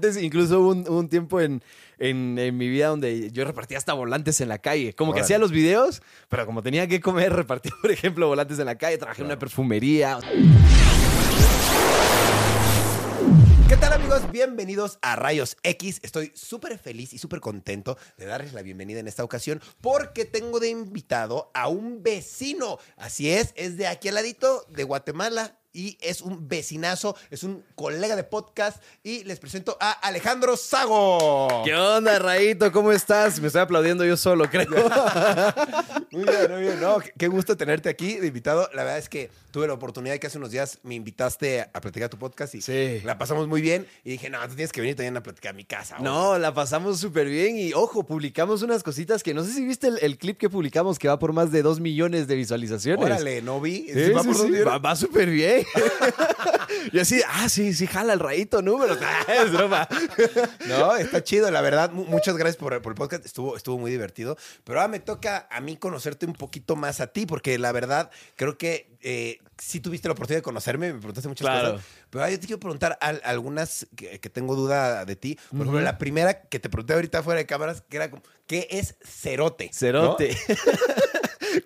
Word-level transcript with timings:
volantes. 0.00 0.22
Incluso 0.22 0.60
hubo 0.60 0.70
un, 0.70 1.08
tiempo 1.08 1.40
en, 1.40 1.62
en, 1.98 2.38
en 2.38 2.56
mi 2.56 2.68
vida 2.68 2.88
donde 2.88 3.30
yo 3.30 3.44
repartía 3.44 3.78
hasta 3.78 3.92
volantes 3.92 4.40
en 4.40 4.48
la 4.48 4.58
calle. 4.58 4.94
Como 4.94 5.12
que 5.12 5.20
hacía 5.20 5.38
los 5.38 5.52
videos, 5.52 6.02
pero 6.28 6.46
como 6.46 6.62
tenía 6.62 6.86
que 6.86 7.00
comer, 7.00 7.32
repartía, 7.36 7.72
por 7.80 7.90
ejemplo, 7.90 8.28
volantes 8.28 8.58
en 8.58 8.66
la 8.66 8.76
calle. 8.76 8.98
Trabajé 8.98 9.22
en 9.22 9.26
una 9.26 9.38
perfumería. 9.38 10.18
¿Qué 13.68 13.76
tal 13.76 13.92
amigos? 13.92 14.22
Bienvenidos 14.32 14.98
a 15.00 15.14
Rayos 15.14 15.56
X. 15.62 16.00
Estoy 16.02 16.32
súper 16.34 16.76
feliz 16.78 17.12
y 17.12 17.18
súper 17.18 17.40
contento 17.40 17.96
de 18.16 18.26
darles 18.26 18.52
la 18.52 18.62
bienvenida 18.62 18.98
en 18.98 19.06
esta 19.06 19.22
ocasión 19.22 19.60
porque 19.80 20.24
tengo 20.24 20.58
de 20.58 20.70
invitado 20.70 21.52
a 21.54 21.68
un 21.68 22.02
vecino. 22.02 22.78
Así 22.96 23.30
es, 23.30 23.52
es 23.54 23.76
de 23.76 23.86
aquí 23.86 24.08
al 24.08 24.16
ladito 24.16 24.64
de 24.70 24.82
Guatemala 24.82 25.59
y 25.72 25.96
es 26.00 26.20
un 26.20 26.48
vecinazo, 26.48 27.16
es 27.30 27.42
un 27.44 27.64
colega 27.74 28.16
de 28.16 28.24
podcast 28.24 28.82
y 29.02 29.24
les 29.24 29.38
presento 29.38 29.76
a 29.80 29.92
Alejandro 29.92 30.56
Sago. 30.56 31.62
¿Qué 31.64 31.74
onda, 31.74 32.18
Raito? 32.18 32.72
¿Cómo 32.72 32.92
estás? 32.92 33.40
Me 33.40 33.46
estoy 33.46 33.62
aplaudiendo 33.62 34.04
yo 34.04 34.16
solo, 34.16 34.48
creo. 34.50 34.66
Muy 36.12 36.24
bien, 36.24 36.50
muy 36.50 36.62
bien. 36.62 36.80
No, 36.80 36.98
qué- 37.16 37.28
gusto 37.28 37.56
tenerte 37.56 37.88
aquí 37.88 38.16
de 38.16 38.26
invitado. 38.26 38.68
La 38.74 38.82
verdad 38.82 38.98
es 38.98 39.08
que 39.08 39.30
tuve 39.52 39.68
la 39.68 39.74
oportunidad 39.74 40.14
de 40.14 40.20
que 40.20 40.26
hace 40.26 40.38
unos 40.38 40.50
días 40.50 40.78
me 40.82 40.96
invitaste 40.96 41.60
a 41.72 41.80
platicar 41.80 42.08
tu 42.08 42.18
podcast 42.18 42.54
y 42.56 42.60
Sí. 42.62 43.00
la 43.04 43.16
pasamos 43.16 43.46
muy 43.46 43.60
bien. 43.60 43.86
Y 44.04 44.10
dije, 44.10 44.28
no, 44.28 44.40
tú 44.48 44.54
tienes 44.56 44.72
que 44.72 44.80
venir 44.80 44.96
también 44.96 45.16
a 45.16 45.22
platicar 45.22 45.50
a 45.50 45.52
mi 45.56 45.64
casa. 45.64 45.96
ahora". 45.96 46.10
No, 46.10 46.38
la 46.38 46.52
pasamos 46.52 46.98
súper 46.98 47.28
bien 47.28 47.56
y 47.56 47.72
ojo, 47.74 48.02
publicamos 48.04 48.62
unas 48.62 48.82
cositas 48.82 49.22
que 49.22 49.34
no 49.34 49.44
sé 49.44 49.52
si 49.52 49.64
viste 49.64 49.86
el, 49.86 49.98
el 50.02 50.18
clip 50.18 50.36
que 50.36 50.50
publicamos 50.50 50.98
que 50.98 51.06
va 51.06 51.18
por 51.20 51.32
más 51.32 51.52
de 51.52 51.62
dos 51.62 51.78
millones 51.78 52.26
de 52.26 52.34
visualizaciones. 52.34 53.04
Órale, 53.04 53.40
no 53.42 53.60
vi. 53.60 53.86
Sí, 53.92 54.06
¿Sí 54.06 54.10
va 54.10 54.22
va, 54.72 54.78
va 54.78 54.96
súper 54.96 55.30
bien. 55.30 55.59
y 56.92 56.98
así, 56.98 57.20
ah, 57.28 57.48
sí, 57.48 57.72
sí, 57.74 57.86
jala 57.86 58.12
el 58.12 58.20
rayito 58.20 58.62
número. 58.62 58.96
Ah, 59.02 59.24
es 59.44 59.52
broma. 59.52 59.88
No, 60.66 60.94
está 60.96 61.22
chido, 61.22 61.50
la 61.50 61.60
verdad. 61.60 61.90
Mu- 61.90 62.04
Muchas 62.04 62.36
gracias 62.36 62.56
por, 62.56 62.80
por 62.82 62.92
el 62.92 62.96
podcast. 62.96 63.24
Estuvo, 63.26 63.56
estuvo 63.56 63.78
muy 63.78 63.90
divertido. 63.90 64.36
Pero 64.64 64.80
ahora 64.80 64.88
me 64.90 65.00
toca 65.00 65.46
a 65.50 65.60
mí 65.60 65.76
conocerte 65.76 66.26
un 66.26 66.32
poquito 66.34 66.76
más 66.76 67.00
a 67.00 67.08
ti, 67.08 67.26
porque 67.26 67.58
la 67.58 67.72
verdad 67.72 68.10
creo 68.36 68.56
que 68.58 68.90
eh, 69.02 69.38
sí 69.58 69.80
tuviste 69.80 70.08
la 70.08 70.12
oportunidad 70.12 70.38
de 70.38 70.42
conocerme, 70.42 70.92
me 70.92 70.98
preguntaste 70.98 71.28
muchas 71.28 71.46
Claro. 71.46 71.72
cosas. 71.72 71.86
Pero 72.10 72.22
ahora 72.24 72.32
yo 72.32 72.40
te 72.40 72.46
quiero 72.46 72.60
preguntar 72.60 72.98
al- 73.00 73.20
algunas 73.24 73.86
que, 73.96 74.20
que 74.20 74.30
tengo 74.30 74.54
duda 74.56 75.04
de 75.04 75.16
ti. 75.16 75.38
Por 75.50 75.60
ejemplo, 75.62 75.80
la 75.80 75.98
primera 75.98 76.42
que 76.42 76.58
te 76.58 76.68
pregunté 76.68 76.94
ahorita 76.94 77.22
fuera 77.22 77.38
de 77.38 77.46
cámaras, 77.46 77.82
que 77.88 77.96
era 77.96 78.10
como, 78.10 78.22
¿qué 78.46 78.68
es 78.70 78.96
cerote? 79.04 79.70
Cerote. 79.72 80.36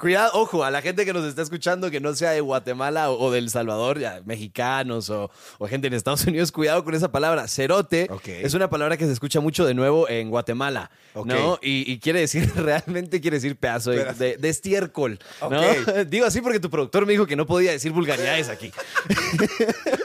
Cuidado, 0.04 0.32
ojo, 0.34 0.62
a 0.64 0.70
la 0.70 0.82
gente 0.82 1.06
que 1.06 1.14
nos 1.14 1.24
está 1.24 1.40
escuchando 1.40 1.90
que 1.90 1.98
no 1.98 2.14
sea 2.14 2.32
de 2.32 2.42
Guatemala 2.42 3.10
o, 3.10 3.18
o 3.18 3.32
del 3.32 3.48
Salvador, 3.48 3.98
ya, 3.98 4.20
mexicanos 4.26 5.08
o, 5.08 5.30
o 5.56 5.66
gente 5.66 5.86
en 5.86 5.94
Estados 5.94 6.26
Unidos, 6.26 6.52
cuidado 6.52 6.84
con 6.84 6.94
esa 6.94 7.10
palabra. 7.10 7.48
Cerote 7.48 8.10
es 8.26 8.52
una 8.52 8.68
palabra 8.68 8.98
que 8.98 9.06
se 9.06 9.12
escucha 9.12 9.40
mucho 9.40 9.64
de 9.64 9.72
nuevo 9.72 10.06
en 10.06 10.28
Guatemala. 10.28 10.90
¿no? 11.24 11.58
Y, 11.62 11.90
y 11.90 11.98
quiere 12.00 12.20
decir, 12.20 12.52
realmente 12.54 13.22
quiere 13.22 13.38
decir 13.38 13.56
pedazo 13.56 13.92
de, 13.92 14.00
Pedazo. 14.00 14.18
de- 14.18 14.36
de 14.36 14.48
estiércol. 14.50 15.18
Digo 16.08 16.26
así 16.26 16.42
porque 16.42 16.60
tu 16.60 16.68
productor 16.68 17.06
me 17.06 17.12
dijo 17.12 17.24
que 17.26 17.34
no 17.36 17.46
podía 17.46 17.70
decir 17.72 17.90
vulgaridades 17.92 18.50
aquí. 18.50 18.70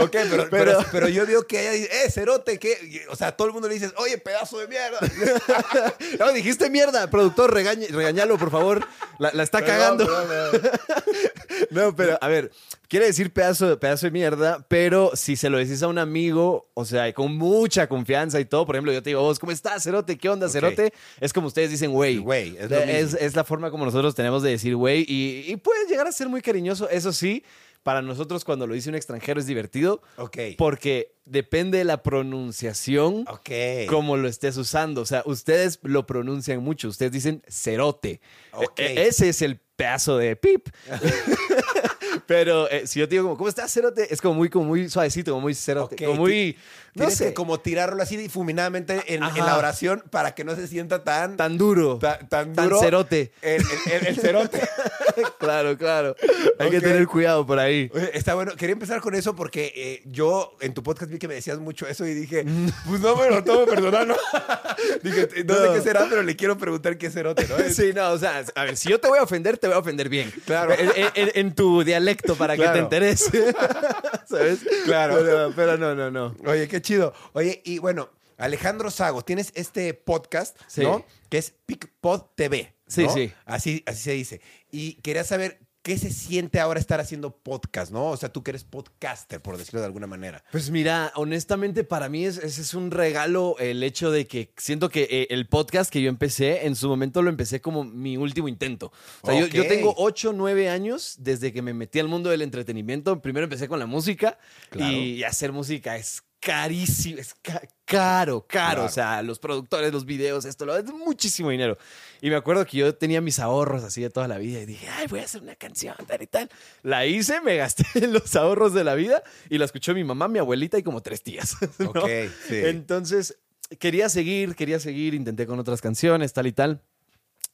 Ok, 0.04 0.10
pero, 0.12 0.28
pero, 0.30 0.48
Pero- 0.50 0.84
pero 0.92 1.08
yo 1.08 1.26
digo 1.26 1.42
que 1.46 1.60
ella 1.60 1.70
dice, 1.72 1.88
¡eh, 2.04 2.10
cerote! 2.10 2.58
¿qué? 2.58 2.78
Y, 2.82 3.00
O 3.10 3.16
sea, 3.16 3.32
todo 3.36 3.46
el 3.48 3.52
mundo 3.52 3.68
le 3.68 3.74
dice, 3.74 3.90
oye, 3.96 4.18
pedazo 4.18 4.58
de 4.58 4.68
mierda. 4.68 4.98
No, 6.18 6.32
dijiste 6.32 6.68
mierda, 6.70 7.08
productor, 7.10 7.54
regañe- 7.54 7.88
regañalo, 7.88 8.36
por 8.38 8.50
favor. 8.50 8.86
La, 9.18 9.30
la 9.32 9.42
está 9.42 9.64
cagando. 9.64 10.06
No, 11.70 11.94
pero 11.94 12.18
a 12.20 12.28
ver, 12.28 12.50
quiere 12.88 13.06
decir 13.06 13.32
pedazo, 13.32 13.78
pedazo 13.78 14.06
de 14.06 14.10
mierda, 14.12 14.64
pero 14.68 15.12
si 15.14 15.36
se 15.36 15.50
lo 15.50 15.58
decís 15.58 15.82
a 15.82 15.88
un 15.88 15.98
amigo, 15.98 16.68
o 16.74 16.84
sea, 16.84 17.12
con 17.12 17.36
mucha 17.36 17.88
confianza 17.88 18.40
y 18.40 18.44
todo, 18.44 18.66
por 18.66 18.74
ejemplo, 18.76 18.92
yo 18.92 19.02
te 19.02 19.10
digo, 19.10 19.20
vos, 19.22 19.38
¿cómo 19.38 19.52
estás, 19.52 19.82
Cerote? 19.82 20.16
¿Qué 20.18 20.28
onda. 20.28 20.48
Cerote? 20.48 20.92
Es 21.20 21.32
como 21.32 21.48
ustedes 21.48 21.70
dicen, 21.70 21.92
güey. 21.92 22.18
Güey, 22.18 22.56
es 22.58 22.70
es, 22.70 23.14
es 23.14 23.36
la 23.36 23.44
forma 23.44 23.70
como 23.70 23.84
nosotros 23.84 24.14
tenemos 24.14 24.42
de 24.42 24.50
decir, 24.50 24.74
güey, 24.76 25.04
y, 25.06 25.44
y 25.52 25.56
puede 25.56 25.86
llegar 25.86 26.06
a 26.06 26.12
ser 26.12 26.28
muy 26.28 26.40
cariñoso, 26.40 26.88
eso 26.88 27.12
sí. 27.12 27.44
Para 27.82 28.02
nosotros, 28.02 28.44
cuando 28.44 28.66
lo 28.66 28.74
dice 28.74 28.90
un 28.90 28.94
extranjero, 28.94 29.40
es 29.40 29.46
divertido. 29.46 30.02
Ok. 30.16 30.36
Porque 30.58 31.14
depende 31.24 31.78
de 31.78 31.84
la 31.84 32.02
pronunciación 32.02 33.24
Ok. 33.28 33.50
como 33.88 34.16
lo 34.16 34.28
estés 34.28 34.56
usando. 34.58 35.00
O 35.00 35.06
sea, 35.06 35.22
ustedes 35.24 35.78
lo 35.82 36.04
pronuncian 36.06 36.62
mucho. 36.62 36.88
Ustedes 36.88 37.12
dicen 37.12 37.42
cerote. 37.48 38.20
Ok. 38.52 38.78
E- 38.78 38.86
e- 39.02 39.06
ese 39.08 39.30
es 39.30 39.40
el 39.42 39.58
pedazo 39.76 40.18
de 40.18 40.36
pip. 40.36 40.68
Pero 42.26 42.68
eh, 42.70 42.86
si 42.86 43.00
yo 43.00 43.08
te 43.08 43.14
digo 43.14 43.24
como, 43.24 43.36
¿cómo 43.36 43.48
estás, 43.48 43.72
cerote? 43.72 44.12
Es 44.12 44.20
como 44.20 44.34
muy, 44.34 44.48
como 44.48 44.66
muy 44.66 44.88
suavecito, 44.88 45.32
como 45.32 45.42
muy 45.42 45.54
cerote. 45.54 45.96
Como 46.04 46.20
muy, 46.20 46.56
no 46.94 47.04
Tienes 47.04 47.16
sé, 47.18 47.26
que 47.28 47.34
como 47.34 47.60
tirarlo 47.60 48.02
así 48.02 48.16
difuminadamente 48.16 49.02
en, 49.14 49.20
la 49.20 49.56
oración 49.56 50.02
para 50.10 50.34
que 50.34 50.44
no 50.44 50.56
se 50.56 50.66
sienta 50.66 51.04
tan... 51.04 51.36
tan 51.36 51.56
duro. 51.56 51.98
tan, 51.98 52.28
tan 52.28 52.52
tan 52.54 52.64
duro 52.68 52.80
cerote. 52.80 53.32
El, 53.42 53.62
el- 53.62 53.92
el- 53.92 54.06
el 54.08 54.16
cerote. 54.16 54.60
claro, 55.38 55.76
claro. 55.78 56.16
Hay 56.58 56.70
que 56.70 56.80
tener 56.80 57.06
cuidado 57.06 57.46
por 57.46 57.58
ahí. 57.58 57.90
Está 58.12 58.34
bueno. 58.34 58.56
Quería 58.56 58.72
empezar 58.72 59.00
con 59.00 59.14
eso 59.14 59.36
porque 59.36 59.72
eh, 59.76 60.02
yo 60.06 60.56
en 60.60 60.74
tu 60.74 60.82
podcast 60.82 61.10
vi 61.10 61.18
que 61.18 61.28
me 61.28 61.34
decías 61.34 61.58
mucho 61.58 61.86
eso 61.86 62.04
y 62.06 62.14
dije, 62.14 62.44
pues 62.88 63.00
no 63.00 63.14
me 63.16 63.30
lo 63.30 63.42
tomo 63.44 63.66
personal, 63.66 64.08
¿no? 64.08 64.16
dije, 65.02 65.28
no, 65.44 65.54
sé 65.54 65.66
No. 65.66 65.72
qué 65.74 65.80
será, 65.80 66.06
pero 66.08 66.22
le 66.22 66.36
quiero 66.36 66.58
preguntar 66.58 66.98
qué 66.98 67.06
es 67.06 67.14
cerote, 67.14 67.46
¿no? 67.48 67.56
Sí, 67.72 67.92
no, 67.94 68.10
o 68.10 68.18
sea, 68.18 68.44
a 68.54 68.64
ver, 68.64 68.76
si 68.76 68.88
yo 68.88 68.98
te 69.00 69.08
voy 69.08 69.18
a 69.18 69.22
ofender, 69.22 69.58
te 69.58 69.66
voy 69.68 69.76
a 69.76 69.78
ofender 69.80 70.08
bien. 70.08 70.32
Claro. 70.44 70.72
En, 70.76 70.90
en- 71.14 71.30
en 71.34 71.54
tu 71.54 71.84
dialecto 71.84 72.34
para 72.36 72.56
que 72.56 72.66
te 72.68 72.78
enteres. 72.78 73.30
¿Sabes? 74.28 74.60
Claro. 74.84 75.16
Pero, 75.20 75.52
pero 75.54 75.76
no, 75.78 75.94
no, 75.94 76.10
no. 76.10 76.34
Oye, 76.46 76.68
qué 76.68 76.79
chido. 76.80 77.14
Oye, 77.32 77.62
y 77.64 77.78
bueno, 77.78 78.10
Alejandro 78.36 78.90
Sago, 78.90 79.22
tienes 79.22 79.52
este 79.54 79.92
podcast, 79.94 80.56
Sí. 80.66 80.82
¿no? 80.82 81.04
Que 81.28 81.38
es 81.38 81.54
PicPod 81.66 82.22
TV. 82.34 82.74
Sí, 82.86 83.04
¿no? 83.04 83.12
sí. 83.14 83.32
Así, 83.44 83.82
así 83.86 84.02
se 84.02 84.12
dice. 84.12 84.40
Y 84.72 84.94
quería 85.02 85.24
saber 85.24 85.60
qué 85.82 85.96
se 85.96 86.10
siente 86.10 86.60
ahora 86.60 86.78
estar 86.78 87.00
haciendo 87.00 87.34
podcast, 87.38 87.90
¿no? 87.90 88.08
O 88.10 88.16
sea, 88.16 88.30
tú 88.30 88.42
que 88.42 88.50
eres 88.50 88.64
podcaster, 88.64 89.40
por 89.40 89.56
decirlo 89.56 89.80
de 89.80 89.86
alguna 89.86 90.06
manera. 90.06 90.44
Pues 90.52 90.70
mira, 90.70 91.10
honestamente 91.14 91.84
para 91.84 92.10
mí 92.10 92.26
es, 92.26 92.36
ese 92.36 92.60
es 92.60 92.74
un 92.74 92.90
regalo 92.90 93.56
el 93.58 93.82
hecho 93.82 94.10
de 94.10 94.26
que 94.26 94.52
siento 94.58 94.90
que 94.90 95.08
eh, 95.10 95.28
el 95.30 95.46
podcast 95.48 95.90
que 95.90 96.02
yo 96.02 96.10
empecé, 96.10 96.66
en 96.66 96.76
su 96.76 96.86
momento 96.88 97.22
lo 97.22 97.30
empecé 97.30 97.62
como 97.62 97.82
mi 97.84 98.18
último 98.18 98.46
intento. 98.48 98.92
O 99.22 99.26
sea, 99.30 99.40
yo- 99.40 99.46
yo, 99.46 99.62
Ok. 99.62 99.68
tengo 99.68 99.94
8, 99.96 100.34
9 100.34 100.68
años 100.68 101.14
desde 101.18 101.50
que 101.52 101.62
me 101.62 101.72
metí 101.72 101.98
al 101.98 102.08
mundo 102.08 102.28
del 102.28 102.42
entretenimiento. 102.42 103.22
Primero 103.22 103.44
empecé 103.44 103.66
con 103.66 103.78
la 103.78 103.86
música 103.86 104.38
Claro. 104.68 104.92
y 104.92 105.24
hacer 105.24 105.50
música 105.52 105.96
es 105.96 106.22
carísimo, 106.40 107.18
es 107.20 107.34
ca- 107.42 107.62
caro, 107.84 108.46
caro. 108.46 108.46
Claro. 108.48 108.84
O 108.84 108.88
sea, 108.88 109.22
los 109.22 109.38
productores, 109.38 109.92
los 109.92 110.04
videos, 110.04 110.44
esto, 110.44 110.64
lo 110.66 110.76
es 110.76 110.84
muchísimo 110.86 111.50
dinero. 111.50 111.76
Y 112.20 112.30
me 112.30 112.36
acuerdo 112.36 112.64
que 112.66 112.78
yo 112.78 112.94
tenía 112.94 113.20
mis 113.20 113.38
ahorros 113.38 113.84
así 113.84 114.00
de 114.02 114.10
toda 114.10 114.26
la 114.26 114.38
vida 114.38 114.60
y 114.60 114.66
dije, 114.66 114.88
ay, 114.88 115.06
voy 115.08 115.20
a 115.20 115.24
hacer 115.24 115.42
una 115.42 115.54
canción, 115.54 115.94
tal 116.06 116.22
y 116.22 116.26
tal. 116.26 116.50
La 116.82 117.06
hice, 117.06 117.40
me 117.40 117.56
gasté 117.56 117.84
los 118.08 118.34
ahorros 118.36 118.74
de 118.74 118.84
la 118.84 118.94
vida 118.94 119.22
y 119.48 119.58
la 119.58 119.66
escuchó 119.66 119.94
mi 119.94 120.02
mamá, 120.04 120.28
mi 120.28 120.38
abuelita 120.38 120.78
y 120.78 120.82
como 120.82 121.02
tres 121.02 121.22
tías. 121.22 121.56
¿no? 121.78 121.90
Ok, 121.90 122.08
sí. 122.48 122.56
Entonces, 122.64 123.38
quería 123.78 124.08
seguir, 124.08 124.54
quería 124.56 124.80
seguir, 124.80 125.14
intenté 125.14 125.46
con 125.46 125.58
otras 125.58 125.80
canciones, 125.80 126.32
tal 126.32 126.46
y 126.46 126.52
tal. 126.52 126.82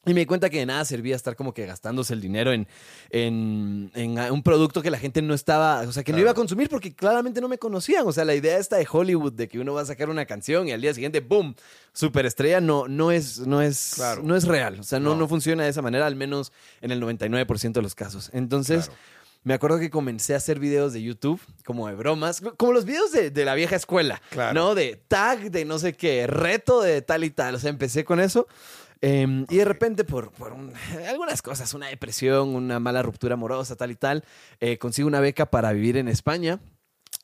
Y 0.07 0.13
me 0.13 0.21
di 0.21 0.25
cuenta 0.25 0.49
que 0.49 0.57
de 0.59 0.65
nada 0.65 0.83
servía 0.85 1.15
estar 1.15 1.35
como 1.35 1.53
que 1.53 1.65
gastándose 1.65 2.13
el 2.13 2.21
dinero 2.21 2.51
en, 2.53 2.67
en, 3.11 3.91
en 3.93 4.17
un 4.31 4.41
producto 4.41 4.81
que 4.81 4.89
la 4.89 4.97
gente 4.97 5.21
no 5.21 5.33
estaba, 5.33 5.81
o 5.81 5.91
sea, 5.91 6.03
que 6.03 6.11
no 6.13 6.19
iba 6.19 6.31
a 6.31 6.33
consumir 6.33 6.69
porque 6.69 6.95
claramente 6.95 7.41
no 7.41 7.47
me 7.47 7.57
conocían. 7.57 8.07
O 8.07 8.11
sea, 8.11 8.25
la 8.25 8.33
idea 8.35 8.57
esta 8.57 8.77
de 8.77 8.87
Hollywood 8.89 9.33
de 9.33 9.47
que 9.47 9.59
uno 9.59 9.73
va 9.73 9.81
a 9.81 9.85
sacar 9.85 10.09
una 10.09 10.25
canción 10.25 10.67
y 10.67 10.71
al 10.71 10.81
día 10.81 10.93
siguiente, 10.93 11.19
¡boom! 11.19 11.55
Superestrella, 11.93 12.61
no, 12.61 12.87
no, 12.87 13.11
es, 13.11 13.39
no, 13.39 13.61
es, 13.61 13.93
Claro. 13.95 14.21
no 14.23 14.35
es 14.35 14.45
real. 14.45 14.79
O 14.79 14.83
sea, 14.83 14.99
no, 14.99 15.11
No. 15.11 15.17
no 15.21 15.27
funciona 15.27 15.63
de 15.63 15.69
esa 15.69 15.81
manera, 15.81 16.05
al 16.07 16.15
menos 16.15 16.51
en 16.81 16.91
el 16.91 17.01
99% 17.01 17.73
de 17.73 17.81
los 17.81 17.95
casos. 17.95 18.29
Entonces, 18.33 18.85
Claro. 18.85 18.99
me 19.43 19.53
acuerdo 19.55 19.79
que 19.79 19.89
comencé 19.89 20.33
a 20.33 20.37
hacer 20.37 20.59
videos 20.59 20.93
de 20.93 21.01
YouTube, 21.01 21.41
como 21.65 21.87
de 21.87 21.95
bromas, 21.95 22.41
como 22.57 22.71
los 22.73 22.85
videos 22.85 23.11
de, 23.11 23.31
de 23.31 23.45
la 23.45 23.55
vieja 23.55 23.75
escuela. 23.75 24.21
¿no? 24.53 24.75
De 24.75 25.01
tag, 25.07 25.49
de 25.51 25.65
no 25.65 25.79
sé 25.79 25.93
qué, 25.93 26.27
reto 26.27 26.81
de 26.81 27.01
tal 27.01 27.23
y 27.23 27.29
tal. 27.31 27.55
O 27.55 27.59
sea, 27.59 27.69
empecé 27.71 28.05
con 28.05 28.19
eso. 28.19 28.47
Eh, 29.01 29.45
Y 29.49 29.55
de 29.57 29.65
repente, 29.65 30.03
por, 30.03 30.31
por 30.31 30.53
un- 30.53 30.73
algunas 31.09 31.41
cosas, 31.41 31.73
una 31.73 31.87
depresión, 31.87 32.55
una 32.55 32.79
mala 32.79 33.01
ruptura 33.01 33.33
amorosa, 33.35 33.75
tal 33.75 33.91
y 33.91 33.95
tal, 33.95 34.23
eh, 34.59 34.77
consigo 34.77 35.07
una 35.07 35.19
beca 35.19 35.45
para 35.47 35.71
vivir 35.73 35.97
en 35.97 36.07
España. 36.07 36.59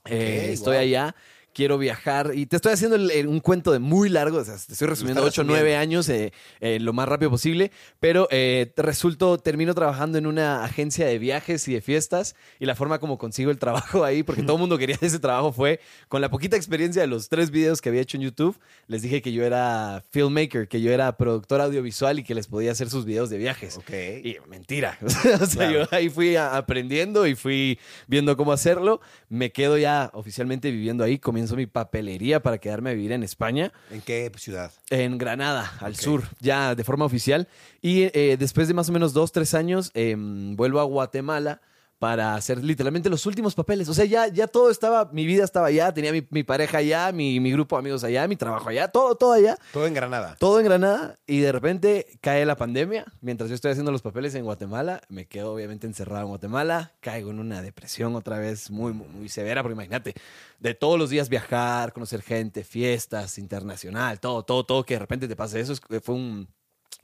Eh, 0.06 0.50
estoy 0.52 0.74
wow. 0.76 0.82
allá. 0.82 1.16
Quiero 1.54 1.78
viajar. 1.78 2.32
Y 2.34 2.46
te 2.46 2.56
estoy 2.56 2.74
haciendo 2.74 2.96
el- 2.96 3.12
el- 3.12 3.28
un 3.28 3.40
cuento 3.40 3.72
de 3.72 3.80
muy 3.80 4.10
largo, 4.10 4.38
o 4.38 4.44
sea, 4.44 4.56
te 4.56 4.74
estoy 4.74 4.88
resumiendo 4.88 5.22
estás 5.22 5.34
8 5.34 5.42
o 5.42 5.44
9 5.46 5.62
resumiendo. 5.70 5.82
años 5.82 6.10
eh, 6.10 6.34
eh, 6.62 6.80
lo 6.80 6.94
más 6.94 7.08
rápido 7.08 7.30
posible, 7.32 7.72
pero 8.00 8.28
eh, 8.32 8.72
resulto, 8.78 9.38
termino 9.38 9.74
trabajando 9.74 10.18
en 10.18 10.26
una 10.28 10.64
agencia 10.64 11.06
de 11.06 11.20
viajes 11.20 11.68
y 11.68 11.74
de 11.74 11.82
fiestas 11.82 12.36
y 12.60 12.66
la 12.66 12.76
forma 12.76 13.00
como 13.00 13.18
consigo 13.18 13.52
el 13.52 13.60
trabajo 13.60 14.04
ahí, 14.04 14.24
porque 14.24 14.42
todo 14.52 14.56
el 14.58 14.60
mundo 14.62 14.78
quería 14.78 14.98
ese 15.02 15.20
trabajo 15.20 15.52
fue 15.52 15.80
con 16.08 16.22
la 16.22 16.30
poquita 16.30 16.56
experiencia 16.58 17.02
de 17.02 17.08
los 17.08 17.30
tres 17.30 17.52
videos 17.52 17.82
que 17.82 17.90
había 17.90 18.02
hecho 18.02 18.18
en 18.18 18.24
YouTube, 18.24 18.58
les 18.88 19.02
dije 19.02 19.22
que 19.22 19.32
yo 19.32 19.44
era 19.46 20.04
filmmaker, 20.12 20.68
que 20.68 20.82
yo 20.82 20.92
era 20.92 21.16
productor 21.18 21.62
audiovisual 21.62 22.20
y 22.20 22.24
que 22.24 22.34
les 22.36 22.48
podía 22.48 22.72
hacer 22.72 22.90
sus 22.90 23.06
videos 23.06 23.30
de 23.30 23.38
viajes. 23.38 23.78
Ok. 23.78 23.92
Y 24.24 24.38
mentira. 24.50 24.98
o 25.06 25.10
sea, 25.10 25.38
Claro. 25.48 25.72
yo 25.82 25.88
ahí 25.92 26.10
fui 26.10 26.36
aprendiendo 26.36 27.28
y 27.28 27.36
fui 27.36 27.78
viendo 28.08 28.36
cómo 28.38 28.52
hacerlo. 28.54 29.02
Me 29.30 29.52
quedo 29.52 29.78
ya 29.78 30.10
oficialmente 30.14 30.72
viviendo 30.72 31.04
ahí, 31.04 31.20
comienzo 31.20 31.43
comienzo 31.44 31.56
mi 31.58 31.66
papelería 31.66 32.42
para 32.42 32.58
quedarme 32.58 32.92
a 32.92 32.94
vivir 32.94 33.12
en 33.12 33.22
España, 33.24 33.74
¿En 33.92 34.02
qué 34.02 34.32
ciudad? 34.38 34.72
en 34.90 35.18
Granada, 35.18 35.74
al 35.82 35.96
sur, 35.98 36.24
ya 36.40 36.74
de 36.74 36.84
forma 36.86 37.04
oficial. 37.04 37.48
Y 37.82 38.04
eh, 38.14 38.38
después 38.40 38.70
de 38.70 38.74
más 38.74 38.88
o 38.90 38.94
menos 38.94 39.12
dos, 39.14 39.34
tres 39.34 39.54
años, 39.54 39.92
em, 39.94 40.56
vuelvo 40.56 40.80
a 40.80 40.84
Guatemala 40.84 41.60
para 42.00 42.36
hacer 42.36 42.62
literalmente 42.62 43.10
los 43.10 43.26
últimos 43.26 43.56
papeles. 43.56 43.88
O 43.88 43.94
sea, 43.94 44.04
ya, 44.04 44.28
ya 44.28 44.48
todo 44.48 44.70
estaba, 44.70 45.10
mi 45.14 45.26
vida 45.26 45.46
estaba 45.46 45.68
allá, 45.68 45.94
tenía 45.94 46.12
mi, 46.12 46.28
mi 46.32 46.44
pareja 46.44 46.80
allá, 46.80 47.12
mi, 47.14 47.40
mi 47.40 47.50
grupo 47.54 47.78
de 47.78 47.80
amigos 47.80 48.04
allá, 48.04 48.28
mi 48.28 48.36
trabajo 48.36 48.68
allá, 48.68 48.90
todo, 48.90 49.16
todo 49.16 49.32
allá. 49.32 49.56
Todo 49.72 49.88
en 49.88 49.94
Granada. 49.94 50.36
Todo 50.38 50.60
en 50.60 50.66
Granada 50.66 51.18
y 51.26 51.40
de 51.40 51.52
repente 51.54 52.06
cae 52.20 52.46
la 52.46 52.58
pandemia. 52.58 53.06
Mientras 53.22 53.50
yo 53.50 53.56
estoy 53.56 53.72
haciendo 53.72 53.92
los 53.94 54.02
papeles 54.02 54.36
en 54.36 54.44
Guatemala, 54.44 55.00
me 55.08 55.28
quedo 55.28 55.54
obviamente 55.54 55.88
encerrado 55.88 56.24
en 56.24 56.28
Guatemala, 56.30 56.92
caigo 57.00 57.32
en 57.32 57.40
una 57.40 57.62
depresión 57.62 58.16
otra 58.16 58.38
vez 58.38 58.70
muy, 58.70 58.92
muy, 58.92 59.08
muy 59.08 59.30
severa, 59.30 59.62
porque 59.64 59.74
imagínate, 59.76 60.14
de 60.60 60.74
todos 60.74 61.00
los 61.00 61.10
días 61.10 61.30
viajar, 61.30 61.94
conocer 61.94 62.22
gente, 62.22 62.66
fiestas, 62.66 63.38
internacional, 63.38 64.20
todo, 64.20 64.44
todo, 64.44 64.66
todo, 64.66 64.84
que 64.84 64.96
de 64.96 65.00
repente 65.00 65.28
te 65.30 65.38
pase 65.38 65.62
eso, 65.62 65.72
es- 65.72 65.82
fue 66.02 66.16
un... 66.16 66.50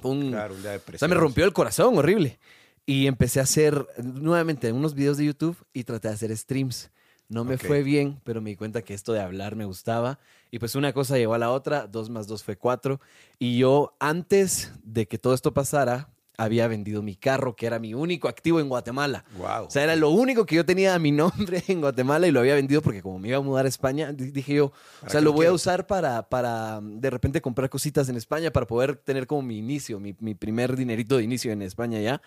fue 0.01 0.11
un 0.11 0.31
Claro, 0.31 0.55
un 0.55 0.61
día 0.61 0.71
de 0.71 0.77
o 0.77 0.79
sea, 0.79 0.85
depresión. 0.85 1.09
me 1.09 1.15
rompió 1.15 1.45
el 1.45 1.53
corazón, 1.53 1.97
horrible. 1.97 2.37
Y 2.89 3.05
empecé 3.05 3.39
a 3.39 3.43
hacer 3.43 3.85
nuevamente 4.01 4.71
unos 4.71 4.95
videos 4.95 5.17
de 5.17 5.25
YouTube 5.25 5.55
y 5.73 5.83
traté 5.83 6.07
de 6.07 6.15
hacer 6.15 6.35
streams. 6.35 6.89
No 7.27 7.43
me 7.43 7.53
Ok. 7.53 7.61
fue 7.61 7.83
bien, 7.83 8.19
pero 8.23 8.41
me 8.41 8.49
di 8.49 8.55
cuenta 8.55 8.81
que 8.81 8.95
esto 8.95 9.13
de 9.13 9.19
hablar 9.21 9.55
me 9.55 9.65
gustaba. 9.65 10.17
Y 10.49 10.57
pues 10.57 10.73
una 10.73 10.91
cosa 10.91 11.15
llevó 11.19 11.35
a 11.35 11.37
la 11.37 11.51
otra, 11.51 11.85
dos 11.85 12.09
más 12.09 12.25
dos 12.25 12.43
fue 12.43 12.55
cuatro. 12.57 12.99
Y 13.37 13.59
yo, 13.59 13.95
antes 13.99 14.71
de 14.83 15.07
que 15.07 15.19
todo 15.19 15.35
esto 15.35 15.53
pasara, 15.53 16.09
había 16.35 16.67
vendido 16.67 17.03
mi 17.03 17.15
carro, 17.15 17.55
que 17.55 17.67
era 17.67 17.77
mi 17.77 17.93
único 17.93 18.27
activo 18.27 18.59
en 18.59 18.69
Guatemala. 18.69 19.23
Wow. 19.37 19.65
O 19.67 19.69
sea, 19.69 19.83
era 19.83 19.95
lo 19.95 20.09
único 20.09 20.47
que 20.47 20.55
yo 20.55 20.65
tenía 20.65 20.95
a 20.95 20.99
mi 20.99 21.11
nombre 21.11 21.61
en 21.67 21.81
Guatemala 21.81 22.27
y 22.27 22.31
lo 22.31 22.39
había 22.39 22.55
vendido 22.55 22.81
porque 22.81 23.03
como 23.03 23.19
me 23.19 23.27
iba 23.27 23.37
a 23.37 23.41
mudar 23.41 23.65
a 23.67 23.69
España, 23.69 24.11
di- 24.13 24.31
dije 24.31 24.55
yo, 24.55 24.65
o 24.67 24.71
¿Para 25.01 25.11
sea, 25.11 25.21
lo 25.21 25.31
voy 25.33 25.45
a 25.45 25.49
quiero? 25.49 25.55
usar 25.55 25.85
para, 25.85 26.27
para 26.27 26.79
de 26.81 27.09
repente 27.11 27.39
comprar 27.39 27.69
cositas 27.69 28.09
en 28.09 28.15
España, 28.15 28.49
para 28.51 28.65
poder 28.65 28.95
tener 28.95 29.27
como 29.27 29.43
mi 29.43 29.59
inicio, 29.59 29.99
mi, 29.99 30.15
mi 30.21 30.33
primer 30.33 30.75
dinerito 30.75 31.17
de 31.17 31.23
inicio 31.23 31.51
en 31.51 31.61
España 31.61 31.99
ya. 32.01 32.19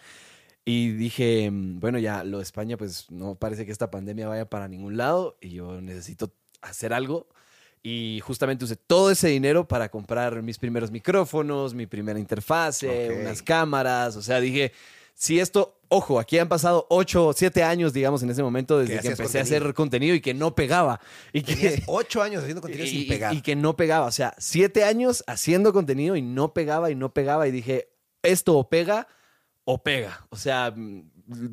Y 0.64 0.92
dije, 0.92 1.50
mm, 1.50 1.80
bueno, 1.80 1.98
ya 1.98 2.24
lo 2.24 2.38
de 2.38 2.44
España, 2.44 2.76
pues 2.76 3.10
no 3.10 3.34
parece 3.34 3.66
que 3.66 3.72
esta 3.72 3.90
pandemia 3.90 4.28
vaya 4.28 4.48
para 4.48 4.68
ningún 4.68 4.96
lado 4.96 5.36
y 5.40 5.50
yo 5.50 5.80
necesito 5.80 6.32
hacer 6.60 6.92
algo. 6.92 7.26
Y 7.82 8.20
justamente 8.24 8.64
usé 8.64 8.76
todo 8.76 9.10
ese 9.10 9.26
dinero 9.28 9.66
para 9.66 9.88
comprar 9.90 10.40
mis 10.42 10.58
primeros 10.58 10.92
micrófonos, 10.92 11.74
mi 11.74 11.86
primera 11.86 12.18
interfase, 12.18 13.10
Ok. 13.10 13.20
unas 13.22 13.42
cámaras. 13.42 14.14
O 14.14 14.22
sea, 14.22 14.38
dije, 14.40 14.72
si 15.14 15.40
esto, 15.40 15.80
ojo, 15.88 16.20
aquí 16.20 16.38
han 16.38 16.48
pasado 16.48 16.86
ocho 16.90 17.26
o 17.26 17.32
siete 17.32 17.64
años, 17.64 17.92
digamos, 17.92 18.22
en 18.22 18.30
ese 18.30 18.44
momento, 18.44 18.78
desde 18.78 19.00
que, 19.00 19.08
empecé 19.08 19.38
a 19.38 19.42
contenido. 19.42 19.42
hacer 19.64 19.74
contenido 19.74 20.14
y 20.14 20.20
que 20.20 20.32
no 20.32 20.54
pegaba. 20.54 21.00
Y 21.32 21.42
que, 21.42 21.82
ocho 21.88 22.22
años 22.22 22.42
haciendo 22.42 22.60
contenido 22.62 22.86
y, 22.86 22.90
sin 22.90 23.08
pegar. 23.08 23.34
y 23.34 23.42
que 23.42 23.56
no 23.56 23.74
pegaba. 23.76 24.06
O 24.06 24.12
sea, 24.12 24.32
siete 24.38 24.84
años 24.84 25.24
haciendo 25.26 25.72
contenido 25.72 26.14
y 26.14 26.22
no 26.22 26.54
pegaba 26.54 26.88
y 26.92 26.94
no 26.94 27.12
pegaba. 27.12 27.48
Y 27.48 27.50
dije, 27.50 27.88
esto 28.22 28.62
pega 28.68 29.08
o 29.64 29.82
pega. 29.82 30.26
O 30.30 30.36
sea, 30.36 30.72
mm, 30.74 31.02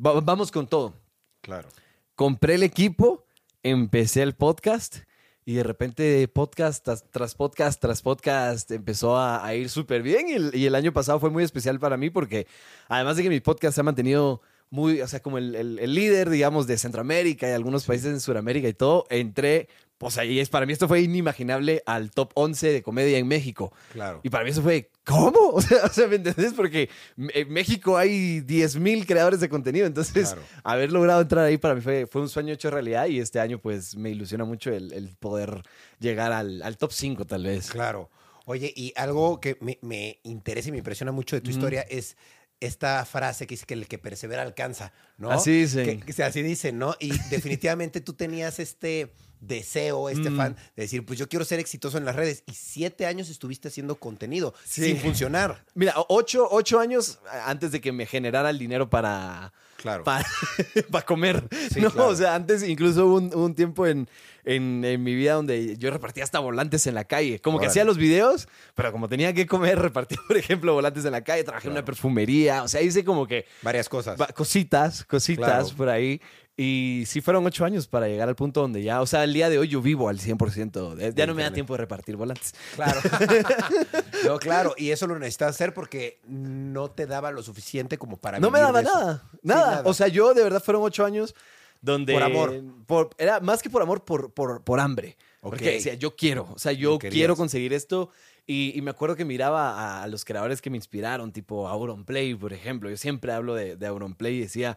va- 0.04 0.20
vamos 0.20 0.50
con 0.50 0.66
todo. 0.66 0.94
Claro. 1.40 1.68
Compré 2.14 2.54
el 2.54 2.62
equipo, 2.62 3.24
empecé 3.62 4.22
el 4.22 4.34
podcast 4.34 4.98
y 5.44 5.54
de 5.54 5.62
repente 5.62 6.28
podcast 6.28 6.84
tras, 6.84 7.04
tras 7.10 7.34
podcast 7.34 7.80
tras 7.80 8.02
podcast 8.02 8.70
empezó 8.70 9.16
a, 9.16 9.44
a 9.44 9.54
ir 9.54 9.70
súper 9.70 10.02
bien 10.02 10.28
y 10.28 10.32
el, 10.32 10.54
y 10.54 10.66
el 10.66 10.74
año 10.74 10.92
pasado 10.92 11.18
fue 11.18 11.30
muy 11.30 11.42
especial 11.44 11.80
para 11.80 11.96
mí 11.96 12.10
porque 12.10 12.46
además 12.88 13.16
de 13.16 13.22
que 13.22 13.30
mi 13.30 13.40
podcast 13.40 13.74
se 13.74 13.80
ha 13.80 13.84
mantenido 13.84 14.42
muy, 14.68 15.00
o 15.00 15.08
sea, 15.08 15.20
como 15.20 15.38
el, 15.38 15.54
el- 15.56 15.78
el 15.78 15.94
líder, 15.94 16.30
digamos, 16.30 16.66
de 16.66 16.78
Centroamérica 16.78 17.48
y 17.48 17.52
algunos 17.52 17.86
países 17.86 18.12
en 18.12 18.20
Sudamérica 18.20 18.68
y 18.68 18.74
todo, 18.74 19.06
entré, 19.10 19.68
pues 20.00 20.16
ahí 20.16 20.40
es, 20.40 20.48
para 20.48 20.64
mí 20.64 20.72
esto 20.72 20.88
fue 20.88 21.02
inimaginable 21.02 21.82
al 21.84 22.10
top 22.10 22.30
11 22.32 22.72
de 22.72 22.82
comedia 22.82 23.18
en 23.18 23.28
México. 23.28 23.70
Claro. 23.92 24.20
Y 24.22 24.30
para 24.30 24.44
mí 24.44 24.50
eso 24.50 24.62
fue, 24.62 24.88
¿cómo? 25.04 25.38
O 25.52 25.60
sea, 25.60 25.84
o 25.84 25.88
sea, 25.90 26.06
¿me 26.06 26.16
entendés? 26.16 26.54
Porque 26.54 26.88
en 27.18 27.52
México 27.52 27.98
hay 27.98 28.40
10.000 28.40 29.04
creadores 29.04 29.40
de 29.40 29.50
contenido, 29.50 29.86
entonces 29.86 30.28
Claro. 30.30 30.42
haber 30.64 30.90
logrado 30.90 31.20
entrar 31.20 31.44
ahí 31.44 31.58
para 31.58 31.74
mí 31.74 31.82
fue, 31.82 32.06
fue 32.06 32.22
un 32.22 32.30
sueño 32.30 32.54
hecho 32.54 32.70
realidad 32.70 33.08
y 33.08 33.18
este 33.20 33.40
año 33.40 33.58
pues 33.58 33.94
me 33.94 34.08
ilusiona 34.08 34.46
mucho 34.46 34.72
el, 34.72 34.90
el 34.94 35.10
poder 35.18 35.64
llegar 35.98 36.32
al, 36.32 36.62
al 36.62 36.78
top 36.78 36.92
5 36.92 37.26
tal 37.26 37.44
vez. 37.44 37.70
Claro. 37.70 38.08
Oye, 38.46 38.72
y 38.74 38.94
algo 38.96 39.38
que 39.38 39.58
me, 39.60 39.78
me 39.82 40.18
interesa 40.22 40.70
y 40.70 40.72
me 40.72 40.78
impresiona 40.78 41.12
mucho 41.12 41.36
de 41.36 41.42
tu 41.42 41.50
historia 41.50 41.82
es 41.82 42.16
esta 42.60 43.04
frase 43.06 43.46
que 43.46 43.54
dice 43.54 43.66
que 43.66 43.74
el 43.74 43.88
que 43.88 43.98
persevera 43.98 44.42
alcanza, 44.42 44.92
¿no? 45.18 45.30
Así 45.30 45.50
dicen. 45.62 46.00
Que, 46.00 46.12
que- 46.12 46.22
así 46.22 46.42
dicen, 46.42 46.78
¿no? 46.78 46.94
Y 47.00 47.10
definitivamente 47.30 48.00
tú 48.00 48.12
tenías 48.12 48.58
este 48.58 49.12
deseo, 49.40 50.10
este 50.10 50.28
Mm. 50.28 50.36
fan 50.36 50.54
de 50.76 50.82
decir, 50.82 51.04
pues 51.06 51.18
yo 51.18 51.26
quiero 51.26 51.46
ser 51.46 51.60
exitoso 51.60 51.96
en 51.96 52.04
las 52.04 52.14
redes. 52.14 52.42
Y 52.46 52.52
siete 52.52 53.06
años 53.06 53.30
estuviste 53.30 53.68
haciendo 53.68 53.94
contenido 53.98 54.52
Sí. 54.66 54.84
sin 54.84 54.98
funcionar. 54.98 55.64
Mira, 55.74 55.94
ocho, 56.08 56.46
ocho 56.50 56.78
años 56.78 57.18
antes 57.46 57.72
de 57.72 57.80
que 57.80 57.90
me 57.92 58.04
generara 58.04 58.50
el 58.50 58.58
dinero 58.58 58.90
para, 58.90 59.54
Claro. 59.78 60.04
para, 60.04 60.26
para 60.90 61.06
comer. 61.06 61.48
Sí, 61.72 61.80
¿no? 61.80 61.90
claro. 61.90 62.10
O 62.10 62.14
sea, 62.16 62.34
antes 62.34 62.62
incluso 62.62 63.06
hubo 63.06 63.16
un, 63.16 63.26
hubo 63.34 63.46
un 63.46 63.54
tiempo 63.54 63.86
en, 63.86 64.06
en, 64.44 64.84
en 64.84 65.02
mi 65.02 65.14
vida 65.14 65.34
donde 65.34 65.76
yo 65.76 65.90
repartía 65.90 66.24
hasta 66.24 66.38
volantes 66.38 66.86
en 66.86 66.94
la 66.94 67.04
calle. 67.04 67.40
Como 67.40 67.58
que 67.58 67.62
Órale. 67.66 67.70
hacía 67.70 67.84
los 67.84 67.96
videos, 67.98 68.48
pero 68.74 68.92
como 68.92 69.08
tenía 69.08 69.32
que 69.32 69.46
comer, 69.46 69.78
repartía, 69.80 70.18
por 70.26 70.36
ejemplo, 70.36 70.74
volantes 70.74 71.04
en 71.04 71.12
la 71.12 71.22
calle, 71.22 71.44
trabajé 71.44 71.68
en 71.68 71.72
una 71.72 71.80
Claro. 71.80 71.86
perfumería. 71.86 72.62
O 72.62 72.68
sea, 72.68 72.80
hice 72.82 73.04
como 73.04 73.26
que 73.26 73.46
Varias 73.62 73.88
cosas. 73.88 74.18
cositas, 74.34 75.04
cositas 75.04 75.46
Claro. 75.46 75.76
por 75.76 75.88
ahí. 75.88 76.20
Y 76.56 77.04
sí 77.06 77.22
fueron 77.22 77.46
ocho 77.46 77.64
años 77.64 77.86
para 77.86 78.06
llegar 78.06 78.28
al 78.28 78.36
punto 78.36 78.60
donde 78.60 78.82
ya, 78.82 79.00
o 79.00 79.06
sea, 79.06 79.24
el 79.24 79.32
día 79.32 79.48
de 79.48 79.58
hoy 79.58 79.68
yo 79.68 79.80
vivo 79.80 80.10
al 80.10 80.18
100%. 80.20 80.94
de- 80.94 81.14
Ya 81.14 81.26
no 81.26 81.34
me 81.34 81.42
da 81.42 81.50
tiempo 81.52 81.72
de 81.72 81.78
repartir 81.78 82.16
volantes. 82.16 82.54
Claro. 82.76 83.00
no, 84.26 84.38
claro. 84.38 84.74
Y 84.76 84.90
eso 84.90 85.06
lo 85.06 85.18
necesitas 85.18 85.50
hacer 85.50 85.72
porque 85.72 86.20
no 86.26 86.90
te 86.90 87.06
daba 87.06 87.30
lo 87.30 87.42
suficiente 87.42 87.96
como 87.96 88.18
para 88.18 88.38
No 88.40 88.50
me 88.50 88.58
vivir 88.58 88.66
daba 88.74 88.82
de 88.82 88.88
eso. 88.88 88.98
nada, 88.98 89.22
Sí, 89.32 89.38
nada. 89.42 89.70
nada. 89.70 89.82
O 89.86 89.94
sea, 89.94 90.08
yo 90.08 90.34
de 90.34 90.42
verdad 90.42 90.62
fueron 90.62 90.82
ocho 90.82 91.04
años 91.04 91.34
donde... 91.80 92.12
Por 92.12 92.22
amor. 92.22 92.62
por- 92.86 93.10
era 93.18 93.40
más 93.40 93.62
que 93.62 93.70
por 93.70 93.82
amor, 93.82 94.04
por, 94.04 94.32
por, 94.32 94.62
por 94.62 94.80
hambre. 94.80 95.16
Ok. 95.40 95.50
Porque 95.52 95.70
decía, 95.72 95.94
yo 95.94 96.16
quiero, 96.16 96.48
o 96.54 96.58
sea, 96.58 96.72
yo 96.72 96.98
quiero 96.98 97.36
conseguir 97.36 97.72
esto. 97.72 98.10
Y, 98.46 98.72
y 98.76 98.82
me 98.82 98.90
acuerdo 98.90 99.14
que 99.16 99.24
miraba 99.24 100.02
a, 100.02 100.06
los 100.08 100.24
creadores 100.24 100.60
que 100.60 100.70
me 100.70 100.76
inspiraron, 100.76 101.32
tipo 101.32 101.68
Auronplay, 101.68 102.34
por 102.34 102.52
ejemplo. 102.52 102.90
Yo 102.90 102.96
siempre 102.96 103.32
hablo 103.32 103.54
de, 103.54 103.76
de 103.76 103.86
Auronplay 103.86 104.36
y 104.36 104.40
decía, 104.40 104.76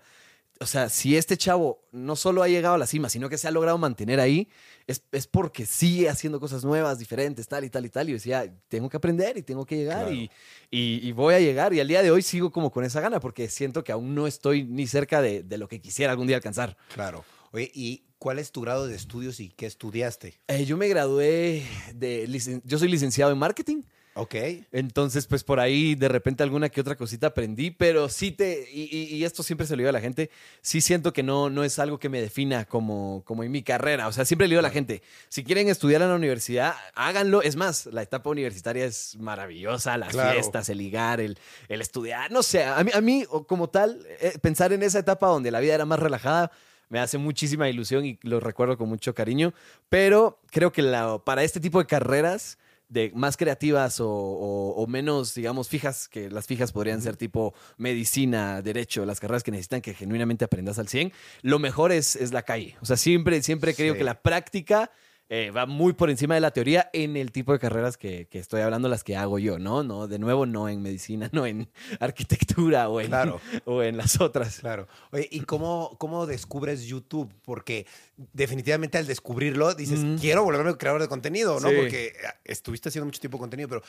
o 0.63 0.65
sea, 0.65 0.89
si 0.89 1.15
este 1.15 1.37
chavo 1.37 1.83
no 1.91 2.15
solo 2.15 2.41
ha 2.43 2.47
llegado 2.47 2.75
a 2.75 2.77
la 2.77 2.87
cima, 2.87 3.09
sino 3.09 3.29
que 3.29 3.37
se 3.37 3.47
ha 3.47 3.51
logrado 3.51 3.77
mantener 3.77 4.19
ahí, 4.19 4.47
es, 4.87 5.03
es 5.11 5.27
porque 5.27 5.65
sigue 5.65 6.09
haciendo 6.09 6.39
cosas 6.39 6.65
nuevas, 6.65 6.97
diferentes, 6.99 7.47
tal 7.47 7.63
y 7.63 7.69
tal 7.69 7.85
y 7.85 7.89
tal. 7.89 8.07
Y 8.09 8.11
yo 8.11 8.15
decía, 8.15 8.53
tengo 8.67 8.89
que 8.89 8.97
aprender 8.97 9.37
y 9.37 9.43
tengo 9.43 9.65
que 9.65 9.77
llegar 9.77 9.99
Claro. 10.07 10.13
y, 10.13 10.29
y- 10.71 10.99
y 11.07 11.11
voy 11.11 11.35
a 11.35 11.39
llegar. 11.39 11.73
Y 11.73 11.79
al 11.79 11.87
día 11.87 12.01
de 12.01 12.11
hoy 12.11 12.21
sigo 12.21 12.51
como 12.51 12.71
con 12.71 12.83
esa 12.83 12.99
gana 12.99 13.19
porque 13.19 13.47
siento 13.49 13.83
que 13.83 13.91
aún 13.91 14.15
no 14.15 14.25
estoy 14.27 14.63
ni 14.63 14.87
cerca 14.87 15.21
de, 15.21 15.43
de 15.43 15.57
lo 15.57 15.67
que 15.67 15.79
quisiera 15.79 16.11
algún 16.11 16.27
día 16.27 16.35
alcanzar. 16.37 16.75
Claro. 16.93 17.23
Oye, 17.51 17.71
¿y 17.73 18.03
cuál 18.17 18.39
es 18.39 18.51
tu 18.51 18.61
grado 18.61 18.87
de 18.87 18.95
estudios 18.95 19.39
y 19.39 19.49
qué 19.49 19.65
estudiaste? 19.67 20.39
Eh, 20.47 20.65
yo 20.65 20.75
me 20.75 20.87
gradué 20.87 21.65
de... 21.93 22.61
Yo 22.65 22.79
soy 22.79 22.87
licenciado 22.89 23.31
en 23.31 23.37
marketing. 23.37 23.83
Ok. 24.15 24.35
Entonces, 24.71 25.25
pues 25.25 25.43
por 25.43 25.59
ahí 25.59 25.95
de 25.95 26.07
repente 26.07 26.43
alguna 26.43 26.69
que 26.69 26.79
otra 26.81 26.95
cosita 26.95 27.27
aprendí, 27.27 27.71
pero 27.71 28.09
sí 28.09 28.31
te, 28.31 28.69
y, 28.71 28.83
y- 28.95 29.15
y 29.15 29.23
esto 29.23 29.41
siempre 29.41 29.65
se 29.65 29.73
lo 29.75 29.79
digo 29.79 29.89
a 29.89 29.93
la 29.93 30.01
gente, 30.01 30.29
sí 30.61 30.81
siento 30.81 31.13
que 31.13 31.23
no, 31.23 31.49
no 31.49 31.63
es 31.63 31.79
algo 31.79 31.97
que 31.97 32.09
me 32.09 32.21
defina 32.21 32.65
como, 32.65 33.23
como 33.25 33.43
en 33.43 33.51
mi 33.51 33.63
carrera. 33.63 34.07
O 34.07 34.11
sea, 34.11 34.23
siempre 34.25 34.47
le 34.47 34.51
digo 34.51 34.59
a 34.59 34.63
la 34.63 34.69
gente, 34.69 35.01
si 35.29 35.43
quieren 35.43 35.67
estudiar 35.67 36.01
en 36.03 36.09
la 36.09 36.15
universidad, 36.15 36.75
háganlo. 36.93 37.41
Es 37.41 37.55
más, 37.55 37.87
la 37.87 38.03
etapa 38.03 38.29
universitaria 38.29 38.85
es 38.85 39.15
maravillosa, 39.19 39.97
las 39.97 40.09
Claro. 40.09 40.31
fiestas, 40.33 40.69
el 40.69 40.77
ligar, 40.77 41.19
el, 41.19 41.37
el 41.67 41.81
estudiar, 41.81 42.31
no 42.31 42.43
sé, 42.43 42.63
a 42.65 42.83
mí, 42.83 42.91
a 42.93 43.01
mí 43.01 43.25
como 43.47 43.69
tal, 43.69 44.05
eh, 44.21 44.33
pensar 44.41 44.73
en 44.73 44.83
esa 44.83 44.99
etapa 44.99 45.25
donde 45.27 45.49
la 45.49 45.59
vida 45.59 45.73
era 45.73 45.85
más 45.85 45.97
relajada. 45.99 46.51
Me 46.89 46.99
hace 46.99 47.17
muchísima 47.17 47.67
ilusión 47.67 48.05
y 48.05 48.19
lo 48.21 48.39
recuerdo 48.39 48.77
con 48.77 48.87
mucho 48.89 49.15
cariño, 49.15 49.55
pero 49.89 50.39
creo 50.51 50.71
que 50.71 50.83
la- 50.83 51.17
para 51.17 51.43
este 51.43 51.59
tipo 51.59 51.79
de 51.79 51.87
carreras, 51.87 52.59
de 52.89 53.11
más 53.15 53.37
creativas 53.37 53.99
o, 53.99 54.07
o- 54.09 54.71
o 54.75 54.87
menos, 54.87 55.33
digamos, 55.33 55.67
fijas, 55.69 56.07
que 56.07 56.29
las 56.29 56.45
fijas 56.47 56.71
podrían 56.71 57.01
ser 57.01 57.17
tipo 57.17 57.53
medicina, 57.77 58.61
derecho, 58.61 59.05
las 59.05 59.19
carreras 59.19 59.43
que 59.43 59.51
necesitan 59.51 59.81
que 59.81 59.93
genuinamente 59.93 60.45
aprendas 60.45 60.79
al 60.79 60.87
100, 60.87 61.11
lo 61.41 61.59
mejor 61.59 61.91
es, 61.91 62.15
es 62.15 62.31
la 62.33 62.43
calle. 62.43 62.75
O 62.81 62.85
sea, 62.85 62.97
siempre, 62.97 63.41
siempre 63.41 63.73
creo 63.73 63.93
Sí. 63.93 63.97
que 63.99 64.03
la 64.03 64.21
práctica 64.21 64.91
eh, 65.35 65.49
va 65.49 65.65
muy 65.65 65.93
por 65.93 66.11
encima 66.11 66.35
de 66.35 66.41
la 66.41 66.51
teoría 66.51 66.91
en 66.93 67.17
el 67.17 67.31
tipo 67.31 67.53
de 67.53 67.57
carreras 67.57 67.97
que, 67.97 68.27
que 68.27 68.37
estoy 68.37 68.61
hablando, 68.61 68.87
las 68.87 69.03
que 69.03 69.17
hago 69.17 69.39
yo, 69.39 69.57
¿no? 69.57 69.81
no 69.81 70.07
De 70.07 70.19
nuevo, 70.19 70.45
no 70.45 70.69
en 70.69 70.83
medicina, 70.83 71.27
no 71.33 71.47
en 71.47 71.67
arquitectura 71.99 72.87
o 72.87 73.01
en, 73.01 73.07
Claro. 73.07 73.41
o 73.65 73.81
en 73.81 73.97
las 73.97 74.21
otras. 74.21 74.59
Claro. 74.59 74.87
Oye, 75.11 75.27
¿y 75.31 75.39
cómo, 75.39 75.95
cómo 75.97 76.27
descubres 76.27 76.85
YouTube? 76.85 77.33
Porque 77.45 77.87
definitivamente 78.31 78.99
al 78.99 79.07
descubrirlo 79.07 79.73
dices, 79.73 80.01
quiero 80.21 80.43
volverme 80.43 80.77
creador 80.77 81.01
de 81.01 81.07
contenido, 81.07 81.59
¿no? 81.59 81.69
Sí. 81.69 81.75
Porque 81.77 82.13
estuviste 82.45 82.89
haciendo 82.89 83.07
mucho 83.07 83.19
tiempo 83.19 83.39
contenido, 83.39 83.67
pero 83.69 83.81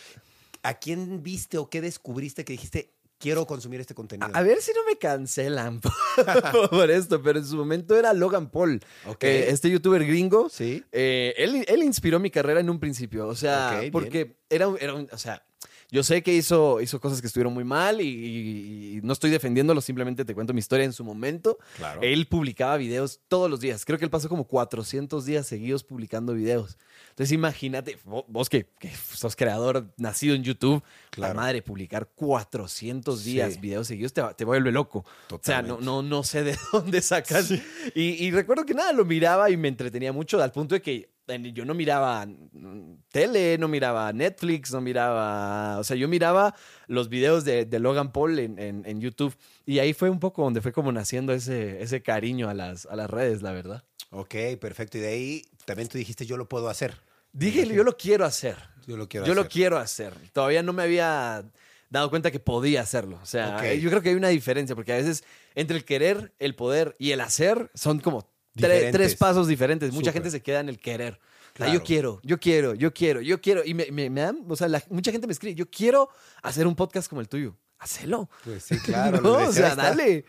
¿a 0.63 0.73
quién 0.73 1.23
viste 1.23 1.59
o 1.59 1.69
qué 1.69 1.83
descubriste 1.83 2.47
que 2.47 2.55
dijiste, 2.55 2.89
quiero 3.25 3.47
consumir 3.47 3.81
este 3.81 3.95
contenido. 3.95 4.31
A, 4.35 4.39
a 4.39 4.43
ver 4.43 4.61
si 4.61 4.73
no 4.73 4.85
me 4.85 4.97
cancelan 4.99 5.81
por 6.71 6.91
esto, 6.91 7.23
pero 7.23 7.39
en 7.39 7.47
su 7.47 7.57
momento 7.57 7.97
era 7.97 8.13
Logan 8.13 8.51
Paul, 8.51 8.81
eh, 9.21 9.47
este 9.49 9.71
youtuber 9.71 10.05
gringo. 10.07 10.49
Sí. 10.51 10.85
Eh, 10.93 11.35
él, 11.39 11.65
él 11.67 11.83
inspiró 11.83 12.21
mi 12.21 12.31
carrera 12.31 12.61
en 12.61 12.69
un 12.69 12.79
principio, 12.79 13.27
o 13.27 13.35
sea, 13.35 13.81
bien. 13.81 13.93
porque 13.93 14.37
era, 14.51 14.69
era 14.79 14.95
un, 14.95 15.09
o 15.11 15.19
sea, 15.19 15.43
yo 15.91 16.03
sé 16.03 16.23
que 16.23 16.35
hizo, 16.35 16.81
hizo 16.81 17.01
cosas 17.01 17.21
que 17.21 17.27
estuvieron 17.29 17.53
muy 17.55 17.65
mal 17.65 18.01
y, 18.01 18.05
y- 18.09 18.97
y 18.97 19.01
no 19.03 19.13
estoy 19.13 19.31
defendiéndolo, 19.31 19.81
simplemente 19.81 20.25
te 20.25 20.35
cuento 20.35 20.53
mi 20.53 20.59
historia 20.59 20.85
en 20.85 20.93
su 20.93 21.05
momento. 21.05 21.59
Claro. 21.77 22.01
Él 22.03 22.27
publicaba 22.27 22.77
videos 22.77 23.21
todos 23.29 23.49
los 23.51 23.61
días, 23.61 23.85
creo 23.85 23.99
que 23.99 24.05
él 24.05 24.11
pasó 24.11 24.29
como 24.29 24.47
400 24.47 25.25
días 25.25 25.47
seguidos 25.47 25.85
publicando 25.85 26.35
videos. 26.35 26.79
Entonces 27.15 27.31
imagínate, 27.33 27.97
vo- 28.05 28.25
vos 28.27 28.49
que, 28.51 28.67
que 28.81 28.91
sos 28.91 29.37
creador 29.37 29.87
nacido 29.97 30.35
en 30.35 30.43
YouTube, 30.43 30.83
Claro. 31.11 31.35
la 31.35 31.41
madre, 31.41 31.63
publicar 31.63 32.09
400 32.15 33.23
días 33.25 33.55
Sí. 33.55 33.61
videos 33.61 33.87
seguidos 33.87 34.13
te, 34.13 34.23
te 34.37 34.45
vuelve 34.45 34.73
loco. 34.73 35.05
O 35.31 35.39
sea, 35.41 35.63
no, 35.63 35.77
Totalmente. 35.77 35.85
no, 35.85 36.03
no 36.03 36.23
sé 36.25 36.43
de 36.43 36.57
dónde 36.73 37.01
sacas. 37.03 37.53
Y, 37.95 38.03
y 38.25 38.31
recuerdo 38.33 38.67
que 38.67 38.75
nada, 38.75 38.93
lo 38.93 39.05
miraba 39.05 39.49
y 39.51 39.57
me 39.57 39.69
entretenía 39.69 40.13
mucho 40.13 40.43
al 40.43 40.51
punto 40.51 40.75
de 40.75 40.83
que 40.83 41.15
yo 41.55 41.65
no 41.65 41.73
miraba 41.73 42.27
mm, 42.27 42.97
tele, 43.11 43.57
no 43.59 43.67
miraba 43.69 44.13
Netflix, 44.13 44.73
no 44.73 44.81
miraba... 44.81 45.79
O 45.79 45.85
sea, 45.85 45.97
yo 45.97 46.07
miraba 46.09 46.55
los 46.87 47.09
videos 47.09 47.45
de, 47.45 47.65
de 47.65 47.79
Logan 47.79 48.13
Paul 48.13 48.39
en, 48.41 48.59
en- 48.59 48.83
en 48.87 49.01
YouTube 49.01 49.35
y 49.65 49.79
ahí 49.79 49.95
fue 49.95 50.11
un 50.11 50.19
poco 50.21 50.43
donde 50.43 50.61
fue 50.61 50.73
como 50.73 50.91
naciendo 50.93 51.33
ese, 51.33 51.81
ese 51.83 52.03
cariño 52.03 52.49
a 52.51 52.55
las, 52.55 52.87
a 52.87 52.97
las 52.97 53.09
redes, 53.09 53.41
la 53.41 53.53
verdad. 53.53 53.85
Ok, 54.15 54.35
perfecto. 54.61 54.99
Y 54.99 55.01
de 55.03 55.09
ahí 55.09 55.43
también 55.65 55.89
tú 55.89 55.99
dijiste, 55.99 56.27
yo 56.27 56.37
lo 56.37 56.49
puedo 56.49 56.69
hacer. 56.69 56.95
Dije, 57.33 57.67
yo 57.67 57.83
lo 57.85 57.97
quiero 57.97 58.25
hacer. 58.25 58.57
Yo 58.87 58.97
lo 58.97 59.09
quiero 59.09 59.27
yo 59.27 59.33
hacer. 59.33 59.45
lo 59.45 59.49
quiero 59.51 59.79
hacer. 59.79 60.15
Todavía 60.33 60.63
no 60.63 60.73
me 60.73 60.83
había 60.85 61.45
dado 61.91 62.11
cuenta 62.11 62.31
que 62.31 62.39
podía 62.39 62.81
hacerlo. 62.83 63.19
O 63.23 63.27
sea, 63.27 63.57
Ok. 63.57 63.73
yo 63.81 63.91
creo 63.91 64.03
que 64.03 64.11
hay 64.11 64.15
una 64.15 64.29
diferencia, 64.29 64.75
porque 64.77 64.93
a 64.93 64.97
veces 64.97 65.25
entre 65.55 65.77
el 65.77 65.85
querer, 65.85 66.33
el 66.39 66.55
poder 66.55 66.95
y 66.99 67.11
el 67.13 67.21
hacer 67.21 67.71
son 67.75 67.99
como 68.01 68.29
tre- 68.57 68.93
tres 68.93 69.15
pasos 69.17 69.49
diferentes. 69.49 69.91
Mucha 69.93 70.11
Súper. 70.11 70.13
gente 70.15 70.31
se 70.31 70.43
queda 70.43 70.61
en 70.61 70.69
el 70.69 70.79
querer. 70.79 71.15
O 71.15 71.57
sea, 71.57 71.67
Claro. 71.67 71.73
yo 71.75 71.83
quiero, 71.85 72.21
yo 72.25 72.39
quiero, 72.41 72.75
yo 72.75 72.93
quiero, 72.93 73.21
yo 73.21 73.41
quiero. 73.41 73.63
Y 73.65 73.75
me, 73.75 73.87
me- 73.93 74.11
me 74.11 74.21
dan, 74.21 74.45
o 74.49 74.57
sea, 74.57 74.69
la- 74.69 74.83
mucha 74.91 75.11
gente 75.13 75.27
me 75.27 75.33
escribe, 75.33 75.55
yo 75.55 75.69
quiero 75.71 76.09
hacer 76.43 76.67
un 76.67 76.75
podcast 76.77 77.09
como 77.09 77.21
el 77.21 77.29
tuyo. 77.29 77.57
Hacelo. 77.79 78.29
Pues 78.45 78.63
sí, 78.65 78.79
claro. 78.79 79.21
No, 79.23 79.35
o 79.49 79.53
sea, 79.53 79.69
está. 79.71 79.83
dale. 79.91 80.25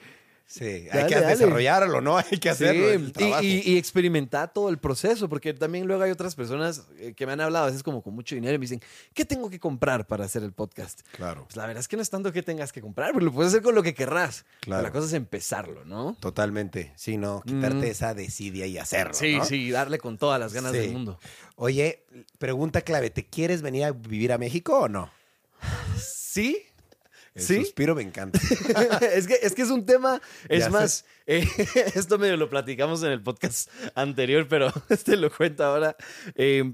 Sí, 0.47 0.63
hay 0.63 1.07
que 1.07 1.15
dale. 1.15 1.25
desarrollarlo, 1.27 2.01
¿no? 2.01 2.17
Hay 2.31 2.37
que 2.37 2.49
hacerlo. 2.51 2.87
Sí, 2.91 3.05
y- 3.07 3.11
trabajo. 3.11 3.43
y, 3.43 3.61
y 3.65 3.77
experimentar 3.77 4.53
todo 4.53 4.69
el 4.69 4.77
proceso, 4.77 5.27
porque 5.27 5.53
también 5.55 5.87
luego 5.87 6.03
hay 6.03 6.11
otras 6.11 6.35
personas 6.35 6.83
eh, 6.99 7.13
que 7.15 7.25
me 7.25 7.31
han 7.33 7.41
hablado 7.41 7.65
a 7.65 7.67
veces 7.67 7.81
como 7.81 8.03
con 8.03 8.13
mucho 8.13 8.35
dinero 8.35 8.53
y 8.53 8.59
me 8.59 8.61
dicen, 8.63 8.79
¿qué 9.15 9.25
tengo 9.25 9.49
que 9.49 9.59
comprar 9.59 10.05
para 10.05 10.23
hacer 10.25 10.43
el 10.43 10.53
podcast? 10.53 11.01
Claro, 11.13 11.45
Pues 11.45 11.55
la 11.55 11.65
verdad 11.65 11.79
es 11.81 11.87
que 11.87 11.95
no 11.95 12.03
es 12.03 12.11
tanto 12.11 12.31
que 12.31 12.43
tengas 12.43 12.71
que 12.71 12.79
comprar, 12.79 13.11
pero 13.13 13.25
lo 13.25 13.31
puedes 13.31 13.51
hacer 13.53 13.63
con 13.63 13.73
lo 13.73 13.81
que 13.81 13.95
querrás. 13.95 14.45
Claro. 14.61 14.83
La 14.83 14.91
cosa 14.91 15.07
es 15.07 15.13
empezarlo, 15.13 15.83
¿no? 15.83 16.15
totalmente. 16.19 16.93
Sí, 16.95 17.17
no, 17.17 17.41
quitarte 17.43 17.77
Mm. 17.87 17.91
esa 17.91 18.13
desidia 18.13 18.67
y 18.67 18.77
hacerlo. 18.77 19.15
Sí, 19.15 19.37
¿no? 19.37 19.45
sí, 19.45 19.71
darle 19.71 19.97
con 19.97 20.17
todas 20.19 20.39
las 20.39 20.53
ganas 20.53 20.73
Sí. 20.73 20.77
del 20.77 20.91
mundo. 20.91 21.19
Oye, 21.55 22.03
pregunta 22.37 22.81
clave, 22.81 23.09
¿te 23.09 23.25
quieres 23.25 23.63
venir 23.63 23.85
a 23.85 23.91
vivir 23.93 24.31
a 24.31 24.37
México 24.37 24.77
o 24.81 24.87
no? 24.89 25.09
Sí, 25.97 26.61
El 27.35 27.41
sí. 27.43 27.55
suspiro 27.57 27.95
me 27.95 28.01
encanta. 28.01 28.39
es, 29.13 29.27
que, 29.27 29.37
es 29.41 29.53
que 29.53 29.61
es 29.61 29.69
un 29.69 29.85
tema, 29.85 30.21
es 30.47 30.59
Ya 30.61 30.69
más, 30.69 31.05
eh, 31.25 31.45
esto 31.95 32.17
medio 32.17 32.37
lo 32.37 32.49
platicamos 32.49 33.03
en 33.03 33.11
el 33.11 33.21
podcast 33.21 33.69
anterior, 33.93 34.47
pero 34.47 34.71
este 34.89 35.17
lo 35.17 35.29
cuento 35.29 35.65
ahora. 35.65 35.97
Eh, 36.35 36.73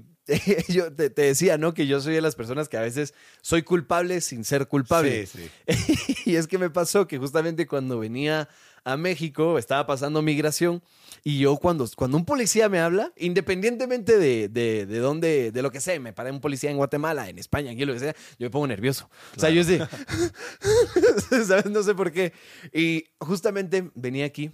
yo 0.68 0.92
te, 0.92 1.10
te 1.10 1.22
decía, 1.22 1.58
¿no? 1.58 1.74
Que 1.74 1.88
yo 1.88 2.00
soy 2.00 2.14
de 2.14 2.20
las 2.20 2.36
personas 2.36 2.68
que 2.68 2.76
a 2.76 2.82
veces 2.82 3.12
soy 3.40 3.62
culpable 3.62 4.20
sin 4.20 4.44
ser 4.44 4.68
culpable. 4.68 5.26
Sí, 5.26 5.50
sí. 5.66 6.22
y 6.30 6.36
es 6.36 6.46
que 6.46 6.58
me 6.58 6.70
pasó 6.70 7.08
que 7.08 7.18
justamente 7.18 7.66
cuando 7.66 7.98
venía 7.98 8.48
a 8.84 8.96
México 8.96 9.58
estaba 9.58 9.86
pasando 9.86 10.22
migración 10.22 10.82
y 11.24 11.38
yo 11.38 11.56
cuando, 11.56 11.88
cuando 11.96 12.16
un 12.16 12.24
policía 12.24 12.68
me 12.68 12.80
habla, 12.80 13.12
independientemente 13.16 14.18
de, 14.18 14.48
de, 14.48 14.86
de 14.86 14.98
dónde, 14.98 15.52
de 15.52 15.62
lo 15.62 15.70
que 15.70 15.80
sea, 15.80 15.98
me 16.00 16.12
paré 16.12 16.30
un 16.32 16.40
policía 16.40 16.70
en 16.70 16.76
Guatemala, 16.78 17.28
en 17.28 17.38
España, 17.38 17.70
aquí 17.70 17.84
lo 17.84 17.92
que 17.92 18.00
sea, 18.00 18.12
yo 18.38 18.46
me 18.46 18.50
pongo 18.50 18.66
nervioso. 18.66 19.08
O 19.36 19.40
sea, 19.40 19.50
yo 19.50 19.62
sé, 19.62 19.80
¿sabes? 21.46 21.66
No 21.66 21.82
sé 21.82 21.94
por 21.94 22.12
qué. 22.12 22.32
Y 22.72 23.04
justamente 23.20 23.90
venía 23.94 24.24
aquí. 24.26 24.50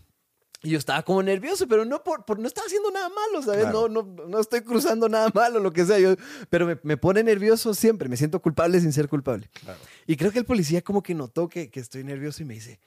Y 0.61 0.71
yo 0.71 0.79
estaba 0.79 1.03
como 1.05 1.23
nervioso, 1.23 1.69
pero 1.69 1.85
no 1.85 2.03
por, 2.03 2.25
por- 2.25 2.41
no 2.41 2.49
estaba 2.49 2.67
haciendo 2.67 2.91
nada 2.91 3.09
malo, 3.09 3.43
¿sabes? 3.45 3.61
Claro. 3.61 3.89
No, 3.89 4.03
no, 4.03 4.27
no 4.27 4.41
estoy 4.41 4.63
cruzando 4.63 5.09
nada 5.09 5.31
malo, 5.33 5.61
lo 5.61 5.73
que 5.73 5.87
sea. 5.87 6.01
Yo, 6.01 6.17
pero 6.51 6.67
me, 6.67 6.77
me 6.83 6.97
pone 6.97 7.23
nervioso 7.23 7.75
siempre, 7.75 8.09
me 8.09 8.17
siento 8.17 8.43
culpable 8.43 8.81
sin 8.81 8.93
ser 8.93 9.09
culpable. 9.09 9.49
Claro. 9.63 9.79
Y 10.09 10.17
creo 10.17 10.33
que 10.33 10.41
el 10.41 10.45
policía 10.45 10.83
como 10.83 11.01
que 11.03 11.15
notó 11.15 11.49
que, 11.49 11.71
que 11.71 11.79
estoy 11.79 12.03
nervioso 12.03 12.43
y 12.43 12.47
me 12.47 12.55
dice, 12.55 12.81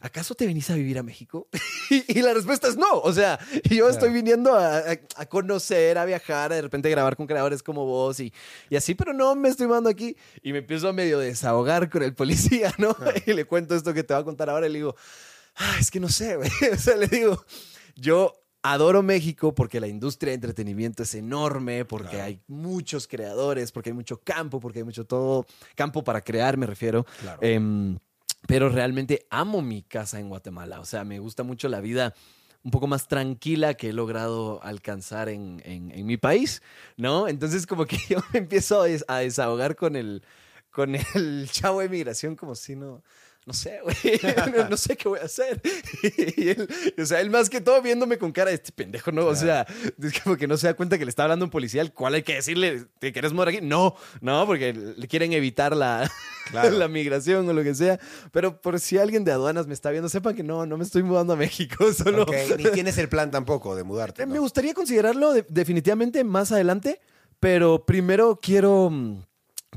¿acaso 0.00 0.34
te 0.34 0.46
venís 0.46 0.68
a 0.70 0.74
vivir 0.74 0.98
a 0.98 1.02
México? 1.02 1.48
y, 1.90 2.18
y 2.18 2.22
la 2.22 2.34
respuesta 2.34 2.68
es 2.68 2.76
no. 2.76 2.98
O 3.00 3.12
sea, 3.12 3.38
yo 3.70 3.88
estoy 3.88 4.10
viniendo 4.12 4.54
a, 4.54 4.78
a- 4.78 4.98
a 5.16 5.26
conocer, 5.26 5.98
a 5.98 6.04
viajar, 6.04 6.52
a 6.52 6.56
de 6.56 6.62
repente 6.62 6.88
grabar 6.90 7.16
con 7.16 7.26
creadores 7.26 7.62
como 7.62 7.84
vos 7.84 8.20
y, 8.20 8.32
y 8.70 8.76
así, 8.76 8.94
pero 8.94 9.12
no 9.12 9.34
me 9.34 9.48
estoy 9.48 9.66
mudando 9.66 9.88
aquí. 9.90 10.16
Y 10.42 10.52
me 10.52 10.58
empiezo 10.58 10.88
a 10.88 10.92
medio 10.92 11.18
desahogar 11.18 11.90
con 11.90 12.02
el 12.02 12.14
policía, 12.14 12.72
¿no? 12.78 12.96
y 13.26 13.32
le 13.32 13.44
cuento 13.44 13.74
esto 13.74 13.92
que 13.94 14.02
te 14.04 14.14
voy 14.14 14.22
a 14.22 14.24
contar 14.24 14.50
ahora 14.50 14.66
y 14.66 14.70
le 14.72 14.78
digo, 14.78 14.96
ah, 15.56 15.76
es 15.80 15.90
que 15.90 16.00
no 16.00 16.08
sé, 16.08 16.36
güey. 16.36 16.50
O 16.72 16.76
sea, 16.76 16.96
le 16.96 17.06
digo, 17.06 17.44
yo... 17.96 18.34
Adoro 18.60 19.04
México 19.04 19.54
porque 19.54 19.78
la 19.78 19.86
industria 19.86 20.32
de 20.32 20.34
entretenimiento 20.34 21.04
es 21.04 21.14
enorme, 21.14 21.84
porque 21.84 22.08
Claro. 22.10 22.24
hay 22.24 22.40
muchos 22.48 23.06
creadores, 23.06 23.70
porque 23.70 23.90
hay 23.90 23.94
mucho 23.94 24.20
campo, 24.20 24.58
porque 24.58 24.80
hay 24.80 24.84
mucho 24.84 25.06
todo 25.06 25.46
campo 25.76 26.02
para 26.02 26.22
crear, 26.22 26.56
me 26.56 26.66
refiero. 26.66 27.06
Claro. 27.20 27.38
Em, 27.40 27.96
pero 28.46 28.68
realmente 28.68 29.26
amo 29.30 29.62
mi 29.62 29.82
casa 29.82 30.20
en 30.20 30.28
Guatemala. 30.28 30.80
O 30.80 30.84
sea, 30.84 31.04
me 31.04 31.18
gusta 31.18 31.42
mucho 31.42 31.68
la 31.68 31.80
vida 31.80 32.14
un 32.64 32.70
poco 32.70 32.86
más 32.86 33.08
tranquila 33.08 33.74
que 33.74 33.90
he 33.90 33.92
logrado 33.92 34.62
alcanzar 34.62 35.28
en, 35.28 35.62
en- 35.64 36.06
mi 36.06 36.16
país, 36.16 36.62
¿no? 36.96 37.28
Entonces 37.28 37.66
como 37.66 37.86
que 37.86 37.98
yo 38.08 38.18
me 38.32 38.40
empiezo 38.40 38.82
a 39.08 39.18
desahogar 39.18 39.76
con 39.76 39.96
el, 39.96 40.22
con 40.70 40.94
el 40.94 41.48
chavo 41.52 41.80
de 41.80 41.88
migración 41.88 42.36
como 42.36 42.54
si 42.54 42.76
no... 42.76 43.02
No 43.48 43.54
sé, 43.54 43.80
güey. 43.82 43.96
No, 44.54 44.68
no 44.68 44.76
sé 44.76 44.94
qué 44.94 45.08
voy 45.08 45.20
a 45.20 45.24
hacer. 45.24 45.60
Y 46.36 46.50
él, 46.50 46.68
o 47.00 47.04
sea, 47.06 47.20
él 47.22 47.30
más 47.30 47.48
que 47.48 47.62
todo 47.62 47.80
viéndome 47.80 48.18
con 48.18 48.30
cara 48.30 48.50
de 48.50 48.56
este 48.56 48.72
pendejo, 48.72 49.10
¿no? 49.10 49.24
O 49.24 49.34
sea, 49.34 49.66
es 50.02 50.20
como 50.22 50.36
que 50.36 50.46
no 50.46 50.58
se 50.58 50.66
da 50.66 50.74
cuenta 50.74 50.98
que 50.98 51.06
le 51.06 51.08
está 51.08 51.22
hablando 51.22 51.46
un 51.46 51.50
policía 51.50 51.80
al 51.80 51.94
cual 51.94 52.12
hay 52.14 52.22
que 52.22 52.34
decirle, 52.34 52.84
¿te 52.98 53.10
quieres 53.10 53.32
morir 53.32 53.56
aquí? 53.56 53.66
No, 53.66 53.96
no, 54.20 54.44
porque 54.46 54.74
le 54.74 55.08
quieren 55.08 55.32
evitar 55.32 55.74
la, 55.74 56.10
Claro. 56.50 56.70
la 56.76 56.88
migración 56.88 57.48
o 57.48 57.52
lo 57.54 57.62
que 57.62 57.74
sea. 57.74 57.98
Pero 58.32 58.60
por 58.60 58.78
si 58.80 58.98
alguien 58.98 59.24
de 59.24 59.32
aduanas 59.32 59.66
me 59.66 59.72
está 59.74 59.90
viendo, 59.90 60.10
sepan 60.10 60.36
que 60.36 60.42
no, 60.42 60.66
no 60.66 60.76
me 60.76 60.84
estoy 60.84 61.02
mudando 61.02 61.32
a 61.32 61.36
México. 61.36 61.90
Solo 61.92 62.24
Ok, 62.24 62.34
Ni 62.58 62.64
tienes 62.70 62.98
el 62.98 63.08
plan 63.08 63.30
tampoco 63.30 63.74
de 63.76 63.82
mudarte. 63.82 64.22
Eh, 64.22 64.26
¿no? 64.26 64.34
me 64.34 64.38
gustaría 64.40 64.74
considerarlo 64.74 65.32
de- 65.32 65.46
definitivamente 65.48 66.22
más 66.22 66.52
adelante, 66.52 67.00
pero 67.40 67.86
primero 67.86 68.38
quiero, 68.42 68.90
mm, 68.90 69.22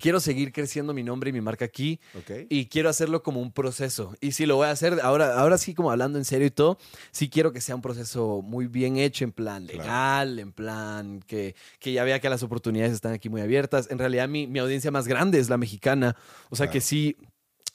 quiero 0.02 0.20
seguir 0.20 0.52
creciendo 0.52 0.94
mi 0.94 1.04
nombre 1.04 1.30
y 1.30 1.34
mi 1.34 1.40
marca 1.42 1.64
aquí. 1.66 2.00
Ok. 2.18 2.48
Y 2.50 2.66
quiero 2.66 2.90
hacerlo 2.90 3.24
como 3.24 3.40
un 3.42 3.52
proceso. 3.54 4.16
Y 4.20 4.32
si 4.34 4.46
lo 4.46 4.56
voy 4.58 4.68
a 4.68 4.72
hacer, 4.72 5.00
ahora, 5.04 5.40
ahora 5.40 5.58
sí, 5.58 5.74
como 5.74 5.92
hablando 5.92 6.18
en 6.18 6.26
serio 6.26 6.48
y 6.48 6.52
todo, 6.52 6.78
sí 7.12 7.30
quiero 7.30 7.54
que 7.54 7.62
sea 7.62 7.76
un 7.76 7.82
proceso 7.82 8.42
muy 8.42 8.68
bien 8.68 8.98
hecho, 8.98 9.24
en 9.24 9.32
plan 9.32 9.66
Claro. 9.68 9.82
legal, 9.84 10.40
en 10.40 10.52
plan 10.52 11.20
que, 11.28 11.56
que 11.80 11.94
ya 11.94 12.04
vea 12.04 12.20
que 12.20 12.30
las 12.30 12.44
oportunidades 12.44 12.94
están 12.94 13.14
aquí 13.14 13.30
muy 13.30 13.42
abiertas. 13.42 13.90
En 13.92 14.00
realidad, 14.00 14.28
mi, 14.28 14.48
mi 14.48 14.60
audiencia 14.60 14.92
más 14.92 15.08
grande 15.08 15.40
es 15.40 15.50
la 15.50 15.58
mexicana. 15.58 16.16
O 16.50 16.56
sea 16.56 16.66
Claro. 16.66 16.74
que 16.74 16.82
sí, 16.82 17.16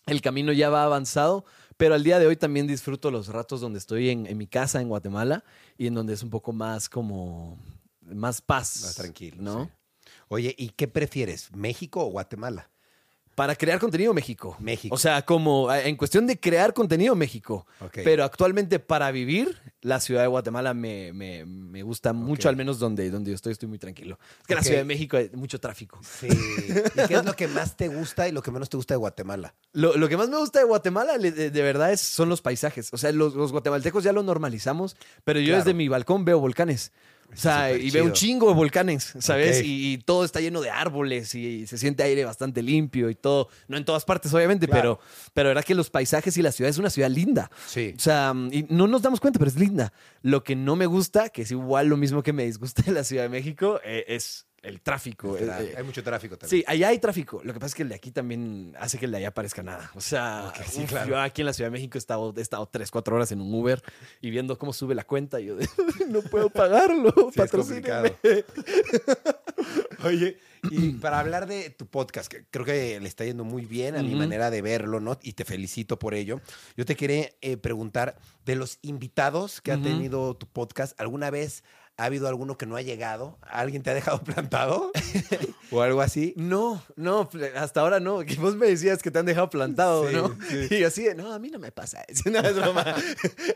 el 0.06 0.21
camino 0.21 0.52
ya 0.52 0.68
va 0.68 0.85
avanzado. 0.85 1.45
Pero 1.78 1.95
al 1.95 2.02
día 2.04 2.18
de 2.18 2.26
hoy 2.26 2.37
también 2.37 2.66
disfruto 2.66 3.11
los 3.11 3.28
ratos 3.28 3.61
donde 3.61 3.78
estoy 3.78 4.09
en, 4.09 4.26
en 4.26 4.38
mi 4.38 4.47
casa 4.47 4.80
en 4.80 4.88
Guatemala 4.88 5.45
y 5.76 5.87
en 5.88 5.95
donde 5.95 6.14
es 6.14 6.23
un 6.23 6.30
poco 6.30 6.54
más 6.54 6.88
como 6.88 7.59
más 8.00 8.40
paz. 8.40 8.80
Más 8.83 8.95
tranquilo. 8.95 9.37
¿no? 9.42 9.64
sí. 9.66 9.71
Oye, 10.28 10.54
¿y 10.59 10.71
qué 10.71 10.88
prefieres? 10.88 11.50
¿México 11.54 12.04
o 12.04 12.11
Guatemala? 12.11 12.71
Para 13.37 13.54
crear 13.54 13.78
contenido, 13.78 14.14
México. 14.14 14.56
México. 14.61 14.95
O 14.95 14.99
sea, 14.99 15.21
como 15.21 15.71
eh, 15.71 15.88
en 15.90 15.97
cuestión 15.97 16.26
de 16.26 16.40
crear 16.40 16.73
contenido, 16.73 17.14
México. 17.14 17.66
Ok. 17.80 17.99
Pero 18.02 18.25
actualmente 18.25 18.78
para 18.78 19.11
vivir, 19.11 19.61
la 19.83 20.00
ciudad 20.00 20.23
de 20.23 20.26
Guatemala 20.26 20.73
me, 20.73 21.12
me- 21.12 21.45
me 21.45 21.83
gusta 21.83 22.14
mucho, 22.14 22.49
al 22.49 22.56
menos 22.56 22.78
donde, 22.78 23.11
donde 23.11 23.33
yo 23.33 23.35
estoy, 23.35 23.52
estoy 23.52 23.68
muy 23.68 23.78
tranquilo. 23.78 24.18
Es 24.40 24.47
que 24.47 24.54
en 24.54 24.56
la 24.56 24.62
Ciudad 24.62 24.78
de 24.78 24.85
México 24.87 25.18
hay 25.18 25.28
mucho 25.35 25.61
tráfico. 25.61 26.00
Sí. 26.02 26.28
¿Y 26.28 27.06
qué 27.09 27.14
es 27.14 27.25
lo 27.26 27.37
que 27.37 27.47
más 27.47 27.76
te 27.76 27.88
gusta 27.88 28.26
y 28.26 28.33
lo 28.33 28.40
que 28.40 28.50
menos 28.50 28.71
te 28.71 28.78
gusta 28.78 28.95
de 28.95 28.99
Guatemala? 28.99 29.54
Lo, 29.75 29.95
lo 29.99 30.09
que 30.09 30.16
más 30.16 30.30
me 30.30 30.38
gusta 30.38 30.61
de 30.61 30.64
Guatemala, 30.64 31.18
de, 31.18 31.30
de 31.50 31.62
verdad, 31.62 31.92
es, 31.92 32.00
son 32.00 32.30
los 32.30 32.40
paisajes. 32.40 32.88
O 32.95 32.97
sea, 32.97 33.12
los, 33.12 33.35
los 33.35 33.52
guatemaltecos 33.52 34.02
ya 34.02 34.14
lo 34.14 34.23
normalizamos, 34.23 34.97
pero 35.25 35.40
yo 35.40 35.49
Claro. 35.49 35.59
desde 35.62 35.75
mi 35.75 35.88
balcón 35.88 36.25
veo 36.25 36.40
volcanes. 36.40 36.90
O 37.33 37.37
sea, 37.37 37.73
y 37.73 37.90
veo 37.90 38.04
un 38.04 38.12
chingo 38.12 38.49
de 38.49 38.54
volcanes, 38.54 39.14
¿sabes? 39.18 39.62
Y, 39.62 39.92
y 39.92 39.99
todo 39.99 40.25
está 40.25 40.40
lleno 40.40 40.61
de 40.61 40.71
árboles 40.71 41.35
y, 41.35 41.66
se 41.66 41.78
siente 41.78 42.02
aire 42.02 42.25
bastante 42.25 42.62
limpio 42.62 43.11
y 43.11 43.14
todo. 43.14 43.49
No 43.68 43.76
en 43.76 43.85
todas 43.85 44.04
partes, 44.04 44.33
obviamente, 44.33 44.66
Claro. 44.66 44.99
pero, 44.99 45.30
pero 45.35 45.49
verdad 45.50 45.64
que 45.64 45.75
los 45.75 45.90
paisajes 45.90 46.37
y 46.38 46.42
la 46.42 46.52
ciudad 46.52 46.71
es 46.71 46.78
una 46.78 46.90
ciudad 46.90 47.11
linda. 47.11 47.50
Sí. 47.66 47.95
O 47.97 48.00
sea, 48.00 48.35
y 48.50 48.66
no 48.68 48.87
nos 48.87 49.02
damos 49.02 49.21
cuenta, 49.21 49.38
pero 49.38 49.50
es 49.50 49.56
linda. 49.56 49.92
Lo 50.23 50.42
que 50.45 50.56
no 50.56 50.76
me 50.76 50.87
gusta, 50.87 51.28
que 51.28 51.42
es 51.42 51.50
igual 51.50 51.88
lo 51.88 51.97
mismo 51.97 52.23
que 52.23 52.33
me 52.33 52.45
disgusta 52.45 52.83
de 52.83 52.92
la 52.92 53.04
Ciudad 53.04 53.25
de 53.25 53.28
México, 53.28 53.80
eh, 53.85 54.04
es 54.09 54.46
el 54.63 54.81
tráfico. 54.81 55.37
Tra- 55.39 55.61
eh, 55.61 55.71
eh, 55.73 55.75
Hay 55.79 55.85
mucho 55.85 56.03
tráfico 56.03 56.37
también. 56.37 56.61
Sí, 56.61 56.65
allá 56.67 56.89
hay 56.89 56.99
tráfico. 56.99 57.41
Lo 57.45 57.53
que 57.53 57.61
pasa 57.61 57.69
es 57.69 57.75
que 57.75 57.83
el 57.83 57.89
de 57.89 57.95
aquí 57.95 58.11
también 58.11 58.75
hace 58.81 58.99
que 58.99 59.05
el 59.07 59.13
de 59.13 59.19
allá 59.19 59.33
parezca 59.33 59.63
nada. 59.63 59.91
O 59.95 60.01
sea, 60.01 60.53
sí, 60.69 60.83
uf, 60.83 60.89
claro. 60.91 61.09
yo 61.11 61.21
aquí 61.21 61.43
en 61.43 61.47
la 61.47 61.53
Ciudad 61.53 61.69
de 61.69 61.73
México 61.73 61.97
he 61.97 62.01
estado, 62.01 62.35
he 62.37 62.41
estado 62.41 62.67
tres, 62.67 62.91
cuatro 62.91 63.15
horas 63.17 63.31
en 63.33 63.41
un 63.41 63.55
Uber 63.55 63.83
y 64.21 64.31
viendo 64.31 64.59
cómo 64.59 64.73
sube 64.73 64.95
la 64.95 65.05
cuenta. 65.05 65.41
Y 65.41 65.47
yo 65.47 65.57
no 66.09 66.23
puedo 66.23 66.51
pagarlo. 66.51 67.13
Sí, 67.17 67.29
es 67.31 67.37
patrocíneme". 67.37 68.17
Oye, 70.05 70.39
y 70.71 70.91
para 71.01 71.21
hablar 71.21 71.47
de 71.47 71.71
tu 71.71 71.87
podcast, 71.87 72.31
que 72.31 72.45
creo 72.51 72.65
que 72.65 73.01
le 73.01 73.09
está 73.09 73.25
yendo 73.25 73.45
muy 73.45 73.65
bien 73.65 73.97
a 73.97 74.03
mi 74.03 74.15
manera 74.15 74.51
de 74.51 74.63
verlo, 74.63 75.01
¿no? 75.01 75.19
Y 75.23 75.33
te 75.33 75.45
felicito 75.45 75.99
por 75.99 76.15
ello. 76.15 76.41
Yo 76.77 76.85
te 76.85 76.97
quería 76.97 77.31
eh, 77.41 77.57
preguntar, 77.57 78.19
de 78.45 78.57
los 78.57 78.79
invitados 78.83 79.61
que 79.61 79.73
ha 79.73 79.81
tenido 79.81 80.37
tu 80.37 80.47
podcast, 80.47 80.99
¿alguna 81.01 81.31
vez 81.31 81.65
ha 81.99 82.05
habido 82.05 82.29
alguno 82.29 82.59
que 82.59 82.67
no 82.67 82.76
ha 82.76 82.83
llegado? 82.83 83.38
¿Alguien 83.41 83.83
te 83.83 83.91
ha 83.91 83.95
dejado 83.95 84.21
plantado? 84.25 84.93
¿O 85.71 85.81
algo 85.81 86.00
así? 86.03 86.35
No, 86.37 86.83
no, 86.97 87.29
hasta 87.57 87.81
ahora 87.81 88.00
no. 88.00 88.23
Vos 88.38 88.55
me 88.57 88.67
decías 88.67 89.03
que 89.03 89.11
te 89.11 89.19
han 89.19 89.26
dejado 89.26 89.49
plantado, 89.50 90.09
Sí, 90.09 90.15
¿no? 90.15 90.37
sí. 90.49 90.69
Y 90.76 90.85
así 90.85 91.05
de, 91.05 91.15
no, 91.15 91.33
a 91.33 91.38
mí 91.38 91.50
no 91.50 91.59
me 91.59 91.73
pasa 91.73 92.03
eso. 92.09 92.25
No, 92.31 92.41
es 92.41 92.55
broma. 92.55 92.85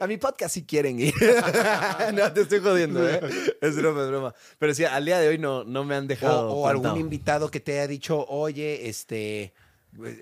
A 0.00 0.06
mi 0.06 0.16
podcast 0.16 0.54
sí 0.54 0.62
quieren 0.64 0.98
ir. 1.00 1.12
No, 2.14 2.32
te 2.32 2.42
estoy 2.42 2.60
jodiendo, 2.60 3.08
¿eh? 3.08 3.20
Es 3.60 3.76
broma, 3.76 4.02
es 4.04 4.08
broma. 4.08 4.34
Pero 4.58 4.74
sí, 4.74 4.84
al 4.84 5.04
día 5.04 5.18
de 5.20 5.28
hoy 5.28 5.38
no, 5.38 5.64
no 5.64 5.84
me 5.84 5.94
han 5.94 6.06
dejado 6.08 6.50
o 6.50 6.66
algún 6.66 6.82
plantado. 6.82 7.00
invitado 7.00 7.50
que 7.50 7.60
te 7.60 7.72
haya 7.72 7.86
dicho, 7.86 8.24
oye, 8.26 8.88
este, 8.88 9.52
pues, 9.54 9.68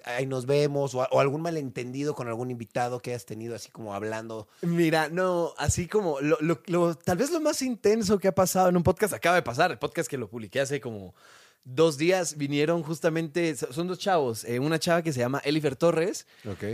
ahí 0.05 0.27
nos 0.27 0.47
vemos, 0.47 0.95
o, 0.95 1.01
o 1.11 1.21
algún 1.21 1.43
malentendido 1.43 2.15
con 2.15 2.29
algún 2.29 2.51
invitado 2.51 3.01
que 3.01 3.11
hayas 3.11 3.27
tenido 3.27 3.55
así 3.55 3.71
como 3.71 3.95
hablando. 3.95 4.49
Mira, 4.63 5.09
no, 5.09 5.53
así 5.59 5.87
como 5.87 6.21
lo, 6.21 6.37
lo- 6.41 6.61
lo- 6.67 6.95
tal 6.97 7.17
vez 7.19 7.31
lo 7.31 7.41
más 7.41 7.63
intenso 7.63 8.19
que 8.19 8.29
ha 8.29 8.35
pasado 8.35 8.69
en 8.69 8.77
un 8.77 8.83
podcast 8.83 9.13
acaba 9.15 9.37
de 9.37 9.43
pasar. 9.43 9.71
El 9.71 9.79
podcast 9.79 10.09
que 10.09 10.19
lo 10.19 10.29
publiqué 10.29 10.61
hace 10.61 10.81
como 10.81 11.15
dos 11.65 11.99
días 11.99 12.39
vinieron 12.39 12.83
justamente, 12.83 13.55
so- 13.55 13.71
son 13.73 13.89
dos 13.89 13.99
chavos, 13.99 14.45
eh, 14.45 14.59
una 14.59 14.79
chava 14.79 15.03
que 15.03 15.13
se 15.13 15.21
llama 15.21 15.43
Elifer 15.45 15.77
Torres 15.77 16.27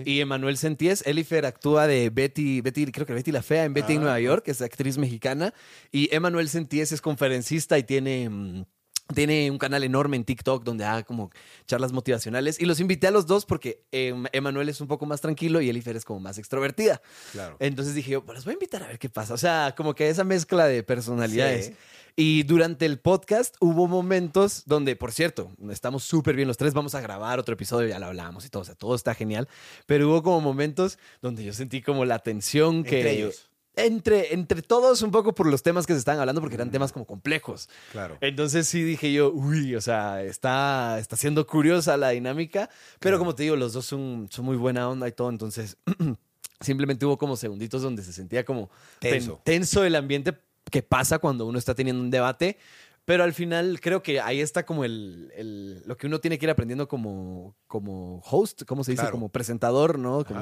y 0.05 0.21
Emanuel 0.21 0.57
Senties. 0.57 1.03
Elifer 1.05 1.47
actúa 1.47 1.87
de 1.89 2.11
Betty, 2.11 2.61
Betty, 2.61 2.87
creo 2.93 3.05
que 3.07 3.13
Betty 3.15 3.33
la 3.33 3.43
Fea 3.43 3.65
en 3.65 3.75
Betty 3.75 3.95
en 3.95 3.99
Ah. 3.99 4.03
Nueva 4.03 4.21
York, 4.21 4.45
es 4.47 4.63
actriz 4.63 4.97
mexicana. 4.99 5.53
Y 5.91 6.15
Emanuel 6.15 6.49
Senties 6.49 6.93
es 6.93 7.01
conferencista 7.01 7.77
y 7.77 7.83
tiene... 7.83 8.67
tiene 9.13 9.51
un 9.51 9.59
canal 9.59 9.85
enorme 9.85 10.17
en 10.17 10.25
TikTok 10.25 10.65
donde 10.65 10.85
haga 10.85 11.03
como 11.03 11.31
charlas 11.67 11.93
motivacionales. 11.93 12.61
Y 12.61 12.65
los 12.65 12.81
invité 12.81 13.09
a 13.09 13.11
los 13.11 13.27
dos 13.27 13.45
porque 13.45 13.83
em, 13.93 14.25
Emanuel 14.33 14.69
es 14.69 14.81
un 14.81 14.89
poco 14.89 15.05
más 15.05 15.21
tranquilo 15.21 15.61
y 15.61 15.69
Elifer 15.69 15.97
es 15.97 16.05
como 16.05 16.21
más 16.21 16.39
extrovertida. 16.39 17.03
claro. 17.33 17.57
Entonces 17.61 17.95
dije 17.95 18.13
yo, 18.13 18.25
pues 18.25 18.37
los 18.37 18.45
voy 18.45 18.53
a 18.53 18.55
invitar 18.55 18.83
a 18.83 18.87
ver 18.87 18.99
qué 18.99 19.09
pasa. 19.09 19.35
O 19.35 19.39
sea, 19.39 19.75
como 19.77 19.95
que 19.95 20.09
esa 20.09 20.25
mezcla 20.25 20.67
de 20.67 20.83
personalidades. 20.83 21.67
Sí. 21.67 21.75
Y 22.17 22.45
durante 22.45 22.87
el 22.87 23.01
podcast 23.01 23.57
hubo 23.59 23.89
momentos 23.89 24.63
donde, 24.67 24.95
por 24.95 25.11
cierto, 25.11 25.51
estamos 25.71 26.05
súper 26.05 26.37
bien 26.37 26.47
los 26.47 26.57
tres, 26.57 26.73
vamos 26.73 26.95
a 26.95 27.01
grabar 27.01 27.41
otro 27.41 27.55
episodio, 27.55 27.89
ya 27.89 27.99
lo 27.99 28.07
hablamos 28.07 28.47
y 28.47 28.51
todo, 28.51 28.63
o 28.63 28.65
sea, 28.65 28.77
todo 28.77 28.95
está 28.95 29.15
genial. 29.15 29.49
Pero 29.87 30.09
hubo 30.09 30.23
como 30.23 30.41
momentos 30.41 30.99
donde 31.21 31.43
yo 31.43 31.53
sentí 31.53 31.83
como 31.83 32.05
la 32.05 32.21
tensión 32.21 32.85
que... 32.85 32.99
Entre 32.99 33.13
ellos. 33.15 33.51
Entre, 33.77 34.33
entre 34.35 34.63
todos, 34.63 35.03
un 35.03 35.11
poco 35.11 35.35
por 35.35 35.47
los 35.49 35.63
temas 35.65 35.85
que 35.87 35.95
se 35.95 35.99
estaban 35.99 36.21
hablando, 36.21 36.41
porque 36.41 36.55
eran 36.55 36.71
temas 36.71 36.93
como 36.93 37.05
complejos. 37.07 37.69
Claro. 37.91 38.19
Entonces 38.21 38.69
sí 38.69 38.83
dije 38.85 39.13
yo, 39.13 39.33
uy, 39.33 39.75
o 39.75 39.81
sea, 39.81 40.23
está, 40.23 40.99
está 41.01 41.17
siendo 41.17 41.45
curiosa 41.47 41.97
la 41.97 42.11
dinámica, 42.11 42.69
pero 43.01 43.15
Claro. 43.15 43.19
como 43.19 43.35
te 43.35 43.43
digo, 43.43 43.57
los 43.57 43.73
dos 43.73 43.85
son, 43.85 44.29
son 44.31 44.45
muy 44.45 44.57
buena 44.57 44.89
onda 44.89 45.09
y 45.09 45.13
todo, 45.13 45.29
entonces 45.29 45.77
simplemente 46.61 47.05
hubo 47.05 47.19
como 47.19 47.37
segunditos 47.37 47.83
donde 47.83 48.03
se 48.05 48.13
sentía 48.13 48.45
como 48.45 48.71
ten- 49.01 49.13
Tenso. 49.15 49.41
tenso 49.45 49.85
el 49.85 49.97
ambiente 49.97 50.39
que 50.71 50.83
pasa 50.83 51.19
cuando 51.19 51.45
uno 51.47 51.59
está 51.59 51.75
teniendo 51.75 52.01
un 52.01 52.11
debate, 52.11 52.59
pero 53.05 53.23
al 53.25 53.33
final 53.35 53.81
creo 53.81 54.03
que 54.03 54.21
ahí 54.21 54.41
está 54.41 54.65
como 54.65 54.85
el, 54.85 55.31
el- 55.37 55.83
lo 55.87 55.97
que 55.97 56.07
uno 56.07 56.21
tiene 56.21 56.39
que 56.39 56.47
ir 56.47 56.51
aprendiendo 56.51 56.89
como, 56.89 57.57
como 57.67 58.21
host, 58.25 58.63
¿cómo 58.67 58.83
se 58.85 58.93
dice? 58.93 59.03
Claro. 59.03 59.13
Como 59.13 59.29
presentador, 59.29 59.99
¿no? 59.99 60.25
Como 60.25 60.41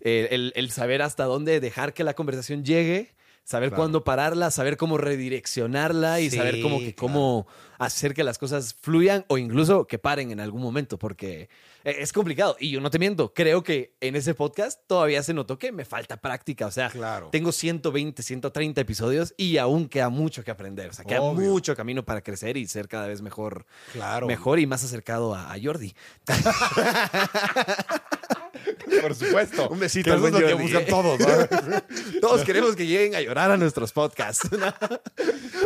el- 0.00 0.28
el- 0.30 0.52
el 0.56 0.70
saber 0.70 1.02
hasta 1.02 1.24
dónde 1.24 1.60
dejar 1.60 1.92
que 1.94 2.04
la 2.04 2.14
conversación 2.14 2.64
llegue. 2.64 3.14
Saber 3.44 3.70
Claro. 3.70 3.80
cuándo 3.82 4.04
pararla, 4.04 4.50
saber 4.52 4.76
cómo 4.76 4.98
redireccionarla 4.98 6.20
y 6.20 6.30
Sí, 6.30 6.36
saber 6.36 6.62
cómo 6.62 6.78
que 6.78 6.94
claro. 6.94 7.12
cómo 7.12 7.46
hacer 7.78 8.14
que 8.14 8.22
las 8.22 8.38
cosas 8.38 8.74
fluyan 8.80 9.24
o 9.28 9.36
incluso 9.36 9.88
que 9.88 9.98
paren 9.98 10.30
en 10.30 10.38
algún 10.38 10.62
momento, 10.62 10.96
porque 10.96 11.48
eh, 11.82 11.96
es 11.98 12.12
complicado. 12.12 12.56
Y 12.60 12.70
yo 12.70 12.80
no 12.80 12.88
te 12.90 13.00
miento, 13.00 13.34
creo 13.34 13.64
que 13.64 13.96
en 14.00 14.14
ese 14.14 14.34
podcast 14.34 14.80
todavía 14.86 15.24
se 15.24 15.34
notó 15.34 15.58
que 15.58 15.72
me 15.72 15.84
falta 15.84 16.18
práctica. 16.18 16.66
O 16.66 16.70
sea, 16.70 16.88
Claro. 16.90 17.30
tengo 17.32 17.50
120, 17.50 18.22
130 18.22 18.80
episodios 18.80 19.34
y 19.36 19.56
aún 19.58 19.88
queda 19.88 20.08
mucho 20.08 20.44
que 20.44 20.52
aprender. 20.52 20.90
O 20.90 20.92
sea, 20.92 21.04
queda 21.04 21.22
Obvio. 21.22 21.50
mucho 21.50 21.74
camino 21.74 22.04
para 22.04 22.20
crecer 22.22 22.56
y 22.56 22.66
ser 22.68 22.86
cada 22.86 23.08
vez 23.08 23.22
mejor, 23.22 23.66
Claro. 23.92 24.28
mejor 24.28 24.60
y 24.60 24.66
más 24.66 24.84
acercado 24.84 25.34
a, 25.34 25.52
a 25.52 25.56
Jordi. 25.60 25.92
Por 29.02 29.14
supuesto. 29.14 29.68
Un 29.68 29.78
besito 29.80 30.10
Que 30.10 30.16
eso 30.16 30.26
es 30.28 30.32
lo 30.32 30.46
que 30.46 30.54
buscan 30.54 30.86
todos, 30.86 31.18
¿no? 31.20 31.26
Todos 32.20 32.44
queremos 32.44 32.76
que 32.76 32.86
lleguen 32.86 33.14
a 33.14 33.20
llorar 33.20 33.50
a 33.50 33.56
nuestros 33.56 33.92
podcasts. 33.92 34.48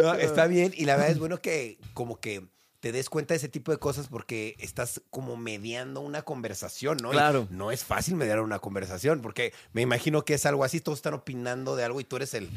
No, 0.03 0.13
está 0.15 0.47
bien. 0.47 0.73
Y 0.77 0.85
la 0.85 0.97
verdad 0.97 1.11
es 1.11 1.19
bueno 1.19 1.41
que 1.41 1.79
como 1.95 2.21
que 2.21 2.45
te 2.81 2.93
des 2.93 3.09
cuenta 3.09 3.33
de 3.33 3.39
ese 3.39 3.49
tipo 3.49 3.73
de 3.73 3.79
cosas 3.79 4.09
porque 4.09 4.55
estás 4.59 5.01
como 5.09 5.39
mediando 5.39 6.03
una 6.03 6.21
conversación, 6.21 6.99
¿no? 6.99 7.09
Y 7.11 7.13
Claro. 7.13 7.49
no 7.51 7.73
es 7.73 7.83
fácil 7.83 8.15
mediar 8.17 8.41
una 8.41 8.59
conversación 8.59 9.23
porque 9.23 9.55
me 9.73 9.81
imagino 9.81 10.23
que 10.27 10.35
es 10.35 10.45
algo 10.45 10.65
así, 10.65 10.81
todos 10.81 10.99
están 10.99 11.15
opinando 11.15 11.77
de 11.77 11.85
algo 11.85 12.01
y 12.01 12.05
tú 12.05 12.17
eres 12.17 12.35
el, 12.35 12.51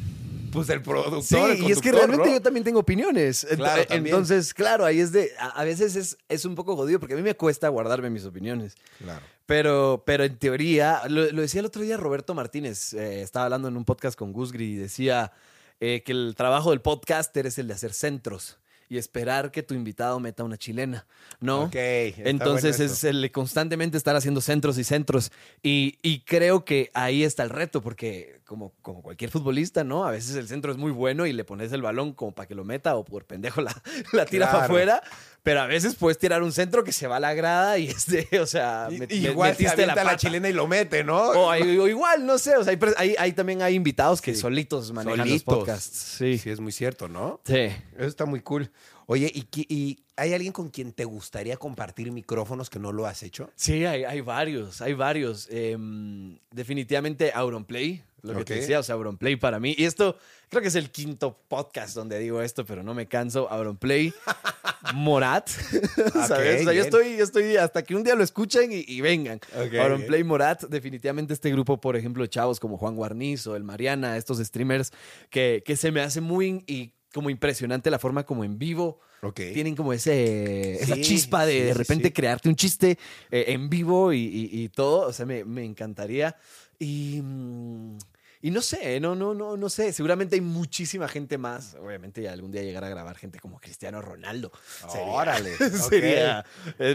pues 0.51 0.69
el 0.69 0.81
productor. 0.81 1.23
Sí, 1.23 1.35
el 1.37 1.63
y 1.63 1.71
es 1.71 1.81
que 1.81 1.91
realmente 1.91 2.27
¿no? 2.27 2.33
yo 2.33 2.41
también 2.41 2.63
tengo 2.63 2.79
opiniones. 2.79 3.45
Claro, 3.55 3.85
también. 3.85 4.15
Entonces, 4.15 4.53
claro, 4.53 4.85
ahí 4.85 4.99
es 4.99 5.11
de. 5.11 5.31
A, 5.39 5.61
a 5.61 5.63
veces 5.63 5.95
es, 5.95 6.17
es 6.27 6.45
un 6.45 6.55
poco 6.55 6.75
jodido 6.75 6.99
porque 6.99 7.13
a 7.13 7.17
mí 7.17 7.23
me 7.23 7.35
cuesta 7.35 7.69
guardarme 7.69 8.09
mis 8.09 8.25
opiniones. 8.25 8.75
Claro. 8.97 9.25
Pero, 9.45 10.03
pero 10.05 10.23
en 10.23 10.37
teoría, 10.37 11.01
lo, 11.09 11.31
lo 11.31 11.41
decía 11.41 11.61
el 11.61 11.65
otro 11.65 11.81
día 11.81 11.97
Roberto 11.97 12.35
Martínez, 12.35 12.93
eh, 12.93 13.21
estaba 13.21 13.45
hablando 13.45 13.67
en 13.67 13.77
un 13.77 13.83
podcast 13.83 14.17
con 14.17 14.31
Gusgri 14.31 14.73
y 14.73 14.75
decía 14.75 15.31
eh, 15.79 16.03
que 16.05 16.11
el 16.11 16.35
trabajo 16.37 16.69
del 16.69 16.81
podcaster 16.81 17.47
es 17.47 17.57
el 17.57 17.67
de 17.67 17.73
hacer 17.73 17.93
centros 17.93 18.59
y 18.89 18.97
esperar 18.97 19.51
que 19.51 19.63
tu 19.63 19.75
invitado 19.75 20.19
meta 20.19 20.43
una 20.43 20.57
chilena, 20.57 21.05
¿no? 21.39 21.63
Ok, 21.65 21.75
Entonces 21.75 22.77
bueno 22.77 22.91
es 22.91 23.03
el 23.03 23.31
constantemente 23.31 23.97
estar 23.97 24.15
haciendo 24.15 24.41
centros 24.41 24.77
y 24.79 24.83
centros. 24.83 25.31
Y, 25.61 25.99
y 26.01 26.21
creo 26.21 26.65
que 26.65 26.89
ahí 26.93 27.23
está 27.23 27.43
el 27.43 27.51
reto, 27.51 27.81
porque 27.81 28.38
como, 28.49 28.73
como 28.81 29.03
cualquier 29.03 29.29
futbolista, 29.29 29.83
¿no? 29.83 30.05
A 30.05 30.09
veces 30.11 30.35
el 30.35 30.47
centro 30.47 30.71
es 30.71 30.77
muy 30.79 30.91
bueno 30.91 31.27
y 31.27 31.33
le 31.33 31.43
pones 31.43 31.71
el 31.71 31.83
balón 31.83 32.13
como 32.13 32.31
para 32.33 32.47
que 32.47 32.55
lo 32.55 32.63
meta 32.65 32.95
o 32.95 33.05
por 33.05 33.25
pendejo 33.25 33.61
la, 33.61 33.79
la 34.11 34.25
tira 34.25 34.51
para 34.51 34.65
afuera. 34.65 35.03
Pero 35.43 35.61
a 35.61 35.67
veces 35.67 35.93
puedes 35.95 36.17
tirar 36.17 36.41
un 36.41 36.51
centro 36.51 36.83
que 36.83 36.91
se 36.91 37.05
va 37.05 37.17
a 37.17 37.19
la 37.19 37.35
grada 37.35 37.77
y 37.77 37.87
es 37.89 38.07
de, 38.07 38.27
o 38.41 38.47
sea, 38.47 38.87
Y- 38.89 38.97
met- 38.97 39.11
igual 39.11 39.51
metiste 39.51 39.85
la, 39.85 39.93
pata. 39.93 40.17
chilena 40.17 40.49
y 40.49 40.53
lo 40.53 40.65
mete, 40.65 41.03
¿no? 41.03 41.17
O, 41.19 41.51
hay- 41.51 41.77
o 41.77 41.87
igual, 41.87 42.25
no 42.25 42.39
sé, 42.39 42.57
o 42.57 42.63
sea, 42.63 42.73
hay, 42.73 42.79
hay- 42.97 43.15
hay 43.19 43.33
también 43.33 43.61
hay 43.61 43.75
invitados 43.75 44.19
que 44.19 44.33
Sí. 44.33 44.41
solitos 44.41 44.91
manejan 44.93 45.19
Solitos. 45.27 45.45
los 45.47 45.57
podcasts. 45.59 45.95
Sí. 46.17 46.39
Sí, 46.39 46.49
es 46.49 46.59
muy 46.59 46.71
cierto, 46.71 47.07
¿no? 47.07 47.39
Sí. 47.45 47.53
Eso 47.97 48.07
está 48.07 48.25
muy 48.25 48.41
cool. 48.41 48.71
Oye, 49.05 49.31
¿y, 49.33 49.47
y 49.73 49.99
hay 50.17 50.33
alguien 50.33 50.53
con 50.53 50.69
quien 50.69 50.91
te 50.93 51.03
gustaría 51.05 51.57
compartir 51.57 52.11
micrófonos 52.11 52.69
que 52.69 52.77
no 52.79 52.91
lo 52.91 53.05
has 53.07 53.23
hecho? 53.23 53.49
Sí, 53.55 53.85
hay, 53.85 54.03
hay 54.03 54.21
varios, 54.21 54.81
hay 54.81 54.93
varios. 54.93 55.47
Em, 55.49 56.37
definitivamente 56.51 57.31
Auronplay, 57.33 58.03
lo 58.23 58.33
que 58.39 58.45
te 58.45 58.55
decía, 58.55 58.79
o 58.79 58.83
sea, 58.83 58.95
Auronplay 58.95 59.35
para 59.35 59.59
mí. 59.59 59.75
Y 59.77 59.85
esto, 59.85 60.17
creo 60.49 60.61
que 60.61 60.67
es 60.69 60.75
el 60.75 60.89
quinto 60.91 61.37
podcast 61.47 61.95
donde 61.95 62.19
digo 62.19 62.41
esto, 62.41 62.65
pero 62.65 62.83
no 62.83 62.93
me 62.93 63.07
canso. 63.07 63.49
Auronplay, 63.51 64.13
Morat, 64.93 65.49
¿sabes? 66.27 66.61
o 66.61 66.63
sea, 66.65 66.73
yo 66.73 66.81
estoy, 66.81 67.17
yo 67.17 67.23
estoy 67.23 67.57
hasta 67.57 67.83
que 67.83 67.95
un 67.95 68.03
día 68.03 68.15
lo 68.15 68.23
escuchen 68.23 68.71
y, 68.71 68.83
y 68.87 69.01
vengan. 69.01 69.39
Ok, 69.55 69.73
Auronplay, 69.75 70.23
Morat, 70.23 70.63
definitivamente 70.63 71.33
este 71.33 71.51
grupo, 71.51 71.79
por 71.79 71.95
ejemplo, 71.95 72.25
chavos 72.27 72.59
como 72.59 72.77
Juan 72.77 72.95
Guarniz 72.95 73.45
o 73.47 73.55
el 73.55 73.63
Mariana, 73.63 74.17
estos 74.17 74.39
streamers 74.39 74.91
que, 75.29 75.63
que 75.65 75.75
se 75.75 75.91
me 75.91 76.01
hace 76.01 76.21
muy 76.21 76.63
y 76.67 76.93
como 77.13 77.29
impresionante 77.29 77.89
la 77.89 77.97
forma 77.99 78.23
como 78.23 78.43
en 78.43 78.59
vivo 78.59 78.99
tienen 79.53 79.75
como 79.75 79.91
ese, 79.93 80.81
esa 80.81 80.95
chispa 81.01 81.45
de 81.45 81.53
sí, 81.53 81.59
de 81.65 81.73
repente 81.73 82.07
sí. 82.07 82.13
crearte 82.13 82.47
un 82.47 82.55
chiste 82.55 82.97
eh, 83.31 83.45
en 83.47 83.69
vivo 83.69 84.13
y, 84.13 84.19
y- 84.19 84.61
y 84.63 84.69
todo. 84.69 85.07
O 85.07 85.11
sea, 85.13 85.25
me, 85.25 85.43
me 85.43 85.65
encantaría. 85.65 86.37
Y, 86.79 87.21
mm, 87.21 87.97
y 88.41 88.51
no 88.51 88.61
sé, 88.61 88.99
no, 89.01 89.15
no, 89.15 89.33
no, 89.33 89.57
no 89.57 89.69
sé. 89.69 89.91
Seguramente 89.91 90.35
hay 90.35 90.41
muchísima 90.41 91.07
gente 91.09 91.37
más. 91.37 91.75
Obviamente 91.75 92.27
algún 92.29 92.51
día 92.51 92.63
llegar 92.63 92.85
a 92.85 92.89
grabar 92.89 93.17
gente 93.17 93.37
como 93.39 93.59
Cristiano 93.59 94.01
Ronaldo. 94.01 94.51
Sería- 94.89 95.05
Órale. 95.07 95.51
sería 95.89 96.45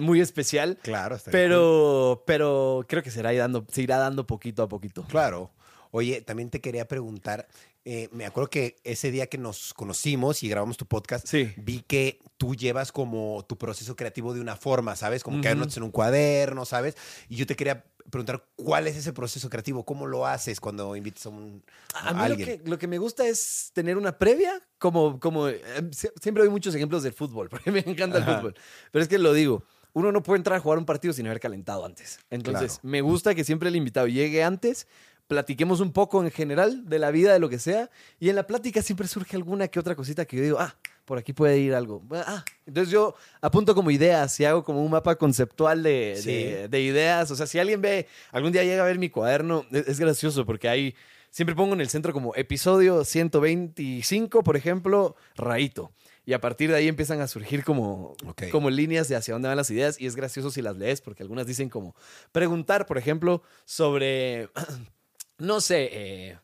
muy 0.00 0.20
especial. 0.20 0.78
Claro, 0.82 1.16
estaría 1.16 1.32
cool. 1.38 1.44
Pero, 1.48 2.22
pero 2.26 2.84
creo 2.88 3.02
que 3.02 3.10
será 3.10 3.32
dando, 3.34 3.66
se 3.70 3.82
irá 3.82 3.98
dando 3.98 4.26
poquito 4.26 4.62
a 4.62 4.68
poquito. 4.68 5.04
Claro. 5.04 5.50
Oye, 5.90 6.22
también 6.22 6.50
te 6.50 6.60
quería 6.60 6.88
preguntar, 6.88 7.46
eh, 7.84 8.08
me 8.10 8.24
acuerdo 8.26 8.50
que 8.50 8.76
ese 8.82 9.12
día 9.12 9.28
que 9.28 9.38
nos 9.38 9.74
conocimos 9.74 10.42
y 10.42 10.48
grabamos 10.48 10.76
tu 10.76 10.86
podcast, 10.86 11.28
Sí. 11.28 11.52
vi 11.56 11.82
que 11.86 12.18
tú 12.36 12.56
llevas 12.56 12.90
como 12.90 13.44
tu 13.46 13.56
proceso 13.58 13.94
creativo 13.94 14.34
de 14.34 14.40
una 14.40 14.56
forma, 14.56 14.96
¿sabes? 14.96 15.22
Como 15.22 15.40
que 15.40 15.46
Ujú. 15.48 15.56
anotas 15.58 15.76
en 15.76 15.84
un 15.84 15.92
cuaderno, 15.92 16.64
¿sabes? 16.64 16.96
Y 17.28 17.36
yo 17.36 17.46
te 17.46 17.54
quería 17.54 17.84
preguntar 18.10 18.44
cuál 18.56 18.86
es 18.86 18.96
ese 18.96 19.12
proceso 19.12 19.48
creativo, 19.50 19.84
cómo 19.84 20.06
lo 20.06 20.26
haces 20.26 20.60
cuando 20.60 20.94
invitas 20.96 21.26
a, 21.26 21.30
un, 21.30 21.62
A 21.94 22.10
a 22.10 22.12
mí 22.14 22.18
lo 22.18 22.24
alguien. 22.26 22.60
que, 22.62 22.68
lo 22.68 22.78
que 22.78 22.86
me 22.86 22.98
gusta 22.98 23.26
es 23.26 23.70
tener 23.72 23.96
una 23.96 24.18
previa, 24.18 24.60
como, 24.78 25.18
como 25.18 25.48
eh, 25.48 25.60
sie- 25.90 26.12
siempre 26.20 26.42
doy 26.42 26.50
muchos 26.50 26.74
ejemplos 26.74 27.02
del 27.02 27.12
fútbol, 27.12 27.48
porque 27.50 27.70
me 27.72 27.80
encanta 27.80 28.18
el 28.18 28.22
Ajá. 28.24 28.36
fútbol. 28.36 28.54
Pero 28.92 29.02
es 29.02 29.08
que 29.08 29.18
lo 29.18 29.32
digo, 29.32 29.64
uno 29.94 30.12
no 30.12 30.22
puede 30.22 30.38
entrar 30.38 30.56
a 30.58 30.60
jugar 30.60 30.78
un 30.78 30.84
partido 30.86 31.14
sin 31.14 31.26
haber 31.26 31.40
calentado 31.40 31.84
antes. 31.84 32.18
Entonces, 32.30 32.72
Claro. 32.74 32.88
me 32.88 33.00
gusta 33.00 33.34
que 33.34 33.44
siempre 33.44 33.68
el 33.68 33.76
invitado 33.76 34.06
llegue 34.06 34.42
antes, 34.44 34.86
platiquemos 35.26 35.80
un 35.80 35.92
poco 35.92 36.22
en 36.22 36.30
general 36.30 36.84
de 36.86 36.98
la 36.98 37.10
vida, 37.10 37.32
de 37.32 37.38
lo 37.38 37.48
que 37.48 37.58
sea, 37.58 37.90
y 38.20 38.28
en 38.28 38.36
la 38.36 38.46
plática 38.46 38.82
siempre 38.82 39.08
surge 39.08 39.36
alguna 39.36 39.68
que 39.68 39.80
otra 39.80 39.96
cosita 39.96 40.26
que 40.26 40.36
yo 40.36 40.42
digo, 40.42 40.58
ah, 40.60 40.76
por 41.04 41.18
aquí 41.18 41.32
puede 41.32 41.58
ir 41.58 41.74
algo. 41.74 42.02
Ah, 42.12 42.44
entonces 42.66 42.90
yo 42.92 43.14
apunto 43.40 43.74
como 43.74 43.90
ideas 43.90 44.38
y 44.40 44.44
hago 44.44 44.64
como 44.64 44.82
un 44.84 44.90
mapa 44.90 45.16
conceptual 45.16 45.82
de, 45.82 46.16
Sí. 46.18 46.30
de- 46.32 46.68
de 46.68 46.80
ideas. 46.80 47.30
O 47.30 47.36
sea, 47.36 47.46
si 47.46 47.58
alguien 47.58 47.80
ve, 47.82 48.06
algún 48.32 48.52
día 48.52 48.64
llega 48.64 48.82
a 48.82 48.86
ver 48.86 48.98
mi 48.98 49.10
cuaderno, 49.10 49.66
es, 49.70 49.86
es 49.88 50.00
gracioso 50.00 50.46
porque 50.46 50.68
hay, 50.68 50.94
siempre 51.30 51.54
pongo 51.54 51.74
en 51.74 51.80
el 51.80 51.88
centro 51.88 52.12
como 52.12 52.34
episodio 52.36 53.04
125, 53.04 54.42
por 54.42 54.56
ejemplo, 54.56 55.16
Raito. 55.36 55.92
Y 56.26 56.32
a 56.32 56.40
partir 56.40 56.70
de 56.70 56.76
ahí 56.76 56.88
empiezan 56.88 57.20
a 57.20 57.28
surgir 57.28 57.64
como, 57.64 58.16
como 58.50 58.70
líneas 58.70 59.08
de 59.08 59.16
hacia 59.16 59.34
dónde 59.34 59.48
van 59.48 59.58
las 59.58 59.70
ideas. 59.70 60.00
Y 60.00 60.06
es 60.06 60.16
gracioso 60.16 60.50
si 60.50 60.62
las 60.62 60.74
lees, 60.76 61.02
porque 61.02 61.22
algunas 61.22 61.46
dicen 61.46 61.68
como 61.68 61.94
preguntar, 62.32 62.86
por 62.86 62.96
ejemplo, 62.96 63.42
sobre, 63.66 64.48
no 65.38 65.60
sé, 65.60 65.90
eh, 65.92 66.38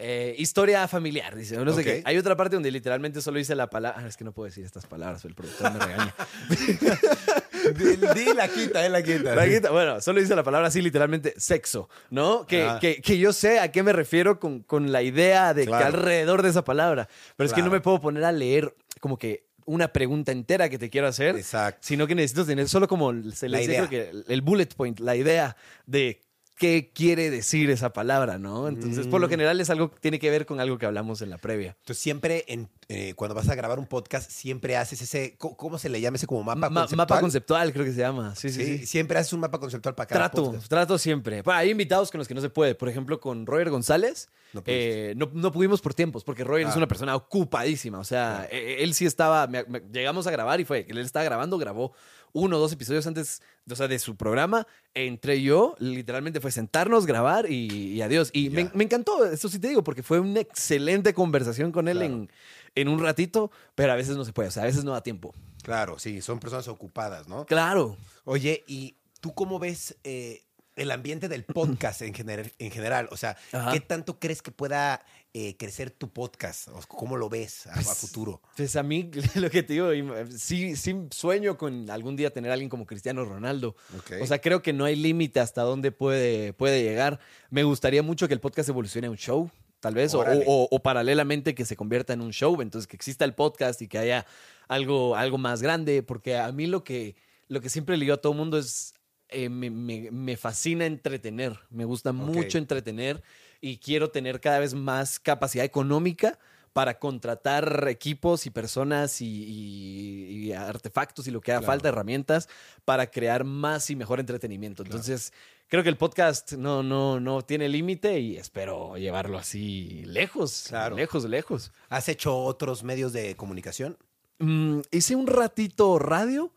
eh, 0.00 0.34
historia 0.38 0.86
familiar. 0.86 1.34
Dice, 1.34 1.56
no 1.56 1.72
sé 1.72 1.80
Ok. 1.80 1.84
qué. 1.84 2.02
Hay 2.04 2.16
otra 2.16 2.36
parte 2.36 2.54
donde 2.56 2.70
literalmente 2.70 3.20
solo 3.20 3.38
dice 3.38 3.54
la 3.54 3.68
palabra. 3.68 4.00
ah, 4.02 4.06
es 4.08 4.16
que 4.16 4.22
no 4.24 4.32
puedo 4.32 4.46
decir 4.46 4.64
estas 4.64 4.86
palabras, 4.86 5.24
el 5.24 5.34
productor 5.34 5.72
me 5.72 5.78
regaña. 5.80 6.14
Di, 8.14 8.34
la 8.34 8.48
quita, 8.48 8.86
eh, 8.86 8.88
la 8.88 9.02
quita. 9.02 9.34
La 9.34 9.46
quita- 9.46 9.70
bueno, 9.70 10.00
solo 10.00 10.20
dice 10.20 10.34
la 10.36 10.42
palabra 10.44 10.68
así, 10.68 10.80
literalmente, 10.80 11.34
sexo, 11.36 11.88
¿no? 12.10 12.46
Que, 12.46 12.62
Ah. 12.62 12.78
que, 12.80 13.00
que 13.02 13.18
yo 13.18 13.32
sé 13.32 13.58
a 13.58 13.70
qué 13.72 13.82
me 13.82 13.92
refiero 13.92 14.38
con, 14.38 14.60
con 14.62 14.92
la 14.92 15.02
idea 15.02 15.54
de 15.54 15.62
que 15.62 15.68
Claro. 15.68 15.86
alrededor 15.86 16.42
de 16.42 16.50
esa 16.50 16.62
palabra. 16.64 17.08
Pero 17.36 17.46
es 17.46 17.52
que 17.52 17.60
no 17.60 17.66
Claro. 17.66 17.72
me 17.78 17.80
puedo 17.80 18.00
poner 18.00 18.24
a 18.24 18.32
leer 18.32 18.74
como 19.00 19.18
que 19.18 19.46
una 19.66 19.88
pregunta 19.88 20.32
entera 20.32 20.68
que 20.70 20.78
te 20.78 20.88
quiero 20.88 21.08
hacer, 21.08 21.36
Exacto. 21.36 21.80
sino 21.82 22.06
que 22.06 22.14
necesito 22.14 22.46
tener 22.46 22.68
solo 22.68 22.88
como 22.88 23.12
se 23.32 23.48
La 23.48 23.60
idea. 23.60 23.86
creo 23.86 23.90
que 24.24 24.32
el 24.32 24.40
bullet 24.40 24.68
point, 24.74 24.98
la 25.00 25.14
idea 25.14 25.56
de 25.84 26.20
qué 26.58 26.90
quiere 26.92 27.30
decir 27.30 27.70
esa 27.70 27.92
palabra, 27.92 28.38
¿no? 28.38 28.68
Entonces, 28.68 29.06
por 29.06 29.20
lo 29.20 29.28
Mm. 29.28 29.30
general 29.30 29.60
es 29.60 29.70
algo 29.70 29.90
que 29.92 30.00
tiene 30.00 30.18
que 30.18 30.28
ver 30.30 30.44
con 30.44 30.58
algo 30.60 30.76
que 30.76 30.86
hablamos 30.86 31.22
en 31.22 31.30
la 31.30 31.38
previa. 31.38 31.76
Entonces 31.80 31.98
siempre, 32.02 32.44
en, 32.48 32.68
eh, 32.88 33.14
cuando 33.14 33.34
vas 33.34 33.48
a 33.48 33.54
grabar 33.54 33.78
un 33.78 33.86
podcast, 33.86 34.30
siempre 34.30 34.76
haces 34.76 35.00
ese, 35.00 35.36
¿cómo 35.38 35.78
se 35.78 35.88
le 35.88 36.00
llama 36.00 36.16
ese 36.16 36.26
como 36.26 36.42
mapa 36.42 36.68
Ma- 36.68 36.80
conceptual? 36.82 36.96
mapa 36.96 37.20
conceptual, 37.20 37.72
creo 37.72 37.84
que 37.84 37.92
se 37.92 37.98
llama. 38.00 38.34
Sí, 38.34 38.50
sí, 38.50 38.64
Sí, 38.64 38.78
sí. 38.78 38.86
siempre 38.86 39.18
haces 39.18 39.32
un 39.32 39.40
mapa 39.40 39.58
conceptual 39.60 39.94
para 39.94 40.06
cada 40.08 40.28
Trato, 40.30 40.44
podcast. 40.46 40.68
trato 40.68 40.98
siempre. 40.98 41.42
Bueno, 41.42 41.58
hay 41.60 41.70
invitados 41.70 42.10
con 42.10 42.18
los 42.18 42.26
que 42.28 42.34
no 42.34 42.40
se 42.40 42.50
puede. 42.50 42.74
Por 42.74 42.88
ejemplo, 42.88 43.20
con 43.20 43.46
Roger 43.46 43.70
González. 43.70 44.28
No 44.54 44.62
eh, 44.64 45.12
no, 45.16 45.30
no 45.34 45.52
pudimos 45.52 45.82
por 45.82 45.92
tiempos, 45.92 46.24
porque 46.24 46.42
Roger 46.42 46.66
es 46.66 46.74
Ah. 46.74 46.78
una 46.78 46.88
persona 46.88 47.14
ocupadísima. 47.14 47.98
O 47.98 48.04
sea, 48.04 48.48
eh, 48.50 48.78
él 48.80 48.94
sí 48.94 49.04
estaba. 49.06 49.46
me- 49.46 49.64
me- 49.64 49.82
llegamos 49.92 50.26
a 50.26 50.30
grabar 50.30 50.58
y 50.60 50.64
fue. 50.64 50.86
Él 50.88 50.96
estaba 50.98 51.22
grabando, 51.24 51.58
grabó 51.58 51.92
uno 52.32 52.56
o 52.56 52.60
dos 52.60 52.72
episodios 52.72 53.06
antes 53.06 53.42
o 53.70 53.76
sea, 53.76 53.88
de 53.88 53.98
su 53.98 54.16
programa. 54.16 54.66
Entré 54.94 55.42
yo, 55.42 55.74
literalmente 55.78 56.40
fue 56.40 56.50
sentarnos, 56.50 57.06
grabar 57.06 57.50
y, 57.50 57.66
y 57.92 58.02
adiós. 58.02 58.30
Y 58.32 58.50
me, 58.50 58.70
encantó, 58.84 59.24
eso 59.26 59.48
sí 59.48 59.58
te 59.58 59.68
digo, 59.68 59.84
porque 59.84 60.02
fue 60.02 60.20
una 60.20 60.40
excelente 60.40 61.12
conversación 61.14 61.72
con 61.72 61.88
él 61.88 61.98
Claro. 61.98 62.12
en, 62.14 62.30
en 62.74 62.88
un 62.88 62.98
ratito, 63.00 63.50
pero 63.74 63.92
a 63.92 63.96
veces 63.96 64.16
no 64.16 64.24
se 64.24 64.32
puede. 64.32 64.48
O 64.48 64.52
sea, 64.52 64.62
a 64.62 64.66
veces 64.66 64.84
no 64.84 64.92
da 64.92 65.02
tiempo. 65.02 65.34
Claro, 65.62 65.98
sí, 65.98 66.22
son 66.22 66.38
personas 66.40 66.68
ocupadas, 66.68 67.28
¿no? 67.28 67.44
Claro. 67.46 67.96
Oye, 68.24 68.64
¿y 68.66 68.96
tú 69.20 69.34
cómo 69.34 69.58
ves 69.58 69.96
eh, 70.04 70.44
el 70.76 70.90
ambiente 70.90 71.28
del 71.28 71.44
podcast 71.44 72.00
en, 72.02 72.14
gener- 72.14 72.52
en 72.58 72.70
general? 72.70 73.08
O 73.10 73.16
sea, 73.16 73.36
Ajá. 73.52 73.72
¿qué 73.72 73.80
tanto 73.80 74.18
crees 74.18 74.40
que 74.42 74.50
pueda 74.52 75.04
eh, 75.34 75.56
crecer 75.56 75.90
tu 75.90 76.10
podcast? 76.12 76.68
O 76.68 76.80
¿Cómo 76.88 77.16
lo 77.16 77.28
ves 77.28 77.66
a, 77.66 77.72
a 77.72 77.74
Pues, 77.74 77.98
futuro? 77.98 78.40
Pues 78.56 78.76
a 78.76 78.82
mí, 78.82 79.10
lo 79.36 79.50
que 79.50 79.62
te 79.62 79.74
digo, 79.74 79.92
eh, 79.92 80.26
sí, 80.36 80.74
sí 80.76 80.94
sueño 81.10 81.56
con 81.58 81.90
algún 81.90 82.16
día 82.16 82.30
tener 82.30 82.50
a 82.50 82.54
alguien 82.54 82.70
como 82.70 82.86
Cristiano 82.86 83.24
Ronaldo. 83.24 83.76
Ok. 83.96 84.12
O 84.22 84.26
sea, 84.26 84.40
creo 84.40 84.62
que 84.62 84.72
no 84.72 84.84
hay 84.84 84.96
límite 84.96 85.40
hasta 85.40 85.62
dónde 85.62 85.92
puede, 85.92 86.52
puede 86.54 86.82
llegar. 86.82 87.20
Me 87.50 87.62
gustaría 87.64 88.02
mucho 88.02 88.26
que 88.28 88.34
el 88.34 88.40
podcast 88.40 88.68
evolucione 88.68 89.06
a 89.06 89.10
un 89.10 89.16
show, 89.18 89.50
tal 89.80 89.94
vez, 89.94 90.14
o, 90.14 90.20
o- 90.46 90.68
o 90.70 90.82
paralelamente 90.82 91.54
que 91.54 91.64
se 91.64 91.76
convierta 91.76 92.12
en 92.12 92.20
un 92.22 92.32
show. 92.32 92.60
Entonces, 92.62 92.86
que 92.88 92.96
exista 92.96 93.24
el 93.24 93.34
podcast 93.34 93.80
y 93.82 93.88
que 93.88 93.98
haya 93.98 94.26
algo, 94.66 95.14
algo 95.14 95.38
más 95.38 95.62
grande, 95.62 96.02
porque 96.02 96.36
a 96.36 96.50
mí 96.52 96.66
lo 96.66 96.82
que, 96.84 97.16
lo 97.48 97.60
que 97.60 97.68
siempre 97.68 97.96
le 97.96 98.04
digo 98.04 98.14
a 98.14 98.20
todo 98.20 98.32
el 98.32 98.38
mundo 98.38 98.58
es, 98.58 98.94
eh, 99.28 99.48
me, 99.50 99.70
me- 99.70 100.10
me 100.10 100.36
fascina 100.38 100.86
entretener, 100.86 101.58
me 101.70 101.84
gusta 101.84 102.12
mucho 102.12 102.56
entretener 102.58 103.22
y 103.60 103.78
quiero 103.78 104.10
tener 104.10 104.40
cada 104.40 104.58
vez 104.60 104.74
más 104.74 105.18
capacidad 105.20 105.64
económica 105.64 106.38
para 106.72 106.98
contratar 106.98 107.86
equipos 107.88 108.46
y 108.46 108.50
personas 108.50 109.20
y, 109.20 109.26
y- 109.26 110.46
y 110.48 110.52
artefactos 110.52 111.26
y 111.26 111.30
lo 111.30 111.40
que 111.40 111.50
haga 111.52 111.60
Claro. 111.60 111.72
falta, 111.72 111.88
herramientas, 111.88 112.48
para 112.84 113.10
crear 113.10 113.42
más 113.44 113.90
y 113.90 113.96
mejor 113.96 114.20
entretenimiento. 114.20 114.82
Entonces, 114.84 115.32
creo 115.66 115.82
que 115.82 115.88
el 115.88 115.96
podcast 115.96 116.52
no, 116.52 116.82
no, 116.84 117.18
no 117.18 117.42
tiene 117.42 117.68
límite 117.68 118.20
y 118.20 118.36
espero 118.36 118.96
llevarlo 118.96 119.38
así 119.38 120.02
lejos, 120.06 120.66
Claro. 120.68 120.94
lejos, 120.96 121.24
lejos. 121.24 121.72
¿Has 121.88 122.08
hecho 122.08 122.36
otros 122.36 122.84
medios 122.84 123.12
de 123.12 123.34
comunicación? 123.34 123.96
Mm, 124.38 124.80
hice 124.92 125.16
un 125.16 125.26
ratito 125.26 125.98
radio, 125.98 126.52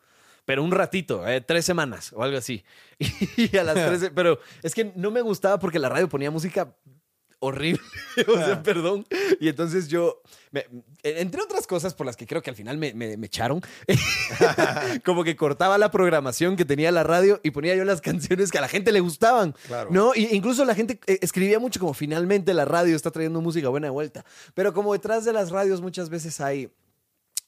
pero 0.51 0.63
un 0.65 0.71
ratito, 0.71 1.25
eh, 1.25 1.39
tres 1.39 1.63
semanas 1.63 2.11
o 2.11 2.21
algo 2.23 2.37
así. 2.37 2.61
Y 3.37 3.55
a 3.55 3.63
las 3.63 3.73
tres, 3.75 4.11
pero 4.13 4.37
es 4.61 4.75
que 4.75 4.91
no 4.97 5.09
me 5.09 5.21
gustaba 5.21 5.57
porque 5.59 5.79
la 5.79 5.87
radio 5.87 6.09
ponía 6.09 6.29
música 6.29 6.75
horrible, 7.39 7.81
o 8.27 8.35
sea, 8.35 8.61
perdón. 8.61 9.05
Y 9.39 9.47
entonces 9.47 9.87
yo, 9.87 10.21
me- 10.51 10.65
entre 11.03 11.41
otras 11.41 11.65
cosas 11.67 11.93
por 11.93 12.05
las 12.05 12.17
que 12.17 12.27
creo 12.27 12.41
que 12.41 12.49
al 12.49 12.57
final 12.57 12.77
me, 12.77 12.93
me- 12.93 13.15
me 13.15 13.27
echaron, 13.27 13.61
como 15.05 15.23
que 15.23 15.37
cortaba 15.37 15.77
la 15.77 15.89
programación 15.89 16.57
que 16.57 16.65
tenía 16.65 16.91
la 16.91 17.03
radio 17.03 17.39
y 17.43 17.51
ponía 17.51 17.73
yo 17.75 17.85
las 17.85 18.01
canciones 18.01 18.51
que 18.51 18.57
a 18.57 18.61
la 18.61 18.67
gente 18.67 18.91
le 18.91 18.99
gustaban. 18.99 19.55
Claro. 19.67 19.89
No, 19.89 20.11
y 20.13 20.27
incluso 20.35 20.65
la 20.65 20.75
gente 20.75 20.99
eh, 21.07 21.19
escribía 21.21 21.59
mucho 21.59 21.79
como 21.79 21.93
finalmente 21.93 22.53
la 22.53 22.65
radio 22.65 22.95
está 22.97 23.09
trayendo 23.09 23.39
música 23.39 23.69
buena 23.69 23.87
de 23.87 23.91
vuelta. 23.91 24.25
Pero 24.53 24.73
como 24.73 24.91
detrás 24.91 25.23
de 25.23 25.31
las 25.31 25.49
radios 25.49 25.79
muchas 25.79 26.09
veces 26.09 26.41
hay 26.41 26.69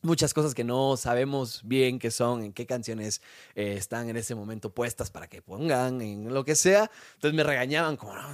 muchas 0.04 0.34
cosas 0.34 0.54
que 0.54 0.63
no 0.63 0.96
sabemos 0.98 1.62
bien 1.63 1.98
qué 1.98 2.12
son, 2.12 2.44
en 2.44 2.54
qué 2.54 2.66
canciones 2.68 3.22
eh, 3.56 3.76
están 3.78 4.10
en 4.10 4.18
ese 4.18 4.36
momento 4.36 4.70
puestas 4.70 5.10
para 5.10 5.28
que 5.28 5.42
pongan, 5.42 6.02
en 6.02 6.32
lo 6.34 6.46
que 6.46 6.56
sea. 6.56 6.92
Entonces 7.16 7.36
me 7.36 7.44
regañaban 7.44 7.98
como, 7.98 8.13
no, 8.13 8.28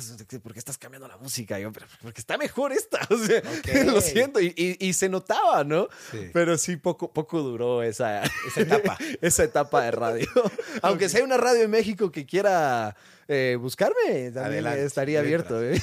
¿por 0.43 0.53
qué 0.53 0.59
estás 0.59 0.77
cambiando 0.77 1.07
la 1.07 1.17
música? 1.17 1.57
Y 1.59 1.63
yo, 1.63 1.71
porque 2.01 2.19
está 2.19 2.37
mejor 2.37 2.71
esta. 2.73 2.99
O 3.09 3.17
sea, 3.17 3.39
Ok. 3.39 3.85
lo 3.85 4.01
siento. 4.01 4.39
Y, 4.41 4.53
y- 4.57 4.77
y 4.87 4.93
se 4.93 5.07
notaba, 5.09 5.63
¿no? 5.63 5.87
Sí. 6.11 6.29
Pero 6.33 6.57
sí, 6.57 6.75
poco, 6.77 7.11
poco 7.13 7.41
duró 7.41 7.81
esa, 7.83 8.23
Esa 8.23 8.61
etapa. 8.61 8.97
esa 9.21 9.43
etapa 9.43 9.83
de 9.83 9.91
radio. 9.91 10.27
Aunque 10.81 11.07
sea 11.09 11.23
una 11.23 11.37
radio 11.37 11.63
en 11.63 11.71
México 11.71 12.11
que 12.11 12.25
quiera 12.25 12.95
eh, 13.29 13.55
buscarme, 13.61 13.95
también 14.31 14.37
Adelante, 14.65 14.83
estaría 14.85 15.19
abierto. 15.19 15.63
¿eh? 15.63 15.79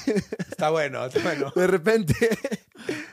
Está 0.51 0.69
bueno, 0.71 1.07
está 1.07 1.21
bueno. 1.23 1.53
De 1.57 1.67
repente. 1.67 2.15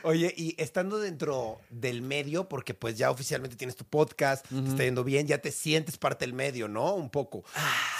Oye, 0.02 0.34
y 0.36 0.54
estando 0.60 0.98
dentro 0.98 1.60
del 1.70 2.02
medio, 2.02 2.48
porque 2.48 2.74
pues 2.74 2.98
ya 2.98 3.10
oficialmente 3.10 3.56
tienes 3.56 3.76
tu 3.76 3.84
podcast, 3.84 4.46
te 4.48 4.68
está 4.68 4.84
yendo 4.84 5.02
bien, 5.04 5.26
ya 5.26 5.38
te 5.38 5.50
sientes 5.50 5.96
parte 5.96 6.26
del 6.26 6.34
medio, 6.34 6.68
¿no? 6.68 6.94
Un 6.94 7.10
poco. 7.10 7.44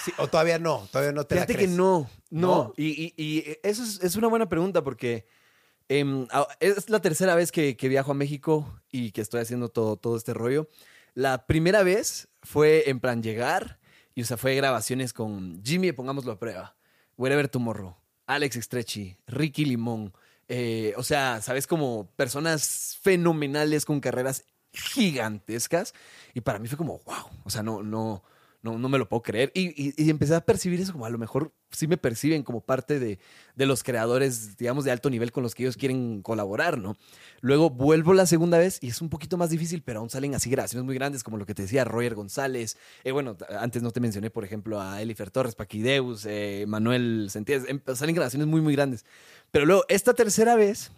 Sí, 0.04 0.12
o 0.18 0.28
todavía 0.28 0.58
no, 0.58 0.86
todavía 0.92 1.12
no 1.12 1.24
te 1.24 1.36
la 1.36 1.46
Fíjate 1.46 1.58
que 1.58 1.68
no, 1.68 2.10
no. 2.30 2.48
¿No? 2.48 2.74
Y, 2.76 3.14
y- 3.16 3.22
y 3.22 3.58
eso 3.62 3.82
es, 3.82 4.00
es 4.02 4.16
una 4.16 4.28
buena 4.28 4.48
pregunta 4.48 4.84
porque 4.84 5.26
em, 5.88 6.26
es 6.60 6.90
la 6.90 7.00
tercera 7.00 7.34
vez 7.34 7.50
que, 7.52 7.76
que 7.76 7.88
viajo 7.88 8.10
a 8.10 8.14
México 8.14 8.80
y 8.90 9.12
que 9.12 9.20
estoy 9.22 9.40
haciendo 9.40 9.68
todo, 9.70 9.96
todo 9.96 10.16
este 10.16 10.34
rollo. 10.34 10.68
La 11.14 11.46
primera 11.46 11.82
vez 11.84 12.28
fue 12.42 12.90
en 12.90 13.00
plan 13.00 13.22
llegar 13.22 13.78
y 14.14 14.22
o 14.22 14.24
sea, 14.24 14.37
fue 14.37 14.55
grabaciones 14.55 15.12
con 15.12 15.62
Jimmy, 15.64 15.92
pongámoslo 15.92 16.33
a 16.33 16.38
prueba, 16.38 16.77
Wherever 17.16 17.48
Tomorrow, 17.48 17.96
Alex 18.27 18.57
Estrechi, 18.57 19.16
Ricky 19.27 19.64
Limón. 19.64 20.12
eh, 20.48 20.92
o 20.96 21.03
sea, 21.03 21.40
sabes, 21.42 21.66
como 21.66 22.11
personas 22.16 22.98
fenomenales 23.03 23.85
con 23.85 24.00
carreras 24.00 24.44
gigantescas. 24.74 25.94
Y 26.35 26.40
para 26.40 26.59
mí 26.59 26.68
fue 26.68 26.77
como, 26.77 27.00
wow. 27.07 27.31
O 27.44 27.50
sea, 27.50 27.62
no, 27.62 27.83
no, 27.83 28.22
no, 28.64 28.79
no 28.79 28.88
me 28.88 28.98
lo 28.98 29.09
puedo 29.09 29.22
creer. 29.22 29.53
Y, 29.55 29.68
y- 29.81 29.94
y 29.96 30.11
empecé 30.11 30.35
a 30.35 30.40
percibir 30.40 30.81
eso 30.81 30.92
como 30.92 31.05
a 31.07 31.11
lo 31.11 31.18
mejor 31.18 31.53
sí 31.70 31.87
me 31.87 31.96
perciben 31.96 32.42
como 32.42 32.61
parte 32.62 32.98
de, 32.98 33.18
de 33.55 33.66
los 33.66 33.83
creadores, 33.83 34.57
digamos, 34.57 34.85
de 34.85 34.90
alto 34.90 35.11
nivel 35.11 35.31
con 35.33 35.42
los 35.42 35.55
que 35.55 35.64
ellos 35.64 35.77
quieren 35.77 36.22
colaborar, 36.22 36.79
¿no? 36.79 36.96
Luego 37.40 37.68
vuelvo 37.70 38.14
la 38.14 38.27
segunda 38.27 38.59
vez 38.59 38.79
y 38.81 38.88
es 38.88 39.03
un 39.03 39.11
poquito 39.11 39.37
más 39.37 39.50
difícil, 39.50 39.83
pero 39.83 40.00
aún 40.00 40.09
salen 40.11 40.35
así 40.35 40.48
grabaciones 40.50 40.85
muy 40.87 40.94
grandes, 40.94 41.22
como 41.22 41.37
lo 41.37 41.44
que 41.46 41.55
te 41.55 41.62
decía 41.62 41.85
Roger 41.85 42.14
González. 42.14 42.79
Eh, 43.05 43.12
bueno, 43.12 43.37
antes 43.61 43.83
no 43.83 43.90
te 43.90 44.00
mencioné, 44.00 44.31
por 44.31 44.44
ejemplo, 44.44 44.81
a 44.81 45.03
Elifer 45.03 45.31
Torres, 45.31 45.55
Paquideus, 45.55 46.24
eh, 46.27 46.64
Manuel 46.66 47.29
Sentías. 47.31 47.64
Em- 47.68 47.81
Salen 47.94 48.14
grabaciones 48.14 48.48
muy, 48.48 48.61
muy 48.62 48.74
grandes. 48.74 49.05
Pero 49.50 49.66
luego, 49.66 49.85
esta 49.88 50.14
tercera 50.14 50.55
vez 50.57 50.90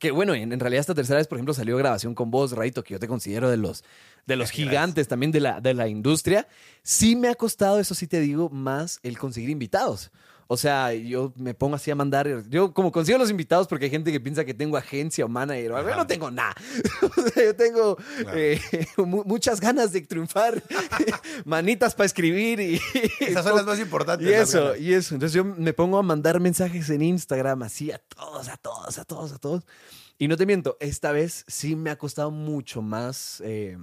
Que 0.00 0.10
bueno, 0.10 0.34
en, 0.34 0.52
en 0.52 0.58
realidad 0.58 0.80
esta 0.80 0.94
tercera 0.94 1.18
vez, 1.18 1.28
por 1.28 1.36
ejemplo, 1.36 1.54
salió 1.54 1.76
grabación 1.76 2.14
con 2.14 2.30
vos, 2.30 2.52
Raito, 2.52 2.82
que 2.82 2.94
yo 2.94 2.98
te 2.98 3.06
considero 3.06 3.50
de 3.50 3.58
los, 3.58 3.84
de 4.26 4.34
los 4.34 4.50
gigantes 4.50 5.06
también 5.08 5.30
de 5.30 5.40
la, 5.40 5.60
de 5.60 5.74
la 5.74 5.88
industria. 5.88 6.48
Sí 6.82 7.16
me 7.16 7.28
ha 7.28 7.34
costado, 7.34 7.78
eso 7.78 7.94
sí 7.94 8.06
te 8.06 8.18
digo, 8.18 8.48
más 8.48 8.98
el 9.02 9.18
conseguir 9.18 9.50
invitados. 9.50 10.10
O 10.52 10.56
sea, 10.56 10.92
yo 10.92 11.32
me 11.36 11.54
pongo 11.54 11.76
así 11.76 11.92
a 11.92 11.94
mandar. 11.94 12.26
Yo, 12.48 12.74
como 12.74 12.90
consigo 12.90 13.18
los 13.18 13.30
invitados, 13.30 13.68
porque 13.68 13.84
hay 13.84 13.90
gente 13.92 14.10
que 14.10 14.18
piensa 14.18 14.44
que 14.44 14.52
tengo 14.52 14.76
agencia 14.76 15.24
o 15.24 15.28
manager 15.28 15.70
algo. 15.74 15.82
Yo 15.88 15.94
Ajá. 15.94 15.96
no 16.02 16.06
tengo 16.08 16.30
nada. 16.32 16.54
O 17.16 17.22
sea, 17.22 17.44
yo 17.44 17.54
tengo 17.54 17.96
Claro. 17.96 18.36
eh, 18.36 18.60
mu- 18.96 19.22
muchas 19.24 19.60
ganas 19.60 19.92
de 19.92 20.00
triunfar, 20.00 20.60
manitas 21.44 21.94
para 21.94 22.06
escribir 22.06 22.58
y. 22.60 22.80
Esas 23.20 23.44
son 23.44 23.56
las 23.56 23.64
más 23.66 23.78
importantes. 23.78 24.26
Y 24.28 24.32
eso, 24.32 24.74
y 24.76 24.92
eso. 24.92 25.14
Entonces 25.14 25.34
yo 25.34 25.44
me 25.44 25.72
pongo 25.72 25.98
a 25.98 26.02
mandar 26.02 26.40
mensajes 26.40 26.90
en 26.90 27.02
Instagram 27.02 27.62
así 27.62 27.92
a 27.92 27.98
todos, 27.98 28.48
a 28.48 28.56
todos, 28.56 28.98
a 28.98 29.04
todos, 29.04 29.32
a 29.32 29.38
todos. 29.38 29.64
Y 30.18 30.26
no 30.28 30.36
te 30.36 30.46
miento, 30.46 30.76
esta 30.80 31.12
vez 31.12 31.44
sí 31.46 31.76
me 31.76 31.90
ha 31.90 31.96
costado 31.96 32.30
mucho 32.32 32.82
más 32.82 33.40
eh, 33.44 33.78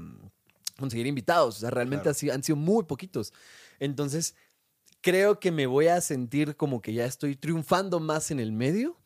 conseguir 0.77 1.07
invitados. 1.07 1.57
O 1.57 1.59
sea, 1.61 1.69
realmente 1.69 2.03
Claro. 2.03 2.17
sido- 2.17 2.33
han 2.33 2.43
sido 2.43 2.55
muy 2.57 2.83
poquitos. 2.83 3.33
Entonces, 3.79 4.35
creo 5.07 5.39
que 5.39 5.53
me 5.53 5.67
voy 5.67 5.87
a 5.87 6.01
sentir 6.01 6.57
como 6.57 6.81
que 6.81 6.91
ya 6.91 7.05
estoy 7.05 7.37
triunfando 7.37 8.01
más 8.01 8.29
en 8.29 8.41
el 8.41 8.51
medio 8.51 8.97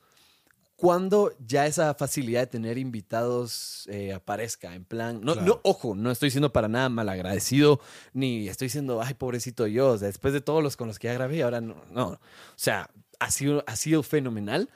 cuando 0.75 1.31
ya 1.45 1.67
esa 1.67 1.93
facilidad 1.93 2.39
de 2.39 2.47
tener 2.47 2.79
invitados 2.79 3.87
eh, 3.87 4.11
aparezca. 4.11 4.73
En 4.73 4.83
plan, 4.83 5.21
no, 5.21 5.33
Claro. 5.33 5.47
no, 5.47 5.59
ojo, 5.61 5.93
no 5.93 6.09
estoy 6.09 6.31
siendo 6.31 6.51
para 6.51 6.67
nada 6.67 6.89
malagradecido, 6.89 7.79
ni 8.13 8.47
estoy 8.49 8.65
diciendo, 8.65 8.99
ay, 8.99 9.13
pobrecito 9.13 9.67
yo. 9.67 9.89
O 9.89 9.97
sea, 9.99 10.07
después 10.07 10.33
de 10.33 10.41
todos 10.41 10.63
los 10.63 10.75
con 10.75 10.87
los 10.87 10.97
que 10.97 11.05
ya 11.07 11.13
grabé, 11.13 11.43
ahora 11.43 11.61
no. 11.61 11.75
no. 11.91 12.07
O 12.07 12.19
sea, 12.55 12.89
ha 13.19 13.29
sido, 13.29 13.63
ha 13.67 13.75
sido 13.75 14.01
fenomenal. 14.01 14.69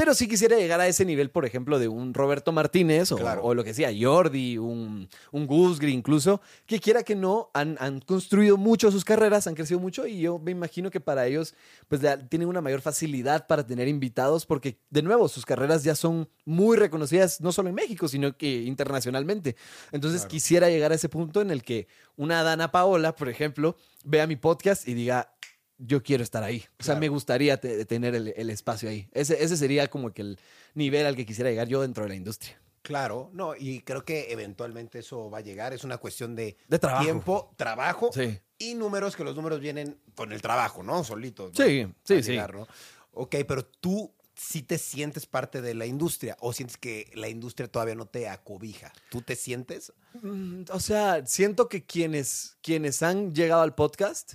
Pero 0.00 0.14
sí 0.14 0.26
quisiera 0.26 0.56
llegar 0.56 0.80
a 0.80 0.88
ese 0.88 1.04
nivel, 1.04 1.28
por 1.28 1.44
ejemplo, 1.44 1.78
de 1.78 1.86
un 1.86 2.14
Roberto 2.14 2.52
Martínez 2.52 3.12
o, 3.12 3.18
Claro. 3.18 3.42
o 3.44 3.52
lo 3.52 3.62
que 3.62 3.74
sea, 3.74 3.90
Jordi, 3.94 4.56
un, 4.56 5.06
un 5.30 5.46
Gusgri 5.46 5.92
incluso, 5.92 6.40
que 6.64 6.80
quiera 6.80 7.02
que 7.02 7.14
no, 7.14 7.50
han, 7.52 7.76
han 7.80 8.00
construido 8.00 8.56
mucho 8.56 8.90
sus 8.90 9.04
carreras, 9.04 9.46
han 9.46 9.54
crecido 9.54 9.78
mucho 9.78 10.06
y 10.06 10.20
yo 10.22 10.38
me 10.38 10.52
imagino 10.52 10.90
que 10.90 11.00
para 11.00 11.26
ellos 11.26 11.54
pues 11.86 12.00
tienen 12.30 12.48
una 12.48 12.62
mayor 12.62 12.80
facilidad 12.80 13.46
para 13.46 13.66
tener 13.66 13.88
invitados 13.88 14.46
porque, 14.46 14.78
de 14.88 15.02
nuevo, 15.02 15.28
sus 15.28 15.44
carreras 15.44 15.84
ya 15.84 15.94
son 15.94 16.30
muy 16.46 16.78
reconocidas, 16.78 17.42
no 17.42 17.52
solo 17.52 17.68
en 17.68 17.74
México, 17.74 18.08
sino 18.08 18.34
que 18.38 18.62
internacionalmente. 18.62 19.54
Entonces 19.92 20.22
Claro. 20.22 20.30
quisiera 20.30 20.70
llegar 20.70 20.92
a 20.92 20.94
ese 20.94 21.10
punto 21.10 21.42
en 21.42 21.50
el 21.50 21.62
que 21.62 21.88
una 22.16 22.42
Dana 22.42 22.70
Paola, 22.72 23.14
por 23.14 23.28
ejemplo, 23.28 23.76
vea 24.04 24.26
mi 24.26 24.36
podcast 24.36 24.88
y 24.88 24.94
diga, 24.94 25.34
yo 25.82 26.02
quiero 26.02 26.22
estar 26.22 26.42
ahí. 26.42 26.64
O 26.78 26.82
sea, 26.82 26.92
Claro. 26.94 27.00
me 27.00 27.08
gustaría 27.08 27.58
te- 27.58 27.84
tener 27.86 28.14
el, 28.14 28.34
el 28.36 28.50
espacio 28.50 28.88
ahí. 28.88 29.08
Ese, 29.12 29.42
ese 29.42 29.56
sería 29.56 29.88
como 29.88 30.12
que 30.12 30.22
el 30.22 30.38
nivel 30.74 31.06
al 31.06 31.16
que 31.16 31.24
quisiera 31.26 31.50
llegar 31.50 31.68
yo 31.68 31.80
dentro 31.82 32.02
de 32.04 32.10
la 32.10 32.14
industria. 32.14 32.60
Claro, 32.82 33.30
no, 33.34 33.54
y 33.56 33.80
creo 33.80 34.04
que 34.04 34.32
eventualmente 34.32 35.00
eso 35.00 35.30
va 35.30 35.38
a 35.38 35.42
llegar. 35.42 35.72
Es 35.72 35.84
una 35.84 35.98
cuestión 35.98 36.34
de, 36.34 36.56
De 36.68 36.78
trabajo. 36.78 37.04
tiempo, 37.04 37.54
trabajo 37.56 38.10
Sí. 38.12 38.38
y 38.58 38.74
números, 38.74 39.16
que 39.16 39.24
los 39.24 39.36
números 39.36 39.60
vienen 39.60 39.98
con 40.14 40.32
el 40.32 40.40
trabajo, 40.42 40.82
¿no? 40.82 41.04
Solitos. 41.04 41.52
Sí, 41.56 41.86
sí, 42.04 42.14
a 42.14 42.22
sí. 42.22 42.36
¿no? 42.36 42.66
Ok, 43.12 43.36
pero 43.46 43.64
tú 43.64 44.12
sí 44.34 44.62
te 44.62 44.78
sientes 44.78 45.26
parte 45.26 45.60
de 45.60 45.74
la 45.74 45.84
industria 45.84 46.34
o 46.40 46.54
sientes 46.54 46.78
que 46.78 47.10
la 47.14 47.28
industria 47.28 47.68
todavía 47.68 47.94
no 47.94 48.06
te 48.06 48.26
acobija. 48.28 48.90
¿Tú 49.10 49.20
te 49.20 49.36
sientes? 49.36 49.92
Mm, 50.22 50.62
O 50.70 50.80
sea, 50.80 51.26
siento 51.26 51.68
que 51.68 51.84
quienes, 51.84 52.56
quienes 52.62 53.02
han 53.02 53.34
llegado 53.34 53.60
al 53.60 53.74
podcast 53.74 54.34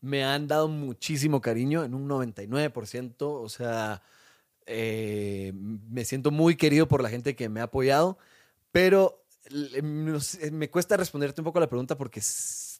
me 0.00 0.24
han 0.24 0.46
dado 0.46 0.68
muchísimo 0.68 1.40
cariño 1.40 1.84
en 1.84 1.94
un 1.94 2.08
99%. 2.08 3.14
O 3.20 3.48
sea, 3.48 4.02
eh, 4.66 5.52
me 5.54 6.04
siento 6.04 6.30
muy 6.30 6.56
querido 6.56 6.88
por 6.88 7.02
la 7.02 7.10
gente 7.10 7.36
que 7.36 7.48
me 7.48 7.60
ha 7.60 7.64
apoyado, 7.64 8.18
pero 8.72 9.24
sé, 10.20 10.50
me 10.50 10.70
cuesta 10.70 10.96
responderte 10.96 11.40
un 11.40 11.44
poco 11.44 11.60
la 11.60 11.68
pregunta 11.68 11.96
porque 11.96 12.20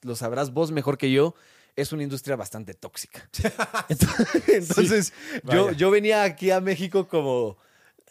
lo 0.02 0.16
sabrás 0.16 0.52
vos 0.52 0.70
mejor 0.70 0.98
que 0.98 1.10
yo. 1.10 1.34
Es 1.76 1.92
una 1.92 2.02
industria 2.02 2.36
bastante 2.36 2.74
tóxica. 2.74 3.28
Entonces, 4.48 5.12
yo, 5.44 5.70
yo 5.72 5.90
venía 5.90 6.24
aquí 6.24 6.50
a 6.50 6.60
México 6.60 7.06
como, 7.06 7.56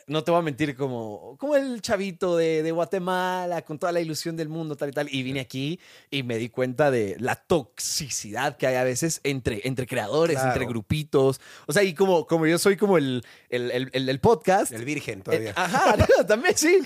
no 0.10 0.24
te 0.24 0.32
voy 0.32 0.40
a 0.40 0.44
mentir, 0.44 0.76
como, 0.76 1.36
como 1.40 1.56
el 1.56 1.82
chavito 1.82 2.36
de, 2.36 2.64
de 2.64 2.72
Guatemala, 2.72 3.62
con 3.64 3.80
toda 3.80 3.92
la 3.92 4.02
ilusión 4.02 4.36
del 4.36 4.50
mundo, 4.50 4.76
tal 4.76 4.90
y 4.90 4.92
tal. 4.92 5.08
Y 5.14 5.24
vine 5.24 5.40
aquí 5.40 5.80
y 6.12 6.24
me 6.24 6.38
di 6.38 6.50
cuenta 6.50 6.92
de 6.92 7.16
la 7.20 7.36
toxicidad 7.36 8.58
que 8.58 8.68
hay 8.68 8.76
a 8.76 8.84
veces 8.84 9.22
entre, 9.24 9.62
entre 9.68 9.88
creadores, 9.88 10.36
Claro. 10.36 10.52
entre 10.52 10.66
grupitos. 10.68 11.40
O 11.68 11.74
sea, 11.74 11.84
y 11.84 11.94
como, 11.94 12.26
como 12.28 12.46
yo 12.48 12.58
soy 12.58 12.76
como 12.78 12.98
el, 12.98 13.24
el, 13.50 13.90
el- 13.94 14.20
podcast. 14.20 14.72
El 14.72 14.84
virgen 14.86 15.20
eh, 15.20 15.24
todavía. 15.24 15.54
ajá, 15.56 15.96
no, 16.18 16.26
también 16.26 16.58
sí. 16.58 16.80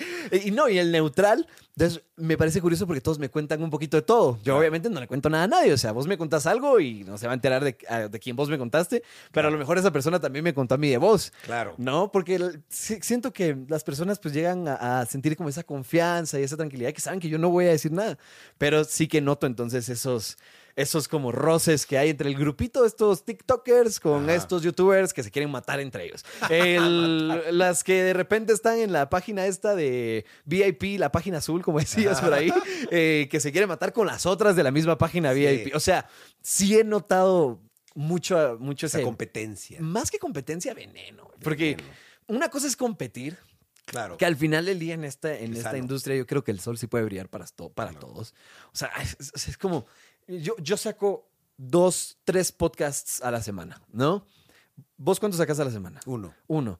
Y 0.46 0.52
no, 0.52 0.70
y 0.70 0.78
el 0.78 0.92
neutral. 0.92 1.48
Entonces, 1.76 2.04
me 2.18 2.38
parece 2.38 2.62
curioso 2.62 2.86
porque 2.86 3.02
todos 3.02 3.18
me 3.18 3.30
cuentan 3.30 3.64
un 3.64 3.72
poquito 3.72 3.98
de 3.98 4.04
todo. 4.04 4.38
Yo, 4.44 4.56
obviamente, 4.58 4.92
no 4.92 5.00
le 5.00 5.08
cuento 5.08 5.28
nada 5.28 5.46
a 5.46 5.48
nadie. 5.48 5.74
O 5.74 5.78
sea, 5.78 5.92
vos 5.92 6.06
me 6.06 6.20
contás 6.20 6.46
algo 6.46 6.80
y 6.80 7.04
no 7.04 7.18
se 7.18 7.26
va 7.26 7.34
a 7.34 7.36
enterar 7.36 7.64
de, 7.64 7.76
a- 7.90 8.08
de 8.08 8.20
quién 8.20 8.36
vos 8.36 8.48
me 8.48 8.60
contaste, 8.60 9.02
pero 9.32 9.48
a 9.48 9.52
lo 9.52 9.58
mejor 9.58 9.80
esa 9.80 9.92
persona 9.92 10.20
también 10.20 10.44
me 10.44 10.54
contó 10.54 10.76
a 10.76 10.78
mí 10.78 10.90
de 10.90 10.98
vos. 10.98 11.34
Claro. 11.46 11.74
No, 11.80 12.12
porque 12.12 12.36
el- 12.36 12.64
siento 12.70 13.34
que 13.34 13.58
las 13.68 13.84
personas 13.84 14.20
pues 14.20 14.36
llegan 14.36 14.68
a, 14.68 15.00
a 15.02 15.06
sentir 15.08 15.36
como 15.36 15.50
esa 15.50 15.64
confianza 15.64 16.40
y 16.40 16.44
esa 16.44 16.58
tranquilidad 16.58 16.94
que 16.94 17.02
saben 17.02 17.20
que 17.20 17.28
yo 17.30 17.40
no 17.40 17.50
voy 17.50 17.66
a 17.66 17.70
decir 17.70 17.92
nada, 17.92 18.20
pero 18.60 18.84
sí 18.84 19.08
que 19.08 19.20
noto 19.20 19.48
entonces 19.48 19.90
esos 19.90 20.38
esos 20.76 21.08
como 21.08 21.32
roces 21.32 21.86
que 21.86 21.98
hay 21.98 22.10
entre 22.10 22.30
el 22.30 22.36
grupito 22.36 22.82
de 22.82 22.88
estos 22.88 23.26
TikTokers 23.26 24.00
con 24.00 24.24
Ajá. 24.24 24.36
estos 24.36 24.64
YouTubers 24.64 25.14
que 25.14 25.22
se 25.24 25.30
quieren 25.32 25.52
matar 25.52 25.80
entre 25.80 26.06
ellos. 26.06 26.26
El- 26.50 27.58
las 27.58 27.84
que 27.84 28.02
de 28.04 28.14
repente 28.14 28.54
están 28.54 28.80
en 28.80 28.92
la 28.92 29.10
página 29.10 29.46
esta 29.46 29.76
de 29.76 30.26
VIP, 30.46 30.98
la 31.00 31.12
página 31.12 31.38
azul, 31.38 31.62
como 31.62 31.80
decías 31.80 32.20
por 32.22 32.34
ahí, 32.34 32.52
eh, 32.92 33.28
que 33.30 33.40
se 33.40 33.52
quieren 33.52 33.68
matar 33.70 33.94
con 33.94 34.08
las 34.08 34.26
otras 34.26 34.56
de 34.56 34.64
la 34.64 34.72
misma 34.72 34.98
página 34.98 35.34
Sí. 35.34 35.40
VIP. 35.40 35.76
O 35.76 35.80
sea, 35.80 36.08
sí 36.42 36.78
he 36.80 36.84
notado 36.84 37.62
mucho, 37.96 38.58
mucho 38.60 38.88
Esa 38.88 39.02
competencia. 39.04 39.80
Más 39.82 40.10
que 40.10 40.18
competencia, 40.18 40.74
veneno. 40.74 41.30
Porque 41.44 41.76
Veneno. 41.76 41.94
una 42.28 42.50
cosa 42.50 42.66
es 42.68 42.76
competir, 42.76 43.38
Claro. 43.86 44.18
que 44.18 44.26
al 44.26 44.36
final 44.38 44.66
del 44.66 44.80
día 44.80 44.94
en 44.96 45.04
esta, 45.04 45.38
en 45.38 45.52
Es 45.52 45.58
esta 45.60 45.72
sano. 45.72 45.84
industria 45.84 46.16
yo 46.16 46.26
creo 46.26 46.44
que 46.44 46.52
el 46.52 46.60
sol 46.60 46.78
sí 46.78 46.88
puede 46.88 47.04
brillar 47.04 47.30
para, 47.30 47.46
to- 47.46 47.70
para 47.70 47.92
todos. 47.94 48.34
O 48.72 48.76
sea, 48.76 48.90
es 49.20 49.58
como, 49.58 49.86
yo, 50.28 50.56
yo 50.58 50.78
saco 50.78 51.30
dos, 51.58 52.18
tres 52.24 52.52
podcasts 52.52 53.22
a 53.22 53.32
la 53.32 53.42
semana, 53.42 53.82
¿no? 53.92 54.26
¿Vos 54.98 55.20
cuántos 55.20 55.38
sacas 55.38 55.60
a 55.60 55.66
la 55.66 55.72
semana? 55.72 56.00
Uno. 56.06 56.34
Uno. 56.48 56.80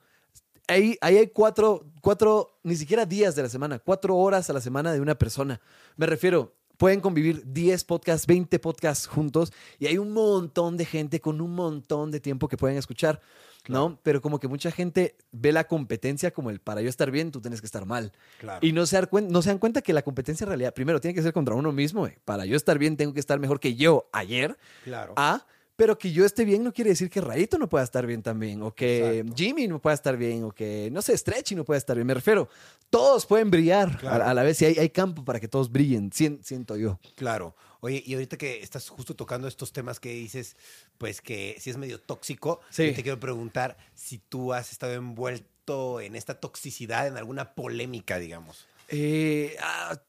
Ahí, 0.68 0.98
ahí 1.02 1.18
hay 1.18 1.28
cuatro, 1.28 1.86
cuatro, 2.02 2.60
ni 2.64 2.76
siquiera 2.76 3.06
días 3.06 3.36
de 3.36 3.44
la 3.44 3.50
semana, 3.50 3.80
cuatro 3.80 4.16
horas 4.16 4.50
a 4.50 4.54
la 4.54 4.62
semana 4.62 4.94
de 4.94 5.02
una 5.02 5.16
persona. 5.16 5.60
Me 5.98 6.06
refiero, 6.06 6.56
pueden 6.78 7.02
convivir 7.02 7.44
10 7.46 7.84
podcasts, 7.84 8.26
20 8.28 8.60
podcasts 8.60 9.08
juntos 9.08 9.52
y 9.80 9.88
hay 9.88 9.98
un 9.98 10.12
montón 10.12 10.78
de 10.78 10.86
gente 10.86 11.20
con 11.20 11.42
un 11.42 11.54
montón 11.54 12.12
de 12.12 12.20
tiempo 12.20 12.48
que 12.48 12.58
pueden 12.58 12.78
escuchar, 12.78 13.22
¿no? 13.68 14.00
Pero 14.04 14.22
como 14.22 14.40
que 14.40 14.48
mucha 14.48 14.72
gente 14.72 15.16
ve 15.32 15.52
la 15.52 15.66
competencia 15.66 16.32
como 16.32 16.50
el 16.50 16.60
para 16.60 16.82
yo 16.82 16.90
estar 16.90 17.12
bien, 17.12 17.32
tú 17.32 17.42
tienes 17.42 17.62
que 17.62 17.66
estar 17.68 17.86
mal. 17.86 18.12
Claro. 18.40 18.66
Y 18.66 18.72
no 18.74 18.86
se, 18.86 18.96
dan 19.00 19.10
no 19.30 19.42
se 19.42 19.50
dan 19.50 19.58
cuenta 19.60 19.82
que 19.82 19.94
la 19.94 20.02
competencia 20.02 20.44
en 20.46 20.50
realidad, 20.50 20.74
primero, 20.74 21.00
tiene 21.00 21.16
que 21.16 21.22
ser 21.22 21.34
contra 21.34 21.56
uno 21.56 21.72
mismo. 21.72 22.08
eh. 22.08 22.18
Para 22.26 22.46
yo 22.46 22.56
estar 22.58 22.78
bien, 22.78 22.98
tengo 22.98 23.14
que 23.14 23.20
estar 23.20 23.40
mejor 23.40 23.60
que 23.60 23.76
yo 23.76 24.10
ayer. 24.12 24.58
Claro. 24.84 25.14
A, 25.16 25.46
pero 25.76 25.98
que 25.98 26.12
yo 26.12 26.24
esté 26.24 26.46
bien 26.46 26.64
no 26.64 26.72
quiere 26.72 26.92
decir 26.92 27.10
que 27.10 27.20
Rayito 27.20 27.58
no 27.58 27.68
pueda 27.68 27.84
estar 27.84 28.06
bien 28.06 28.22
también, 28.22 28.62
o 28.62 28.76
que 28.76 29.20
Exacto. 29.20 29.34
Jimmy 29.36 29.68
no 29.68 29.82
pueda 29.82 29.96
estar 29.96 30.16
bien, 30.18 30.44
o 30.44 30.52
que, 30.52 30.90
no 30.92 31.02
sé, 31.02 31.18
Stretchy 31.18 31.56
no 31.56 31.66
pueda 31.66 31.80
estar 31.80 31.96
bien. 31.96 32.06
Me 32.06 32.14
refiero, 32.14 32.48
todos 32.92 33.26
pueden 33.26 33.50
brillar 33.50 33.98
Claro. 33.98 34.24
a, 34.24 34.30
a 34.30 34.34
la 34.36 34.44
vez 34.44 34.62
y 34.62 34.66
hay, 34.66 34.78
hay 34.78 34.90
campo 34.90 35.26
para 35.26 35.40
que 35.40 35.48
todos 35.48 35.72
brillen, 35.72 36.12
sien- 36.12 36.40
siento 36.44 36.76
yo. 36.78 37.00
Claro. 37.16 37.56
Oye, 37.86 38.02
y 38.06 38.14
ahorita 38.14 38.38
que 38.38 38.64
estás 38.64 38.88
justo 38.88 39.14
tocando 39.14 39.46
estos 39.46 39.74
temas 39.74 40.00
que 40.00 40.08
dices, 40.14 40.56
pues 40.98 41.20
que 41.20 41.58
si 41.60 41.70
es 41.70 41.76
medio 41.76 42.00
tóxico, 42.00 42.62
Sí. 42.70 42.88
yo 42.88 42.94
te 42.96 43.04
quiero 43.04 43.20
preguntar 43.20 43.76
si 43.94 44.20
tú 44.20 44.54
has 44.54 44.72
estado 44.72 44.94
envuelto 44.94 46.00
en 46.00 46.16
esta 46.16 46.40
toxicidad, 46.40 47.08
en 47.08 47.18
alguna 47.18 47.54
polémica, 47.56 48.20
digamos, 48.20 48.66
Eh, 48.88 49.58
ah, 49.62 50.02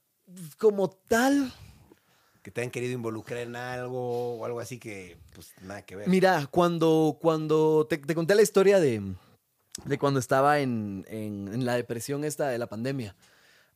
como 0.57 0.89
tal, 0.89 1.53
que 2.45 2.53
te 2.53 2.63
han 2.63 2.71
querido 2.71 2.93
involucrar 2.93 3.41
en 3.41 3.57
algo 3.57 4.37
o 4.37 4.45
algo 4.45 4.61
así 4.61 4.79
que, 4.79 5.17
pues 5.35 5.53
nada 5.63 5.83
que 5.83 5.97
ver. 5.97 6.09
Mira, 6.09 6.47
cuando, 6.53 7.19
cuando 7.21 7.89
te, 7.89 7.99
te 7.99 8.15
conté 8.15 8.37
la 8.37 8.43
historia 8.43 8.79
de, 8.79 9.03
de 9.85 9.99
cuando 9.99 10.21
estaba 10.21 10.61
en, 10.61 11.05
en- 11.09 11.53
en 11.53 11.65
la 11.67 11.75
depresión 11.75 12.23
esta 12.25 12.47
de 12.51 12.59
la 12.59 12.69
pandemia, 12.69 13.17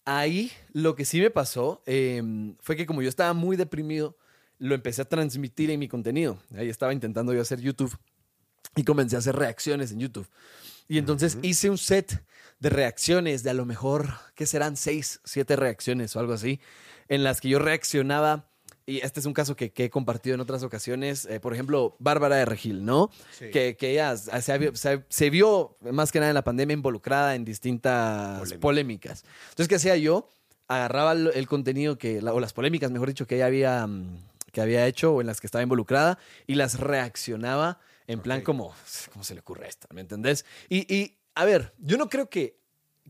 ahí 0.08 0.50
lo 0.72 0.94
que 0.94 1.04
sí 1.04 1.20
me 1.20 1.30
pasó 1.30 1.82
eh, 1.84 2.22
fue 2.60 2.76
que 2.76 2.86
como 2.86 3.02
yo 3.02 3.08
estaba 3.08 3.34
muy 3.34 3.56
deprimido, 3.56 4.16
lo 4.58 4.74
empecé 4.74 5.02
a 5.02 5.04
transmitir 5.04 5.70
en 5.70 5.78
mi 5.78 5.86
contenido. 5.86 6.38
Ahí 6.56 6.70
estaba 6.70 6.94
intentando 6.94 7.34
yo 7.34 7.42
hacer 7.42 7.60
YouTube 7.60 7.96
y 8.74 8.84
comencé 8.84 9.16
a 9.16 9.18
hacer 9.18 9.36
reacciones 9.36 9.92
en 9.92 10.00
YouTube. 10.00 10.26
Y 10.88 10.96
entonces 10.96 11.36
hice 11.42 11.68
un 11.68 11.76
set 11.76 12.24
de 12.58 12.70
reacciones 12.70 13.42
de 13.42 13.50
a 13.50 13.54
lo 13.54 13.66
mejor, 13.66 14.14
¿qué 14.34 14.46
serán? 14.46 14.76
Seis, 14.76 15.20
siete 15.24 15.56
reacciones 15.56 16.16
o 16.16 16.20
algo 16.20 16.32
así, 16.32 16.58
en 17.08 17.22
las 17.22 17.42
que 17.42 17.50
yo 17.50 17.58
reaccionaba 17.58 18.50
y 18.90 18.98
este 19.04 19.20
es 19.20 19.26
un 19.26 19.34
caso 19.34 19.54
que, 19.54 19.70
que 19.70 19.84
he 19.84 19.90
compartido 19.90 20.34
en 20.34 20.40
otras 20.40 20.62
ocasiones, 20.62 21.26
eh, 21.26 21.40
por 21.40 21.52
ejemplo, 21.52 21.94
Bárbara 21.98 22.36
de 22.36 22.44
Regil, 22.46 22.84
¿no? 22.84 23.10
Sí. 23.38 23.50
Que, 23.50 23.76
que 23.76 23.90
ella 23.90 24.16
se, 24.16 24.74
se- 24.74 25.04
se 25.08 25.30
vio 25.30 25.76
más 25.92 26.10
que 26.10 26.18
nada 26.20 26.30
en 26.30 26.34
la 26.34 26.42
pandemia 26.44 26.72
involucrada 26.74 27.34
en 27.34 27.44
distintas 27.44 28.38
Polémicas. 28.38 28.58
polémicas. 28.60 29.24
Entonces, 29.50 29.68
¿qué 29.68 29.74
hacía 29.74 29.96
yo? 29.96 30.28
Agarraba 30.68 31.12
el, 31.12 31.30
el 31.34 31.46
contenido 31.46 31.98
que, 31.98 32.22
la- 32.22 32.32
o 32.32 32.40
las 32.40 32.52
polémicas, 32.52 32.90
mejor 32.90 33.08
dicho, 33.08 33.26
que 33.26 33.34
ella 33.36 33.46
había, 33.46 33.86
mm, 33.86 34.16
que 34.52 34.60
había 34.62 34.86
hecho 34.86 35.12
o 35.14 35.20
en 35.20 35.26
las 35.26 35.40
que 35.40 35.46
estaba 35.46 35.62
involucrada 35.62 36.18
y 36.46 36.54
las 36.54 36.80
reaccionaba 36.80 37.80
en 38.06 38.20
plan 38.20 38.40
como, 38.40 38.74
¿cómo 39.12 39.22
se 39.22 39.34
le 39.34 39.40
ocurre 39.40 39.66
a 39.66 39.68
esta? 39.68 39.86
¿Me 39.92 40.00
entendés? 40.00 40.46
Y, 40.70 40.92
y, 40.94 41.18
a 41.34 41.44
ver, 41.44 41.74
yo 41.78 41.98
no 41.98 42.08
creo 42.08 42.30
que, 42.30 42.56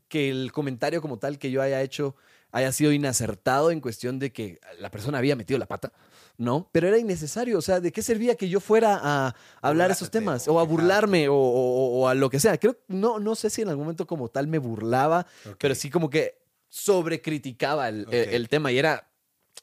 que 0.09 0.29
el 0.29 0.51
comentario 0.51 1.01
como 1.01 1.19
tal 1.21 1.39
que 1.39 1.53
yo 1.53 1.63
haya 1.63 1.81
hecho 1.83 2.17
haya 2.53 2.73
sido 2.73 2.93
inacertado 2.93 3.71
en 3.71 3.81
cuestión 3.81 4.19
de 4.19 4.33
que 4.33 4.59
la 4.79 4.91
persona 4.91 5.19
había 5.19 5.37
metido 5.37 5.59
la 5.59 5.67
pata, 5.67 5.93
¿no? 6.39 6.69
Pero 6.73 6.89
era 6.89 6.97
innecesario, 6.99 7.59
o 7.59 7.63
sea, 7.63 7.81
¿de 7.81 7.93
qué 7.93 8.03
servía 8.03 8.37
que 8.37 8.49
yo 8.49 8.61
fuera 8.61 8.99
a 9.03 9.35
hablar 9.61 9.91
esos 9.91 10.11
temas 10.11 10.49
o 10.49 10.59
a 10.59 10.63
burlarme 10.65 11.29
o, 11.29 11.35
o- 11.35 12.01
o 12.01 12.09
a 12.09 12.15
lo 12.15 12.31
que 12.31 12.41
sea? 12.41 12.57
Creo, 12.59 12.77
no, 12.89 13.19
no 13.19 13.35
sé 13.35 13.51
si 13.51 13.63
en 13.63 13.69
algún 13.69 13.85
momento 13.85 14.07
como 14.07 14.29
tal 14.29 14.47
me 14.47 14.59
burlaba, 14.59 15.27
pero 15.59 15.75
sí 15.75 15.91
como 15.91 16.09
que 16.09 16.39
sobrecriticaba 16.69 17.89
el, 17.89 18.07
el- 18.13 18.49
tema 18.49 18.73
y 18.73 18.79
era 18.79 19.09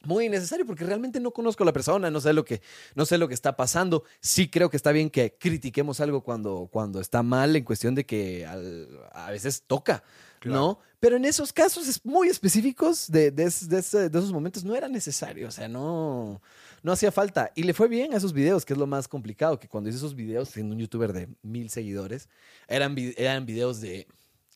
muy 0.03 0.25
innecesario 0.25 0.65
porque 0.65 0.83
realmente 0.83 1.19
no 1.19 1.31
conozco 1.31 1.63
a 1.63 1.65
la 1.65 1.73
persona, 1.73 2.11
no 2.11 2.19
sé 2.21 2.33
lo 2.33 2.45
que, 2.45 2.61
no 2.93 3.05
sé 3.05 3.17
lo 3.17 3.27
que 3.27 3.33
está 3.33 3.55
pasando. 3.55 4.03
Sí 4.19 4.49
creo 4.49 4.69
que 4.69 4.77
está 4.77 4.91
bien 4.91 5.09
que 5.09 5.35
critiquemos 5.39 5.99
algo 5.99 6.21
cuando, 6.21 6.69
cuando 6.71 6.99
está 6.99 7.23
mal 7.23 7.55
en 7.55 7.63
cuestión 7.63 7.95
de 7.95 8.05
que 8.05 8.45
al- 8.45 8.87
a 9.13 9.31
veces 9.31 9.63
toca, 9.65 10.03
Claro. 10.39 10.59
¿no? 10.59 10.79
Pero 11.05 11.17
en 11.17 11.25
esos 11.25 11.53
casos 11.53 12.01
muy 12.03 12.29
específicos 12.29 13.11
de, 13.11 13.29
de, 13.29 13.43
esos 13.43 14.31
momentos 14.31 14.63
no 14.63 14.75
era 14.75 14.87
necesario, 14.87 15.47
o 15.47 15.51
sea, 15.51 15.67
no, 15.67 16.41
no 16.81 16.91
hacía 16.91 17.11
falta. 17.11 17.51
Y 17.53 17.61
le 17.61 17.75
fue 17.75 17.87
bien 17.87 18.15
a 18.15 18.17
esos 18.17 18.33
videos, 18.33 18.65
que 18.65 18.73
es 18.73 18.79
lo 18.79 18.87
más 18.87 19.07
complicado, 19.07 19.59
que 19.59 19.67
cuando 19.67 19.87
hice 19.87 19.99
esos 19.99 20.15
videos, 20.15 20.49
siendo 20.49 20.73
un 20.73 20.79
youtuber 20.79 21.13
de 21.13 21.29
mil 21.43 21.69
seguidores, 21.69 22.27
eran, 22.67 22.95
eran 23.17 23.45
videos 23.45 23.81
de 23.81 24.07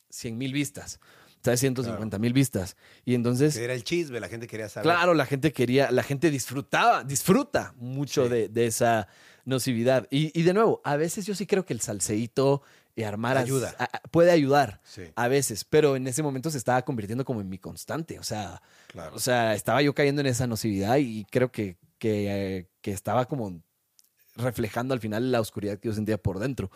100 0.08 0.38
mil 0.38 0.52
vistas, 0.52 0.98
¿sabes? 1.40 1.60
150 1.60 2.18
mil 2.18 2.32
vistas. 2.32 2.76
Y 3.04 3.14
entonces... 3.14 3.54
Que 3.56 3.62
era 3.62 3.74
el 3.74 3.84
chisme, 3.84 4.18
la 4.18 4.28
gente 4.28 4.48
quería 4.48 4.68
saber. 4.68 4.90
Claro, 4.90 5.14
la 5.14 5.26
gente 5.26 5.52
quería, 5.52 5.92
la 5.92 6.02
gente 6.02 6.32
disfrutaba, 6.32 7.04
disfruta 7.04 7.74
mucho 7.76 8.24
Sí. 8.24 8.28
de, 8.28 8.48
de 8.48 8.66
esa 8.66 9.06
nocividad. 9.44 10.08
Y, 10.10 10.36
y 10.36 10.42
de 10.42 10.52
nuevo, 10.52 10.80
a 10.82 10.96
veces 10.96 11.26
yo 11.26 11.36
sí 11.36 11.46
creo 11.46 11.64
que 11.64 11.74
el 11.74 11.80
salseíto 11.80 12.62
y 13.00 13.04
armar 13.04 13.36
Ayuda. 13.38 13.74
a- 13.78 13.84
a- 13.84 14.00
puede 14.10 14.30
ayudar 14.30 14.80
Sí, 14.84 15.02
a 15.16 15.28
veces, 15.28 15.64
pero 15.64 15.96
en 15.96 16.06
ese 16.06 16.22
momento 16.22 16.50
se 16.50 16.58
estaba 16.58 16.82
convirtiendo 16.82 17.24
como 17.24 17.40
en 17.40 17.48
mi 17.48 17.58
constante. 17.58 18.18
O 18.18 18.22
sea, 18.22 18.62
claro. 18.88 19.16
o 19.16 19.18
sea, 19.18 19.54
estaba 19.54 19.82
yo 19.82 19.94
cayendo 19.94 20.20
en 20.20 20.26
esa 20.28 20.46
nocividad 20.46 20.96
y 20.98 21.24
creo 21.30 21.50
que, 21.50 21.76
que, 21.98 22.56
eh, 22.58 22.68
que 22.80 22.92
estaba 22.92 23.26
como 23.26 23.60
reflejando 24.36 24.94
al 24.94 25.00
final 25.00 25.32
la 25.32 25.40
oscuridad 25.40 25.78
que 25.78 25.88
yo 25.88 25.94
sentía 25.94 26.16
por 26.16 26.38
dentro. 26.38 26.70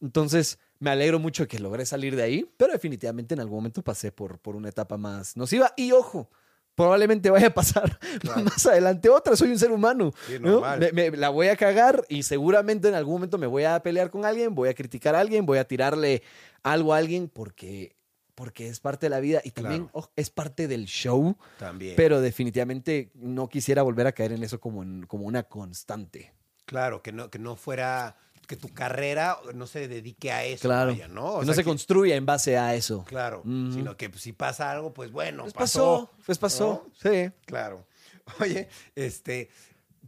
Entonces, 0.00 0.58
me 0.78 0.90
alegro 0.90 1.18
mucho 1.18 1.46
que 1.46 1.58
logré 1.58 1.84
salir 1.84 2.16
de 2.16 2.22
ahí, 2.22 2.50
pero 2.56 2.72
definitivamente 2.72 3.34
en 3.34 3.40
algún 3.40 3.56
momento 3.58 3.82
pasé 3.82 4.12
por, 4.12 4.38
por 4.38 4.56
una 4.56 4.68
etapa 4.70 4.96
más 4.96 5.36
nociva. 5.36 5.74
Y 5.76 5.92
ojo, 5.92 6.30
probablemente 6.74 7.30
vaya 7.30 7.48
a 7.48 7.54
pasar 7.54 7.98
Claro. 8.20 8.44
más 8.44 8.64
adelante 8.66 9.08
otra, 9.08 9.36
soy 9.36 9.50
un 9.50 9.58
ser 9.58 9.70
humano. 9.72 10.12
Sí, 10.26 10.38
¿no? 10.40 10.62
Me- 10.78 10.92
me- 10.92 11.16
la 11.16 11.28
voy 11.28 11.48
a 11.48 11.56
cagar 11.56 12.04
y 12.08 12.22
seguramente 12.22 12.88
en 12.88 12.94
algún 12.94 13.14
momento 13.14 13.38
me 13.38 13.46
voy 13.46 13.64
a 13.64 13.80
pelear 13.82 14.10
con 14.10 14.24
alguien, 14.24 14.54
voy 14.54 14.68
a 14.68 14.74
criticar 14.74 15.14
a 15.14 15.20
alguien, 15.20 15.44
voy 15.46 15.58
a 15.58 15.64
tirarle 15.66 16.22
algo 16.62 16.94
a 16.94 16.98
alguien 16.98 17.28
porque, 17.28 17.96
porque 18.34 18.68
es 18.68 18.80
parte 18.80 19.06
de 19.06 19.10
la 19.10 19.20
vida 19.20 19.40
y 19.44 19.50
también 19.50 19.88
Claro. 19.88 20.10
es 20.16 20.30
parte 20.30 20.68
del 20.68 20.86
show. 20.86 21.36
También. 21.58 21.94
Pero 21.96 22.20
definitivamente 22.20 23.10
no 23.14 23.48
quisiera 23.48 23.82
volver 23.82 24.06
a 24.06 24.12
caer 24.12 24.32
en 24.32 24.42
eso 24.42 24.60
como, 24.60 24.82
en- 24.82 25.04
como 25.06 25.26
una 25.26 25.42
constante. 25.42 26.32
Claro, 26.64 27.02
que 27.02 27.12
no, 27.12 27.30
que 27.30 27.38
no 27.40 27.56
fuera, 27.56 28.16
que 28.50 28.56
tu 28.56 28.68
carrera 28.74 29.38
no 29.54 29.68
se 29.68 29.86
dedique 29.86 30.32
a 30.32 30.44
eso. 30.44 30.62
Claro. 30.68 30.90
vaya, 30.90 31.06
¿no? 31.06 31.24
O 31.34 31.38
que 31.38 31.44
sea, 31.44 31.46
no 31.46 31.54
se 31.54 31.60
que- 31.62 31.68
construya 31.68 32.16
en 32.16 32.26
base 32.26 32.58
a 32.58 32.74
eso. 32.74 33.04
Claro, 33.04 33.42
sino 33.44 33.96
que 33.96 34.10
pues, 34.10 34.22
si 34.22 34.32
pasa 34.32 34.72
algo, 34.72 34.92
pues 34.92 35.12
bueno, 35.12 35.44
Pues 35.44 35.54
pasó. 35.54 36.10
pasó, 36.10 36.22
pues 36.26 36.38
pasó. 36.38 36.86
Sí. 37.00 37.30
Claro. 37.46 37.86
Oye, 38.40 38.68
este, 38.96 39.50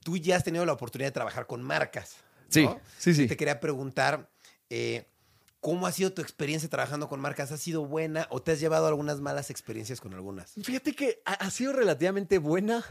tú 0.02 0.16
ya 0.16 0.34
has 0.36 0.42
tenido 0.42 0.66
la 0.66 0.72
oportunidad 0.72 1.06
de 1.08 1.12
trabajar 1.12 1.46
con 1.46 1.62
marcas. 1.62 2.16
Sí, 2.48 2.64
¿no? 2.64 2.80
sí, 2.98 3.14
sí. 3.14 3.28
Te 3.28 3.36
quería 3.36 3.60
preguntar, 3.60 4.28
eh, 4.70 5.06
¿cómo 5.60 5.86
ha 5.86 5.92
sido 5.92 6.12
tu 6.12 6.20
experiencia 6.20 6.68
trabajando 6.68 7.08
con 7.08 7.20
marcas? 7.20 7.52
¿Ha 7.52 7.58
sido 7.58 7.86
buena 7.86 8.26
o 8.30 8.42
te 8.42 8.50
has 8.50 8.58
llevado 8.58 8.88
algunas 8.88 9.20
malas 9.20 9.50
experiencias 9.50 10.00
con 10.00 10.14
algunas? 10.14 10.54
Fíjate 10.60 10.94
que 10.96 11.22
ha, 11.24 11.34
ha 11.34 11.50
sido 11.50 11.72
relativamente 11.72 12.38
buena 12.38 12.84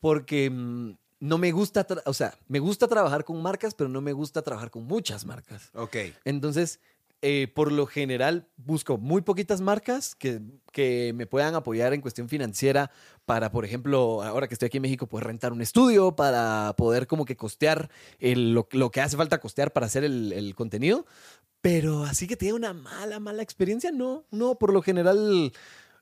porque 0.00 0.48
mm, 0.50 0.96
no 1.24 1.38
me 1.38 1.52
gusta, 1.52 1.86
o 2.04 2.12
sea, 2.12 2.34
me 2.48 2.58
gusta 2.58 2.86
trabajar 2.86 3.24
con 3.24 3.40
marcas, 3.40 3.74
pero 3.74 3.88
no 3.88 4.00
me 4.02 4.12
gusta 4.12 4.42
trabajar 4.42 4.70
con 4.70 4.84
muchas 4.84 5.24
marcas. 5.24 5.70
Ok. 5.72 5.96
Entonces, 6.26 6.80
eh, 7.22 7.48
por 7.54 7.72
lo 7.72 7.86
general, 7.86 8.46
busco 8.56 8.98
muy 8.98 9.22
poquitas 9.22 9.62
marcas 9.62 10.14
que, 10.14 10.42
que 10.70 11.12
me 11.14 11.26
puedan 11.26 11.54
apoyar 11.54 11.94
en 11.94 12.02
cuestión 12.02 12.28
financiera 12.28 12.90
para, 13.24 13.50
por 13.50 13.64
ejemplo, 13.64 14.22
ahora 14.22 14.48
que 14.48 14.54
estoy 14.54 14.66
aquí 14.66 14.76
en 14.76 14.82
México, 14.82 15.06
pues 15.06 15.24
rentar 15.24 15.50
un 15.54 15.62
estudio 15.62 16.14
para 16.14 16.74
poder 16.76 17.06
como 17.06 17.24
que 17.24 17.36
costear 17.36 17.88
el- 18.18 18.52
lo, 18.52 18.68
lo 18.72 18.90
que 18.90 19.00
hace 19.00 19.16
falta 19.16 19.40
costear 19.40 19.72
para 19.72 19.86
hacer 19.86 20.04
el, 20.04 20.30
el 20.34 20.54
contenido. 20.54 21.06
Pero 21.62 22.04
así 22.04 22.26
que 22.26 22.36
tenga 22.36 22.54
una 22.54 22.74
mala, 22.74 23.18
mala 23.20 23.42
experiencia, 23.42 23.90
no, 23.90 24.26
no, 24.30 24.56
por 24.56 24.70
lo 24.74 24.82
general 24.82 25.50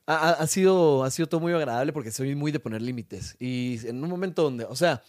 ha, 0.05 0.31
ha- 0.31 0.47
sido, 0.47 1.03
ha 1.03 1.11
sido 1.11 1.27
todo 1.27 1.39
muy 1.41 1.53
agradable 1.53 1.93
porque 1.93 2.11
soy 2.11 2.35
muy 2.35 2.51
de 2.51 2.59
poner 2.59 2.81
límites. 2.81 3.35
Y 3.39 3.79
en 3.87 4.03
un 4.03 4.09
momento 4.09 4.43
donde, 4.43 4.65
o 4.65 4.75
sea, 4.75 5.01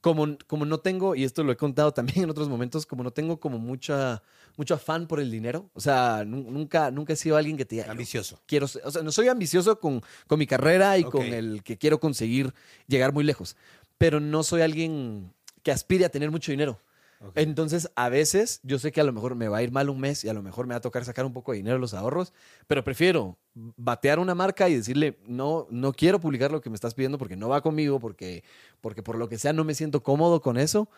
como, 0.00 0.36
como 0.46 0.66
no 0.66 0.78
tengo, 0.80 1.14
y 1.14 1.24
esto 1.24 1.42
lo 1.44 1.52
he 1.52 1.56
contado 1.56 1.92
también 1.94 2.24
en 2.24 2.30
otros 2.30 2.48
momentos, 2.48 2.84
como 2.84 3.02
no 3.02 3.10
tengo 3.10 3.40
como 3.40 3.58
mucha, 3.58 4.22
mucho 4.56 4.74
afán 4.74 5.06
por 5.06 5.18
el 5.18 5.30
dinero, 5.30 5.70
o 5.72 5.80
sea, 5.80 6.24
nu- 6.26 6.50
nunca, 6.50 6.90
nunca 6.90 7.14
he 7.14 7.16
sido 7.16 7.36
alguien 7.38 7.56
que 7.56 7.64
te 7.64 7.76
diga, 7.76 7.86
"Yo 7.86 7.92
Ambicioso. 7.92 8.38
quiero, 8.46 8.68
ser-". 8.68 8.82
o 8.84 8.90
sea, 8.90 9.02
no 9.02 9.10
soy 9.12 9.28
ambicioso 9.28 9.80
con, 9.80 10.02
con 10.26 10.38
mi 10.38 10.46
carrera 10.46 10.98
y 10.98 11.04
Ok. 11.04 11.12
con 11.12 11.22
el 11.32 11.62
que 11.62 11.78
quiero 11.78 12.00
conseguir 12.00 12.52
llegar 12.86 13.14
muy 13.14 13.24
lejos, 13.24 13.56
pero 13.96 14.20
no 14.20 14.42
soy 14.42 14.60
alguien 14.60 15.32
que 15.62 15.72
aspire 15.72 16.04
a 16.04 16.10
tener 16.10 16.30
mucho 16.30 16.52
dinero. 16.52 16.78
Ok. 17.20 17.38
Entonces, 17.38 17.90
a 17.96 18.10
veces 18.10 18.60
yo 18.62 18.78
sé 18.78 18.92
que 18.92 19.00
a 19.00 19.04
lo 19.04 19.12
mejor 19.14 19.34
me 19.36 19.48
va 19.48 19.56
a 19.56 19.62
ir 19.62 19.72
mal 19.72 19.88
un 19.88 19.98
mes 19.98 20.22
y 20.24 20.28
a 20.28 20.34
lo 20.34 20.42
mejor 20.42 20.66
me 20.66 20.74
va 20.74 20.78
a 20.78 20.82
tocar 20.82 21.02
sacar 21.06 21.24
un 21.24 21.32
poco 21.32 21.52
de 21.52 21.56
dinero 21.58 21.76
de 21.76 21.80
los 21.80 21.94
ahorros, 21.94 22.34
pero 22.66 22.84
prefiero 22.84 23.38
batear 23.54 24.18
una 24.18 24.34
marca 24.34 24.68
y 24.68 24.76
decirle, 24.76 25.18
no, 25.26 25.66
no 25.70 25.92
quiero 25.92 26.20
publicar 26.20 26.50
lo 26.50 26.60
que 26.60 26.70
me 26.70 26.74
estás 26.74 26.94
pidiendo 26.94 27.18
porque 27.18 27.36
no 27.36 27.48
va 27.48 27.60
conmigo, 27.62 28.00
porque, 28.00 28.42
porque 28.80 29.02
por 29.02 29.16
lo 29.16 29.28
que 29.28 29.38
sea 29.38 29.52
no 29.52 29.64
me 29.64 29.74
siento 29.74 30.02
cómodo 30.02 30.40
con 30.40 30.56
eso, 30.58 30.88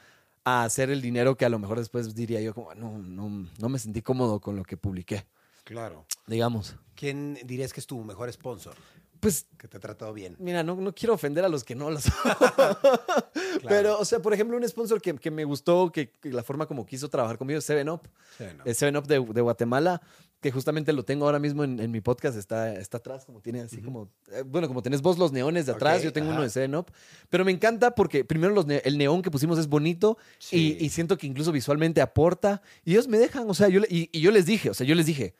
a 0.44 0.64
hacer 0.64 0.90
el 0.90 1.02
dinero 1.02 1.36
que 1.36 1.44
a 1.44 1.48
lo 1.48 1.58
mejor 1.58 1.78
después 1.78 2.14
diría 2.14 2.40
yo 2.40 2.54
como, 2.54 2.74
no, 2.74 2.98
no, 2.98 3.48
no 3.58 3.68
me 3.68 3.78
sentí 3.78 4.00
cómodo 4.00 4.40
con 4.40 4.56
lo 4.56 4.62
que 4.64 4.76
publiqué, 4.76 5.26
Claro. 5.64 6.06
digamos. 6.26 6.76
¿Quién 6.94 7.38
dirías 7.44 7.72
que 7.72 7.80
es 7.80 7.86
tu 7.86 7.98
mejor 8.04 8.32
sponsor? 8.32 8.74
Pues 9.20 9.46
Que 9.58 9.66
te 9.66 9.78
ha 9.78 9.80
tratado 9.80 10.12
bien. 10.12 10.36
Mira, 10.38 10.62
no, 10.62 10.76
no 10.76 10.94
quiero 10.94 11.14
ofender 11.14 11.44
a 11.44 11.48
los 11.48 11.64
que 11.64 11.74
no 11.74 11.90
lo 11.90 11.98
son. 12.00 12.12
Pero, 13.68 13.98
o 13.98 14.04
sea, 14.04 14.20
por 14.20 14.32
ejemplo, 14.34 14.56
un 14.56 14.68
sponsor 14.68 15.00
que, 15.00 15.14
que 15.16 15.30
me 15.30 15.44
gustó, 15.44 15.90
que, 15.90 16.10
que 16.10 16.30
la 16.30 16.42
forma 16.42 16.66
como 16.66 16.86
quiso 16.86 17.08
trabajar 17.08 17.38
conmigo 17.38 17.58
es 17.58 17.64
Seven 17.64 17.88
Up. 17.88 18.02
¿no? 18.38 18.64
El 18.64 18.74
Seven 18.74 18.96
Up 18.96 19.06
de, 19.06 19.18
de 19.20 19.40
Guatemala, 19.40 20.00
que 20.40 20.50
justamente 20.52 20.92
lo 20.92 21.04
tengo 21.04 21.24
ahora 21.24 21.38
mismo 21.38 21.64
en, 21.64 21.80
en 21.80 21.90
mi 21.90 22.00
podcast, 22.00 22.36
está, 22.36 22.72
está 22.74 22.98
atrás, 22.98 23.24
como 23.24 23.40
tiene 23.40 23.60
así 23.62 23.80
como. 23.80 24.10
eh, 24.30 24.42
bueno, 24.46 24.68
como 24.68 24.82
tenés 24.82 25.00
vos 25.02 25.18
los 25.18 25.32
neones 25.32 25.66
de 25.66 25.72
atrás, 25.72 26.02
yo 26.02 26.12
tengo 26.12 26.28
ajá. 26.28 26.36
uno 26.36 26.42
de 26.44 26.50
Seven 26.50 26.74
Up. 26.76 26.86
Pero 27.30 27.44
me 27.44 27.50
encanta 27.52 27.94
porque 27.94 28.24
primero 28.24 28.52
los 28.54 28.66
ne- 28.66 28.82
el 28.84 28.98
neón 28.98 29.22
que 29.22 29.30
pusimos 29.30 29.58
es 29.58 29.66
bonito 29.66 30.18
Sí. 30.38 30.76
y, 30.78 30.84
y 30.84 30.88
siento 30.90 31.16
que 31.18 31.26
incluso 31.26 31.52
visualmente 31.52 32.00
aporta. 32.00 32.62
Y 32.84 32.92
ellos 32.92 33.08
me 33.08 33.18
dejan, 33.18 33.48
o 33.50 33.54
sea, 33.54 33.68
yo, 33.68 33.80
y, 33.88 34.10
y 34.12 34.20
yo 34.20 34.30
les 34.30 34.46
dije, 34.46 34.70
o 34.70 34.74
sea, 34.74 34.86
yo 34.86 34.94
les 34.94 35.06
dije. 35.06 35.34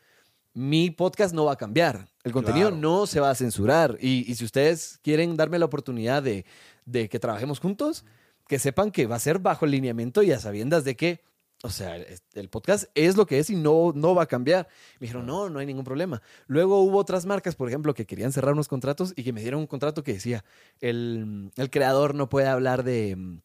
Mi 0.53 0.89
podcast 0.89 1.35
no 1.35 1.45
va 1.45 1.51
a 1.53 1.55
cambiar. 1.55 2.09
El 2.23 2.31
contenido 2.31 2.69
Claro. 2.69 2.81
no 2.81 3.05
se 3.05 3.19
va 3.19 3.29
a 3.29 3.35
censurar. 3.35 3.95
Y, 4.01 4.25
y 4.29 4.33
si 4.33 4.43
ustedes 4.43 4.99
quieren 5.03 5.37
darme 5.37 5.59
la 5.59 5.65
oportunidad 5.65 6.23
de, 6.23 6.45
de 6.85 7.09
que 7.09 7.19
trabajemos 7.19 7.59
juntos, 7.59 8.05
que 8.47 8.57
sepan 8.57 8.89
que 8.89 9.05
va 9.05 9.17
a 9.17 9.19
ser 9.19 9.37
bajo 9.37 9.65
el 9.65 9.71
lineamiento 9.71 10.23
y 10.23 10.31
a 10.31 10.39
sabiendas 10.39 10.83
de 10.83 10.95
que, 10.95 11.21
o 11.63 11.69
sea, 11.69 11.95
el 11.95 12.49
podcast 12.49 12.85
es 12.93 13.17
lo 13.17 13.25
que 13.25 13.39
es 13.39 13.49
y 13.49 13.55
no, 13.55 13.91
no 13.95 14.13
va 14.13 14.23
a 14.23 14.27
cambiar. 14.27 14.67
Me 14.99 15.07
dijeron, 15.07 15.25
no, 15.25 15.49
no 15.49 15.59
hay 15.59 15.65
ningún 15.65 15.83
problema. 15.83 16.21
Luego 16.45 16.81
hubo 16.81 16.99
otras 16.99 17.25
marcas, 17.25 17.55
por 17.55 17.67
ejemplo, 17.67 17.93
que 17.93 18.05
querían 18.05 18.31
cerrar 18.31 18.53
unos 18.53 18.67
contratos 18.67 19.13
y 19.15 19.23
que 19.23 19.33
me 19.33 19.41
dieron 19.41 19.61
un 19.61 19.67
contrato 19.67 20.03
que 20.03 20.13
decía, 20.13 20.45
el, 20.81 21.51
el 21.55 21.69
creador 21.69 22.13
no 22.13 22.29
puede 22.29 22.47
hablar 22.47 22.83
de... 22.83 23.39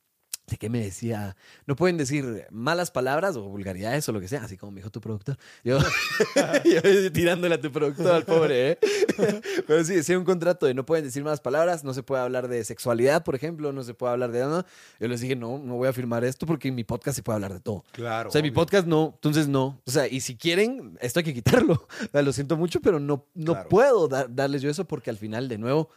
¿De 0.53 0.59
qué 0.59 0.69
me 0.69 0.81
decía? 0.85 1.35
No 1.67 1.77
pueden 1.77 1.97
decir 1.97 2.47
malas 2.51 2.91
palabras 2.91 3.37
o 3.37 3.43
vulgaridades 3.45 4.07
o 4.11 4.13
lo 4.13 4.21
que 4.21 4.29
sea, 4.29 4.43
así 4.45 4.59
como 4.59 4.71
me 4.73 4.81
dijo 4.81 4.91
tu 4.91 5.01
productor. 5.01 5.39
Yo, 5.65 5.79
yo 6.65 7.13
tirándole 7.13 7.55
a 7.55 7.61
tu 7.61 7.73
productor 7.73 8.09
al 8.15 8.25
pobre, 8.27 8.73
¿eh? 8.73 8.79
Pero 9.67 9.83
sí, 9.83 9.95
decía 9.95 10.19
un 10.19 10.25
contrato 10.27 10.67
de 10.67 10.75
no 10.75 10.85
pueden 10.85 11.07
decir 11.07 11.25
malas 11.25 11.41
palabras, 11.41 11.85
no 11.85 11.95
se 11.95 12.03
puede 12.03 12.21
hablar 12.23 12.49
de 12.49 12.63
sexualidad, 12.65 13.25
por 13.25 13.35
ejemplo, 13.35 13.73
no 13.73 13.83
se 13.83 13.95
puede 13.95 14.13
hablar 14.13 14.31
de 14.31 14.41
nada. 14.41 14.67
Yo 15.01 15.09
les 15.09 15.23
dije, 15.23 15.37
no, 15.37 15.59
no 15.59 15.77
voy 15.77 15.89
a 15.89 15.93
firmar 15.95 16.23
esto 16.23 16.45
porque 16.45 16.69
en 16.69 16.75
mi 16.75 16.85
podcast 16.85 17.17
se 17.17 17.23
puede 17.23 17.37
hablar 17.37 17.55
de 17.55 17.61
todo. 17.61 17.83
Claro. 17.93 18.29
O 18.29 18.33
sea, 18.33 18.43
mi 18.43 18.49
obvio. 18.49 18.57
podcast 18.57 18.87
no, 18.87 19.13
entonces 19.15 19.49
no. 19.49 19.81
O 19.87 19.91
sea, 19.91 20.07
y 20.07 20.21
si 20.21 20.37
quieren, 20.37 20.99
esto 21.01 21.21
hay 21.21 21.25
que 21.25 21.35
quitarlo. 21.35 21.87
O 22.03 22.11
sea, 22.13 22.21
lo 22.21 22.33
siento 22.35 22.59
mucho, 22.59 22.81
pero 22.83 23.01
no, 23.01 23.25
no 23.35 23.53
Claro. 23.55 23.69
puedo 23.71 24.09
dar- 24.09 24.27
darles 24.35 24.61
yo 24.61 24.69
eso 24.69 24.85
porque 24.87 25.09
al 25.09 25.17
final, 25.17 25.49
de 25.49 25.57
nuevo, 25.57 25.89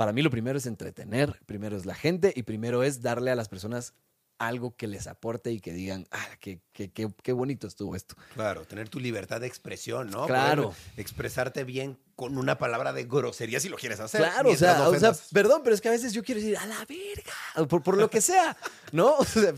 para 0.00 0.14
mí 0.14 0.22
lo 0.22 0.30
primero 0.30 0.56
es 0.56 0.64
entretener, 0.64 1.38
primero 1.44 1.76
es 1.76 1.84
la 1.84 1.94
gente 1.94 2.32
y 2.34 2.44
primero 2.44 2.82
es 2.82 3.02
darle 3.02 3.30
a 3.32 3.34
las 3.34 3.50
personas 3.50 3.92
algo 4.38 4.74
que 4.74 4.86
les 4.86 5.06
aporte 5.06 5.52
y 5.52 5.60
que 5.60 5.74
digan, 5.74 6.08
ah, 6.10 6.26
qué, 6.40 6.62
qué, 6.72 6.90
qué, 6.90 7.10
qué 7.22 7.32
bonito 7.34 7.66
estuvo 7.66 7.94
esto. 7.94 8.14
Claro, 8.32 8.64
tener 8.64 8.88
tu 8.88 8.98
libertad 8.98 9.42
de 9.42 9.46
expresión, 9.46 10.08
¿no? 10.08 10.24
Claro. 10.26 10.70
Poder 10.70 10.78
expresarte 10.96 11.64
bien 11.64 11.98
con 12.16 12.38
una 12.38 12.56
palabra 12.56 12.94
de 12.94 13.04
grosería 13.04 13.60
si 13.60 13.68
lo 13.68 13.76
quieres 13.76 14.00
hacer. 14.00 14.22
Claro, 14.22 14.48
o 14.48 14.56
sea, 14.56 14.78
no 14.78 14.88
o 14.88 14.98
sea, 14.98 15.12
perdón, 15.34 15.60
pero 15.62 15.74
es 15.74 15.82
que 15.82 15.88
a 15.88 15.92
veces 15.92 16.14
yo 16.14 16.24
quiero 16.24 16.40
decir, 16.40 16.56
a 16.56 16.64
la 16.64 16.82
verga, 16.86 17.68
por, 17.68 17.82
por 17.82 17.98
lo 17.98 18.08
que 18.08 18.22
sea, 18.22 18.56
¿no? 18.92 19.16
O 19.18 19.24
sea, 19.26 19.52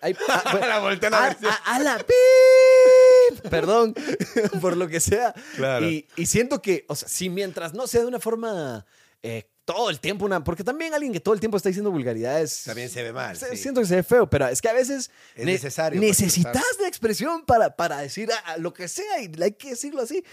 hay- 0.00 0.16
ah, 0.26 0.42
bueno, 0.52 1.16
a 1.18 1.34
si- 1.34 1.44
a- 1.46 1.54
a 1.66 1.78
la 1.80 1.98
pip, 1.98 3.50
perdón, 3.50 3.94
por 4.62 4.74
lo 4.78 4.88
que 4.88 5.00
sea. 5.00 5.34
Claro. 5.56 5.86
Y, 5.86 6.08
y 6.16 6.24
siento 6.24 6.62
que, 6.62 6.86
o 6.88 6.96
sea, 6.96 7.08
si 7.10 7.28
mientras 7.28 7.74
no 7.74 7.86
sea 7.86 8.00
de 8.00 8.06
una 8.06 8.20
forma 8.20 8.86
eh, 9.22 9.51
todo 9.64 9.90
el 9.90 10.00
tiempo, 10.00 10.24
una, 10.24 10.42
porque 10.42 10.64
también 10.64 10.92
alguien 10.94 11.12
que 11.12 11.20
todo 11.20 11.34
el 11.34 11.40
tiempo 11.40 11.56
está 11.56 11.68
diciendo 11.68 11.90
vulgaridades. 11.90 12.64
También 12.64 12.88
se 12.90 13.02
ve 13.02 13.12
mal. 13.12 13.36
se- 13.36 13.50
sí. 13.50 13.56
Siento 13.58 13.80
que 13.80 13.86
se 13.86 13.96
ve 13.96 14.02
feo, 14.02 14.28
pero 14.28 14.48
es 14.48 14.60
que 14.60 14.68
a 14.68 14.72
veces 14.72 15.10
Es 15.36 15.44
necesario 15.46 16.00
necesitas 16.00 16.64
de 16.80 16.88
expresión 16.88 17.44
para, 17.44 17.76
para 17.76 17.98
decir 17.98 18.28
lo 18.58 18.72
que 18.74 18.88
sea 18.88 19.20
y 19.22 19.30
hay 19.42 19.52
que 19.52 19.70
decirlo 19.70 20.02
así. 20.02 20.24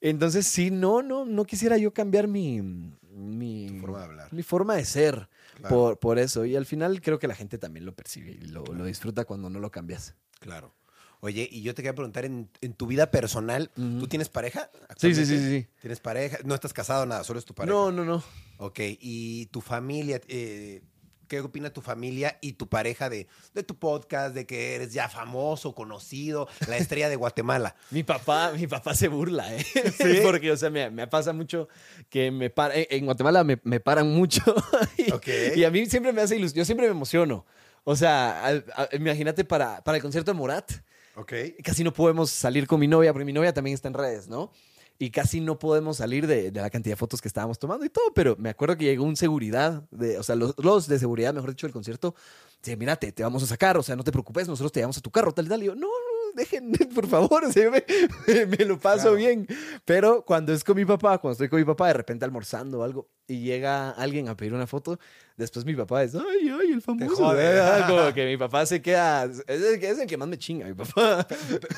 Entonces, 0.00 0.46
sí, 0.46 0.70
no, 0.70 1.02
no, 1.02 1.24
no 1.24 1.44
quisiera 1.44 1.76
yo 1.76 1.92
cambiar 1.92 2.28
mi, 2.28 2.62
mi, 2.62 3.66
Tu 3.68 3.80
forma 3.80 3.98
de 3.98 4.04
hablar. 4.04 4.32
mi 4.32 4.42
forma 4.42 4.74
de 4.76 4.84
ser 4.84 5.28
Claro. 5.56 5.74
por, 5.74 5.98
por 5.98 6.18
eso. 6.20 6.44
Y 6.44 6.54
al 6.54 6.66
final 6.66 7.00
creo 7.00 7.18
que 7.18 7.26
la 7.26 7.34
gente 7.34 7.58
también 7.58 7.84
lo 7.84 7.92
percibe 7.92 8.30
y 8.30 8.38
lo, 8.46 8.62
lo 8.64 8.84
disfruta 8.84 9.24
cuando 9.24 9.50
no 9.50 9.58
lo 9.58 9.72
cambias. 9.72 10.14
Claro. 10.38 10.72
Oye, 11.20 11.48
y 11.50 11.62
yo 11.62 11.74
te 11.74 11.82
quería 11.82 11.94
preguntar, 11.94 12.24
en, 12.24 12.48
en 12.60 12.74
tu 12.74 12.86
vida 12.86 13.10
personal. 13.10 13.70
¿tú 13.74 14.06
tienes 14.06 14.28
pareja? 14.28 14.70
Sí, 14.96 15.14
sí, 15.14 15.26
sí, 15.26 15.38
sí. 15.38 15.66
¿Tienes 15.80 15.98
pareja? 16.00 16.38
No 16.44 16.54
estás 16.54 16.72
casado, 16.72 17.06
nada, 17.06 17.24
solo 17.24 17.38
es 17.40 17.44
tu 17.44 17.54
pareja. 17.54 17.74
No, 17.74 17.90
no, 17.90 18.04
no. 18.04 18.22
Ok, 18.58 18.78
y 19.00 19.46
tu 19.46 19.60
familia, 19.60 20.20
eh, 20.28 20.80
¿qué 21.26 21.40
opina 21.40 21.70
tu 21.70 21.80
familia 21.80 22.38
y 22.40 22.52
tu 22.52 22.68
pareja 22.68 23.10
de, 23.10 23.26
de 23.52 23.62
tu 23.64 23.76
podcast, 23.78 24.32
de 24.34 24.46
que 24.46 24.76
eres 24.76 24.92
ya 24.92 25.08
famoso, 25.08 25.74
conocido, 25.74 26.48
la 26.68 26.76
estrella 26.76 27.08
de 27.08 27.16
Guatemala? 27.16 27.74
Mi 27.90 28.04
papá, 28.04 28.52
mi 28.52 28.66
papá 28.68 28.94
se 28.94 29.08
burla, 29.08 29.52
¿eh? 29.54 29.64
¿Sí? 29.98 30.20
Porque, 30.22 30.52
o 30.52 30.56
sea, 30.56 30.70
me, 30.70 30.88
me 30.90 31.06
pasa 31.08 31.32
mucho 31.32 31.68
que 32.10 32.30
me 32.30 32.48
para, 32.48 32.76
en- 32.76 32.86
en 32.90 33.04
Guatemala 33.06 33.42
me, 33.42 33.58
me 33.64 33.80
paran 33.80 34.08
mucho. 34.08 34.42
y, 34.96 35.58
y 35.60 35.64
a 35.64 35.70
mí 35.72 35.84
siempre 35.86 36.12
me 36.12 36.22
hace 36.22 36.36
ilusión. 36.36 36.58
Yo 36.58 36.64
siempre 36.64 36.86
me 36.86 36.92
emociono. 36.92 37.44
O 37.84 37.96
sea, 37.96 38.62
imagínate 38.92 39.44
para, 39.44 39.82
para 39.82 39.96
el 39.96 40.02
concierto 40.02 40.30
de 40.32 40.36
Morat, 40.38 40.70
Ok. 41.18 41.32
casi 41.64 41.82
no 41.84 41.92
podemos 41.92 42.30
salir 42.30 42.66
con 42.66 42.78
mi 42.80 42.86
novia, 42.86 43.12
porque 43.12 43.24
mi 43.24 43.32
novia 43.32 43.52
también 43.52 43.74
está 43.74 43.88
en 43.88 43.94
redes, 43.94 44.28
¿no? 44.28 44.52
Y 45.00 45.10
casi 45.10 45.40
no 45.40 45.58
podemos 45.58 45.98
salir 45.98 46.26
de, 46.26 46.50
de 46.50 46.60
la 46.60 46.70
cantidad 46.70 46.92
de 46.94 46.96
fotos 46.96 47.20
que 47.20 47.28
estábamos 47.28 47.58
tomando 47.58 47.84
y 47.84 47.88
todo, 47.88 48.12
pero 48.14 48.34
me 48.38 48.50
acuerdo 48.50 48.76
que 48.76 48.84
llegó 48.84 49.04
un 49.04 49.16
seguridad, 49.16 49.84
de, 49.92 50.18
o 50.18 50.22
sea, 50.24 50.34
los, 50.34 50.54
los 50.58 50.88
de 50.88 50.98
seguridad, 50.98 51.32
mejor 51.34 51.50
dicho, 51.50 51.66
del 51.66 51.72
concierto, 51.72 52.14
dice, 52.62 52.76
mírate, 52.76 53.12
te 53.12 53.22
vamos 53.22 53.42
a 53.44 53.46
sacar, 53.46 53.76
o 53.78 53.82
sea, 53.82 53.94
no 53.96 54.02
te 54.04 54.10
preocupes, 54.12 54.48
nosotros 54.48 54.72
te 54.72 54.80
llevamos 54.80 54.98
a 54.98 55.00
tu 55.00 55.10
carro, 55.12 55.32
tal 55.32 55.46
y 55.46 55.48
tal. 55.48 55.62
Y 55.62 55.66
yo, 55.66 55.74
no, 55.76 55.86
no, 55.86 56.32
dejen, 56.34 56.72
por 56.94 57.06
favor, 57.06 57.44
o 57.44 57.52
sea, 57.52 57.64
yo 57.64 57.70
me, 58.26 58.46
me 58.46 58.64
lo 58.64 58.78
paso 58.80 59.02
Claro. 59.02 59.16
bien. 59.16 59.46
Pero 59.84 60.24
cuando 60.24 60.52
es 60.52 60.64
con 60.64 60.76
mi 60.76 60.84
papá, 60.84 61.18
cuando 61.18 61.32
estoy 61.32 61.48
con 61.48 61.60
mi 61.60 61.64
papá, 61.64 61.86
de 61.88 61.94
repente 61.94 62.24
almorzando 62.24 62.80
o 62.80 62.82
algo, 62.82 63.08
y 63.28 63.40
llega 63.42 63.90
alguien 63.90 64.28
a 64.28 64.36
pedir 64.36 64.52
una 64.54 64.66
foto, 64.66 64.98
después 65.38 65.64
mi 65.64 65.74
papá 65.74 66.02
es, 66.02 66.14
ay, 66.14 66.50
ay, 66.60 66.72
el 66.72 66.82
famoso. 66.82 67.16
jode. 67.16 67.58
Ah, 67.60 67.86
Como 67.88 68.12
que 68.14 68.26
mi 68.26 68.36
papá 68.36 68.66
se 68.66 68.82
queda, 68.82 69.24
es 69.24 69.42
el, 69.46 69.80
que- 69.80 69.88
es 69.90 69.98
el 69.98 70.06
que 70.06 70.16
más 70.18 70.28
me 70.28 70.36
chinga, 70.36 70.66
mi 70.66 70.74
papá. 70.74 71.26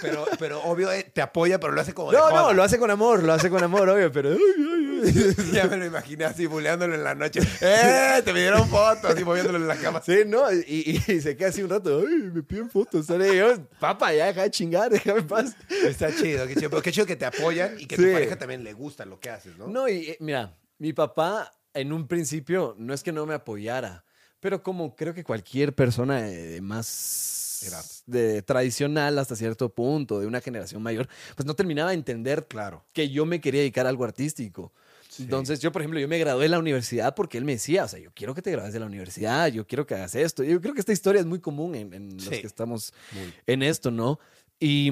Pero, 0.03 0.25
pero 0.39 0.63
obvio, 0.65 0.91
eh, 0.91 1.05
te 1.13 1.23
apoya, 1.23 1.61
pero 1.61 1.73
lo 1.73 1.81
hace 1.81 1.95
como 1.95 2.11
de 2.11 2.19
No, 2.19 2.25
joda. 2.25 2.43
no, 2.43 2.53
lo 2.55 2.63
hace 2.65 2.79
con 2.79 2.91
amor, 2.91 3.23
lo 3.23 3.33
hace 3.33 3.49
con 3.51 3.63
amor, 3.63 3.89
obvio, 3.89 4.11
pero. 4.11 4.31
ay, 4.31 4.39
ay, 4.39 4.65
ay. 4.67 5.35
Ya 5.53 5.67
me 5.67 5.77
lo 5.79 5.87
imaginé 5.87 6.25
así, 6.27 6.47
buleándolo 6.47 6.95
en 6.95 7.03
la 7.05 7.15
noche. 7.15 7.41
¡Eh! 7.61 8.21
Te 8.25 8.33
pidieron 8.33 8.69
fotos, 8.69 9.11
así 9.13 9.25
moviéndolo 9.25 9.59
en 9.59 9.67
la 9.69 9.77
cama. 9.77 10.03
Sí, 10.05 10.25
no, 10.27 10.53
y, 10.53 11.01
y- 11.07 11.13
y 11.13 11.21
se 11.21 11.37
queda 11.37 11.49
así 11.49 11.63
un 11.63 11.71
rato, 11.71 12.03
ay, 12.07 12.31
me 12.33 12.43
piden 12.43 12.69
fotos. 12.71 13.07
¿sale? 13.07 13.35
Yo, 13.37 13.57
papá, 13.79 14.13
ya 14.13 14.27
deja 14.27 14.43
de 14.43 14.51
chingar, 14.51 14.91
déjame 14.91 15.21
en 15.21 15.27
paz. 15.27 15.57
Está 15.85 16.15
chido, 16.15 16.47
qué 16.47 16.55
chido. 16.55 16.71
Pero 16.71 16.83
qué 16.83 16.93
chido 16.93 17.07
que 17.07 17.17
te 17.17 17.25
apoyan 17.25 17.77
y 17.79 17.87
que 17.87 17.97
Sí. 17.97 18.03
tu 18.05 18.13
pareja 18.13 18.37
también 18.37 18.63
le 18.65 18.73
gusta 18.75 19.05
lo 19.07 19.19
que 19.19 19.31
haces, 19.31 19.57
¿no? 19.57 19.67
No, 19.69 19.89
y 19.89 20.11
eh, 20.11 20.17
mira, 20.21 20.55
mi 20.79 20.93
papá 20.93 21.51
en 21.75 21.93
un 21.93 22.07
principio 22.07 22.75
no 22.79 22.93
es 22.95 23.03
que 23.03 23.13
no 23.13 23.27
me 23.27 23.35
apoyara, 23.35 24.05
pero 24.41 24.63
como 24.63 24.95
creo 24.97 25.15
que 25.15 25.25
cualquier 25.25 25.75
persona 25.75 26.27
más 26.61 27.63
Edad. 27.67 27.85
de 28.07 28.43
tradicional 28.43 29.19
hasta 29.19 29.37
cierto 29.37 29.69
punto, 29.75 30.19
de 30.21 30.27
una 30.27 30.41
generación 30.41 30.83
mayor, 30.83 31.09
pues 31.37 31.47
no 31.47 31.55
terminaba 31.55 31.91
de 31.91 31.97
entender 31.97 32.47
Claro. 32.49 32.85
que 32.93 33.11
yo 33.11 33.27
me 33.27 33.41
quería 33.41 33.61
dedicar 33.61 33.87
a 33.87 33.91
algo 33.91 34.05
artístico. 34.05 34.73
Sí. 35.09 35.25
Entonces, 35.25 35.59
yo, 35.61 35.73
por 35.73 35.83
ejemplo, 35.83 35.99
yo 36.01 36.07
me 36.09 36.19
gradué 36.19 36.45
de 36.45 36.49
la 36.51 36.59
universidad 36.61 37.15
porque 37.17 37.37
él 37.37 37.45
me 37.45 37.53
decía, 37.53 37.85
o 37.85 37.89
sea, 37.89 37.99
yo 37.99 38.13
quiero 38.15 38.33
que 38.35 38.43
te 38.43 38.51
gradúes 38.53 38.73
de 38.73 38.81
la 38.81 38.87
universidad, 38.87 39.49
yo 39.49 39.67
quiero 39.67 39.85
que 39.87 39.95
hagas 39.95 40.15
esto. 40.15 40.45
Yo 40.45 40.61
creo 40.61 40.73
que 40.73 40.81
esta 40.81 40.93
historia 40.93 41.21
es 41.21 41.27
muy 41.27 41.41
común 41.41 41.75
en, 41.75 41.93
en 41.93 42.15
los 42.15 42.25
Sí. 42.27 42.41
que 42.41 42.47
estamos 42.47 42.95
Muy. 43.13 43.35
en 43.47 43.63
esto, 43.63 43.91
¿no? 43.91 44.21
Y, 44.61 44.87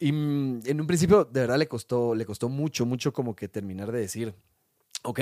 y, 0.00 0.12
mm, 0.12 0.60
en 0.66 0.80
un 0.80 0.86
principio, 0.86 1.24
de 1.24 1.40
verdad, 1.40 1.58
le 1.58 1.68
costó, 1.68 2.14
le 2.14 2.26
costó 2.26 2.48
mucho, 2.48 2.84
mucho 2.86 3.12
como 3.12 3.36
que 3.36 3.46
terminar 3.48 3.92
de 3.92 4.00
decir, 4.00 4.34
ok, 5.04 5.20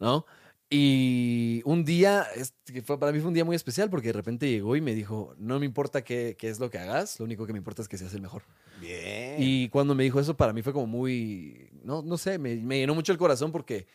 ¿no? 0.00 0.26
Y 0.72 1.62
un 1.64 1.84
día, 1.84 2.26
que 2.64 2.82
fue, 2.82 2.98
para 2.98 3.10
mí 3.10 3.18
fue 3.18 3.28
un 3.28 3.34
día 3.34 3.44
muy 3.44 3.56
especial 3.56 3.90
porque 3.90 4.08
de 4.08 4.12
repente 4.12 4.48
llegó 4.48 4.76
y 4.76 4.80
me 4.80 4.94
dijo, 4.94 5.34
no 5.36 5.58
me 5.58 5.66
importa 5.66 6.02
qué, 6.02 6.36
qué 6.38 6.48
es 6.48 6.60
lo 6.60 6.70
que 6.70 6.78
hagas, 6.78 7.18
lo 7.18 7.24
único 7.24 7.44
que 7.44 7.52
me 7.52 7.58
importa 7.58 7.82
es 7.82 7.88
que 7.88 7.98
seas 7.98 8.14
el 8.14 8.22
mejor. 8.22 8.42
Bien. 8.80 9.34
Y 9.38 9.68
cuando 9.68 9.96
me 9.96 10.04
dijo 10.04 10.20
eso, 10.20 10.36
para 10.36 10.52
mí 10.52 10.62
fue 10.62 10.72
como 10.72 10.86
muy, 10.86 11.70
no, 11.82 12.02
no 12.02 12.16
sé, 12.16 12.38
me, 12.38 12.54
me 12.56 12.78
llenó 12.78 12.94
mucho 12.94 13.10
el 13.10 13.18
corazón 13.18 13.50
porque 13.50 13.88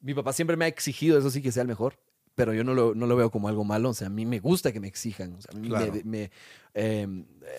mi 0.00 0.12
papá 0.12 0.34
siempre 0.34 0.56
me 0.56 0.66
ha 0.66 0.68
exigido, 0.68 1.18
eso 1.18 1.30
sí, 1.30 1.40
que 1.40 1.50
sea 1.50 1.62
el 1.62 1.68
mejor, 1.68 1.98
pero 2.38 2.54
yo 2.54 2.62
no 2.62 2.72
lo, 2.72 2.94
no 2.94 3.06
lo 3.08 3.16
veo 3.16 3.30
como 3.32 3.48
algo 3.48 3.64
malo, 3.64 3.90
o 3.90 3.94
sea, 3.94 4.06
a 4.06 4.10
mí 4.10 4.24
me 4.24 4.38
gusta 4.38 4.70
que 4.72 4.78
me 4.78 4.86
exijan, 4.86 5.34
o 5.34 5.40
sea, 5.42 5.50
a 5.52 5.58
mí 5.58 5.66
Claro. 5.68 5.92
me, 5.92 6.04
me, 6.04 6.30
eh, 6.72 7.06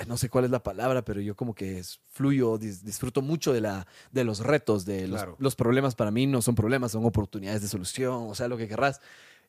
no 0.07 0.15
sé 0.15 0.29
cuál 0.29 0.45
es 0.45 0.51
la 0.51 0.63
palabra, 0.63 1.03
pero 1.03 1.19
yo 1.19 1.35
como 1.35 1.53
que 1.53 1.79
es- 1.79 1.99
fluyo, 2.07 2.57
dis- 2.57 2.81
disfruto 2.83 3.21
mucho 3.21 3.51
de, 3.51 3.59
la, 3.59 3.85
de 4.13 4.23
los 4.23 4.39
retos, 4.39 4.85
de 4.85 5.07
los, 5.09 5.19
Claro. 5.19 5.35
los 5.37 5.55
problemas 5.57 5.95
para 5.95 6.11
mí 6.11 6.25
no 6.27 6.41
son 6.41 6.55
problemas, 6.55 6.93
son 6.93 7.03
oportunidades 7.03 7.61
de 7.61 7.67
solución, 7.67 8.27
o 8.29 8.35
sea, 8.35 8.47
lo 8.47 8.57
que 8.57 8.69
querrás. 8.69 9.01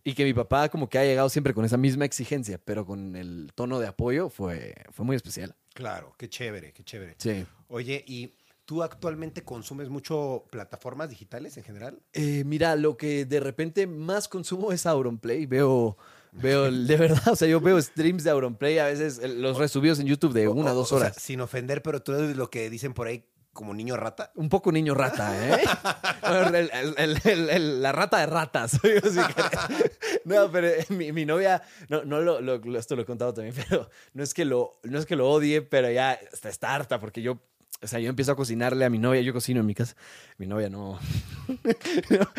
Y 0.02 0.14
que 0.14 0.24
mi 0.24 0.32
papá 0.32 0.68
como 0.70 0.88
que 0.88 0.98
ha 0.98 1.04
llegado 1.04 1.28
siempre 1.28 1.54
con 1.54 1.64
esa 1.64 1.76
misma 1.76 2.06
exigencia, 2.06 2.58
pero 2.64 2.84
con 2.84 3.14
el 3.14 3.52
tono 3.54 3.78
de 3.78 3.86
apoyo 3.86 4.30
fue, 4.30 4.74
fue 4.90 5.04
muy 5.04 5.14
especial. 5.14 5.54
Claro, 5.74 6.14
qué 6.18 6.28
chévere, 6.28 6.72
qué 6.72 6.82
chévere. 6.82 7.14
Sí. 7.18 7.44
Oye, 7.68 8.02
¿y 8.08 8.32
tú 8.70 8.84
actualmente 8.84 9.42
consumes 9.42 9.88
mucho 9.88 10.44
plataformas 10.48 11.10
digitales 11.10 11.56
en 11.56 11.64
general? 11.64 11.98
Eh, 12.12 12.44
mira, 12.46 12.76
lo 12.76 12.96
que 12.96 13.24
de 13.24 13.40
repente 13.40 13.88
más 13.88 14.28
consumo 14.28 14.70
es 14.70 14.86
Auronplay. 14.86 15.44
Veo, 15.46 15.96
veo, 16.30 16.70
de 16.70 16.96
verdad, 16.96 17.32
o 17.32 17.34
sea, 17.34 17.48
yo 17.48 17.60
veo 17.60 17.82
streams 17.82 18.22
de 18.22 18.30
Auronplay, 18.30 18.78
a 18.78 18.84
veces 18.84 19.18
el- 19.18 19.42
los 19.42 19.58
resubidos 19.58 19.98
en 19.98 20.06
YouTube 20.06 20.34
de 20.34 20.46
una, 20.46 20.70
O- 20.70 20.74
dos 20.76 20.92
o 20.92 20.98
sea, 21.00 21.08
horas. 21.08 21.16
sin 21.20 21.40
ofender, 21.40 21.82
pero 21.82 22.00
tú 22.00 22.12
eres 22.12 22.36
lo 22.36 22.48
que 22.48 22.70
dicen 22.70 22.94
por 22.94 23.08
ahí 23.08 23.24
como 23.52 23.74
niño 23.74 23.96
rata. 23.96 24.30
Un 24.36 24.48
poco 24.48 24.70
niño 24.70 24.94
rata, 24.94 25.34
¿eh? 25.34 25.64
El- 26.54 26.54
el- 26.54 26.70
el- 26.96 27.20
el- 27.24 27.50
el- 27.50 27.82
la 27.82 27.90
rata 27.90 28.18
de 28.20 28.26
ratas. 28.26 28.78
No, 30.24 30.50
pero 30.52 30.68
eh, 30.68 30.86
mi, 30.90 31.12
mi 31.12 31.24
novia, 31.24 31.62
no, 31.88 32.04
no 32.04 32.20
lo, 32.20 32.40
lo- 32.40 32.58
lo- 32.58 32.78
esto 32.78 32.94
lo 32.94 33.02
he 33.02 33.04
contado 33.06 33.34
también, 33.34 33.54
pero 33.68 33.90
no 34.14 34.22
es 34.22 34.34
que 34.34 34.44
lo, 34.44 34.78
no 34.84 34.98
es 34.98 35.06
que 35.06 35.16
lo 35.16 35.28
odie, 35.28 35.62
pero 35.62 35.90
ya 35.90 36.12
está, 36.14 36.48
está 36.48 36.74
harta 36.74 37.00
porque 37.00 37.22
yo, 37.22 37.38
o 37.82 37.86
sea, 37.86 37.98
yo 37.98 38.10
empiezo 38.10 38.32
a 38.32 38.36
cocinarle 38.36 38.84
a 38.84 38.90
mi 38.90 38.98
novia, 38.98 39.20
yo 39.22 39.32
cocino 39.32 39.60
en 39.60 39.66
mi 39.66 39.74
casa, 39.74 39.96
mi 40.36 40.46
novia 40.46 40.68
no, 40.70 40.98
no, 42.10 42.32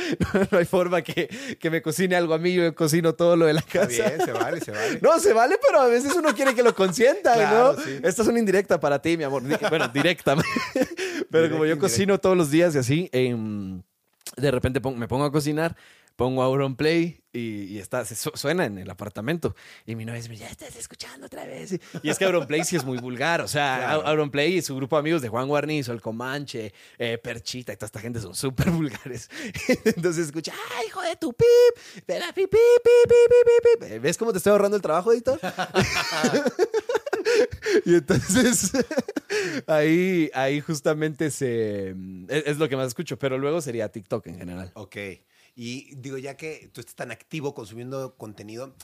no 0.52 0.58
hay 0.58 0.66
forma 0.66 1.02
que, 1.02 1.28
que 1.60 1.70
me 1.70 1.82
cocine 1.82 2.16
algo 2.16 2.34
a 2.34 2.38
mí, 2.38 2.54
yo 2.54 2.74
cocino 2.76 3.14
todo 3.14 3.36
lo 3.36 3.46
de 3.46 3.54
la 3.54 3.62
Está 3.62 3.82
casa. 3.88 3.88
bien, 4.10 4.22
se 4.26 4.32
vale, 4.32 4.60
se 4.62 4.72
vale. 4.72 5.00
No, 5.02 5.20
se 5.20 5.34
vale, 5.34 5.58
pero 5.66 5.82
a 5.82 5.88
veces 5.88 6.14
uno 6.16 6.34
quiere 6.36 6.54
que 6.54 6.64
lo 6.64 6.76
consientan, 6.76 7.36
Claro, 7.40 7.74
¿no? 7.74 7.82
sí. 7.84 8.00
Esta 8.04 8.22
es 8.22 8.28
una 8.28 8.40
indirecta 8.40 8.80
para 8.80 9.02
ti, 9.02 9.18
mi 9.18 9.24
amor. 9.24 9.44
Bueno, 9.70 9.88
directa. 9.88 10.36
pero 11.32 11.50
como 11.50 11.66
yo 11.66 11.78
cocino 11.80 12.20
todos 12.20 12.38
los 12.38 12.52
días 12.52 12.76
y 12.76 12.78
así, 12.78 13.10
em, 13.12 13.82
de 14.38 14.52
repente 14.52 14.80
me 14.96 15.08
pongo 15.08 15.26
a 15.26 15.32
cocinar, 15.32 15.76
pongo 16.16 16.44
Auronplay 16.44 17.18
y, 17.34 17.64
y 17.64 17.80
está, 17.80 18.04
se 18.06 18.16
su- 18.16 18.32
suena 18.36 18.66
en 18.66 18.78
el 18.78 18.90
apartamento. 18.90 19.56
Y 19.86 19.96
mi 19.96 20.06
novia 20.06 20.22
dice, 20.22 20.36
ya 20.36 20.48
estás 20.50 20.76
escuchando 20.76 21.26
otra 21.28 21.46
vez. 21.46 21.80
Y 22.04 22.10
es 22.10 22.18
que 22.20 22.26
Auronplay 22.26 22.64
sí 22.64 22.76
es 22.76 22.84
muy 22.84 22.98
vulgar. 23.00 23.42
O 23.42 23.48
sea, 23.48 23.78
Claro. 23.80 24.02
Au- 24.04 24.08
Auronplay 24.10 24.58
y 24.58 24.62
su 24.62 24.76
grupo 24.76 24.98
de 24.98 25.00
amigos 25.00 25.22
de 25.22 25.30
Juan 25.30 25.48
Guarnizo, 25.48 25.94
El 25.94 26.02
Comanche, 26.02 26.74
eh, 27.00 27.18
Perchita 27.18 27.74
y 27.74 27.78
toda 27.78 27.86
esta 27.88 28.00
gente 28.00 28.20
son 28.20 28.36
súper 28.36 28.70
vulgares. 28.72 29.30
Entonces 29.86 30.28
escucha, 30.28 30.54
¡ay, 30.78 30.88
hijo 30.88 31.02
de 31.02 31.16
tu 31.16 31.34
pip! 31.34 31.48
Pip, 32.06 32.18
pip, 32.36 32.36
pip, 32.36 32.52
pip, 32.52 33.10
pip, 33.10 33.90
pip". 33.90 34.02
¿Ves 34.02 34.18
cómo 34.18 34.32
te 34.32 34.38
estoy 34.38 34.52
ahorrando 34.52 34.76
el 34.76 34.84
trabajo, 34.84 35.12
editor? 35.14 35.40
y 37.86 37.96
entonces 37.96 38.72
ahí, 39.68 40.30
ahí 40.34 40.62
justamente 40.62 41.32
se 41.32 41.90
es, 42.28 42.44
es 42.48 42.58
lo 42.58 42.68
que 42.70 42.76
más 42.76 42.88
escucho, 42.88 43.18
pero 43.18 43.38
luego 43.38 43.62
sería 43.62 43.90
TikTok 43.90 44.28
en 44.28 44.38
general. 44.38 44.72
Ok. 44.76 44.96
Y 45.56 45.96
digo, 45.96 46.18
ya 46.18 46.38
que 46.38 46.70
tú 46.74 46.82
estás 46.82 46.96
tan 46.96 47.12
activo 47.12 47.54
consumiendo 47.54 48.16
contenido, 48.16 48.76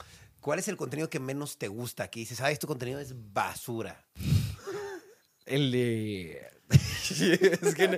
¿cuál 0.41 0.59
es 0.59 0.67
el 0.67 0.77
contenido 0.77 1.09
que 1.09 1.19
menos 1.19 1.57
te 1.57 1.67
gusta? 1.67 2.09
Que 2.09 2.19
dices, 2.21 2.41
ah, 2.41 2.51
este 2.51 2.67
contenido 2.67 2.99
es 2.99 3.13
basura. 3.33 4.05
El 5.45 5.71
de 5.71 6.45
es 6.69 7.75
que, 7.75 7.87
no- 7.87 7.97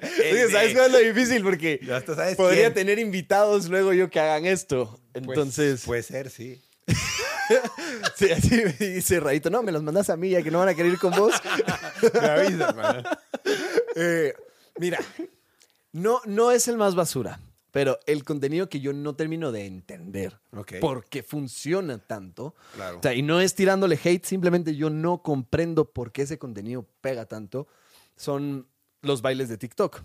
¿sabes 0.52 0.74
cuál 0.76 0.86
es 0.86 0.92
lo 0.92 1.00
difícil? 1.00 1.42
Porque 1.44 1.80
sabes 2.06 2.36
podría 2.36 2.66
quién. 2.66 2.74
tener 2.76 3.00
invitados 3.00 3.68
luego 3.70 3.92
yo 3.94 4.10
que 4.12 4.20
hagan 4.20 4.46
esto. 4.46 5.00
Pues, 5.14 5.26
Entonces, 5.26 5.82
Puede 5.84 6.04
ser, 6.04 6.30
sí. 6.30 6.62
sí, 8.16 8.32
así 8.32 8.50
me 8.64 8.74
dice 8.74 9.20
Rayito, 9.20 9.50
no, 9.50 9.64
me 9.64 9.72
los 9.72 9.82
mandas 9.82 10.10
a 10.12 10.18
mí 10.18 10.30
ya 10.30 10.44
que 10.44 10.52
no 10.52 10.60
van 10.60 10.70
a 10.70 10.76
querer 10.76 10.92
ir 10.94 11.00
con 11.00 11.12
vos. 11.12 11.34
Me 12.14 12.28
avisas, 12.28 12.76
man. 12.76 13.04
Eh, 13.96 14.34
mira, 14.78 15.00
no, 15.92 16.22
no 16.26 16.52
es 16.52 16.68
el 16.68 16.78
más 16.78 16.94
basura, 16.96 17.40
pero 17.72 18.00
el 18.08 18.24
contenido 18.24 18.68
que 18.70 18.80
yo 18.80 18.94
no 18.94 19.16
termino 19.16 19.52
de 19.52 19.66
entender 19.66 20.40
Ok. 20.56 20.74
por 20.82 21.06
qué 21.06 21.24
funciona 21.24 21.98
tanto. 22.00 22.56
Claro. 22.76 23.00
O 23.00 23.02
sea, 23.02 23.14
y 23.14 23.22
no 23.22 23.40
es 23.42 23.54
tirándole 23.56 24.00
hate, 24.04 24.26
simplemente 24.26 24.76
yo 24.76 24.90
no 24.90 25.22
comprendo 25.22 25.86
por 25.86 26.12
qué 26.12 26.24
ese 26.24 26.38
contenido 26.38 26.86
pega 27.02 27.26
tanto. 27.26 27.68
Son 28.16 28.68
los 29.02 29.22
bailes 29.22 29.50
de 29.50 29.58
TikTok. 29.58 30.02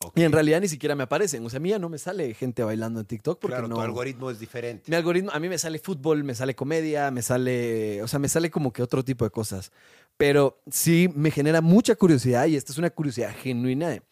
Ok. 0.00 0.18
Y 0.18 0.24
en 0.24 0.32
realidad 0.32 0.60
ni 0.60 0.68
siquiera 0.68 0.94
me 0.94 1.04
aparecen. 1.04 1.44
O 1.46 1.48
sea, 1.50 1.56
a 1.56 1.60
mí 1.60 1.70
ya 1.70 1.78
no 1.78 1.88
me 1.88 1.96
sale 1.98 2.34
gente 2.34 2.62
bailando 2.62 3.00
en 3.00 3.06
TikTok 3.06 3.38
porque 3.40 3.52
Claro, 3.54 3.68
no. 3.68 3.76
tu 3.76 3.80
algoritmo 3.80 4.30
es 4.30 4.38
diferente. 4.38 4.90
Mi 4.90 4.96
algoritmo, 4.96 5.30
a 5.32 5.38
mí 5.40 5.48
me 5.48 5.56
sale 5.58 5.78
fútbol, 5.78 6.22
me 6.22 6.34
sale 6.34 6.54
comedia, 6.54 7.10
me 7.10 7.22
sale, 7.22 8.02
o 8.02 8.08
sea, 8.08 8.18
me 8.18 8.28
sale 8.28 8.50
como 8.50 8.72
que 8.72 8.82
otro 8.82 9.02
tipo 9.04 9.24
de 9.24 9.30
cosas. 9.30 9.72
Pero 10.18 10.60
sí 10.70 11.10
me 11.14 11.30
genera 11.30 11.60
mucha 11.62 11.94
curiosidad 11.94 12.46
y 12.46 12.56
esta 12.56 12.72
es 12.72 12.78
una 12.78 12.90
curiosidad 12.90 13.34
genuina 13.42 13.88
de 13.88 14.02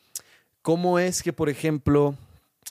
cómo 0.63 0.99
es 0.99 1.23
que, 1.23 1.33
por 1.35 1.51
ejemplo, 1.51 2.15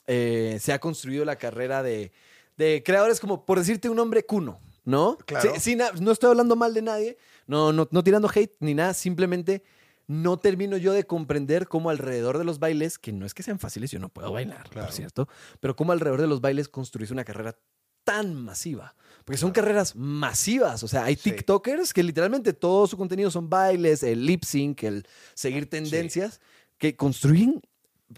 eh, 0.08 0.58
se 0.62 0.74
ha 0.74 0.80
construido 0.80 1.26
la 1.26 1.36
carrera 1.38 1.84
de, 1.84 2.12
de 2.58 2.84
creadores 2.86 3.20
como, 3.20 3.46
por 3.46 3.60
decirte 3.60 3.90
un 3.90 3.98
nombre, 3.98 4.26
Kuno, 4.26 4.60
¿no? 4.86 5.18
Claro. 5.26 5.54
Sí, 5.60 5.76
no 6.00 6.12
estoy 6.12 6.30
hablando 6.30 6.56
mal 6.56 6.74
de 6.74 6.82
nadie, 6.82 7.18
no, 7.48 7.72
no, 7.74 7.88
no 7.92 8.04
tirando 8.04 8.30
hate 8.34 8.56
ni 8.60 8.74
nada, 8.74 8.94
simplemente 8.94 9.64
no 10.08 10.38
termino 10.38 10.76
yo 10.78 10.92
de 10.94 11.06
comprender 11.06 11.68
cómo 11.68 11.90
alrededor 11.90 12.38
de 12.38 12.44
los 12.44 12.60
bailes, 12.60 13.00
que 13.00 13.14
no 13.14 13.26
es 13.26 13.34
que 13.34 13.42
sean 13.44 13.60
fáciles, 13.60 13.90
yo 13.92 14.00
no 14.00 14.10
puedo 14.10 14.32
bailar, 14.34 14.70
Claro. 14.70 14.88
por 14.88 14.96
cierto, 14.96 15.30
pero 15.62 15.76
cómo 15.76 15.94
alrededor 15.94 16.20
de 16.22 16.28
los 16.28 16.42
bailes 16.42 16.68
construís 16.68 17.10
una 17.12 17.24
carrera 17.24 17.58
tan 18.04 18.36
masiva. 18.36 18.96
Porque 19.24 19.38
son 19.38 19.52
carreras 19.52 19.96
masivas. 19.96 20.84
O 20.84 20.90
sea, 20.90 21.06
hay 21.06 21.16
Sí. 21.16 21.32
TikTokers 21.32 21.94
que 21.94 22.04
literalmente 22.04 22.52
todo 22.52 22.86
su 22.86 22.98
contenido 22.98 23.32
son 23.32 23.50
bailes, 23.50 24.04
el 24.04 24.26
lip 24.26 24.44
sync, 24.44 24.84
el 24.84 25.08
seguir 25.36 25.70
tendencias, 25.70 26.42
que 26.78 26.98
construyen 26.98 27.62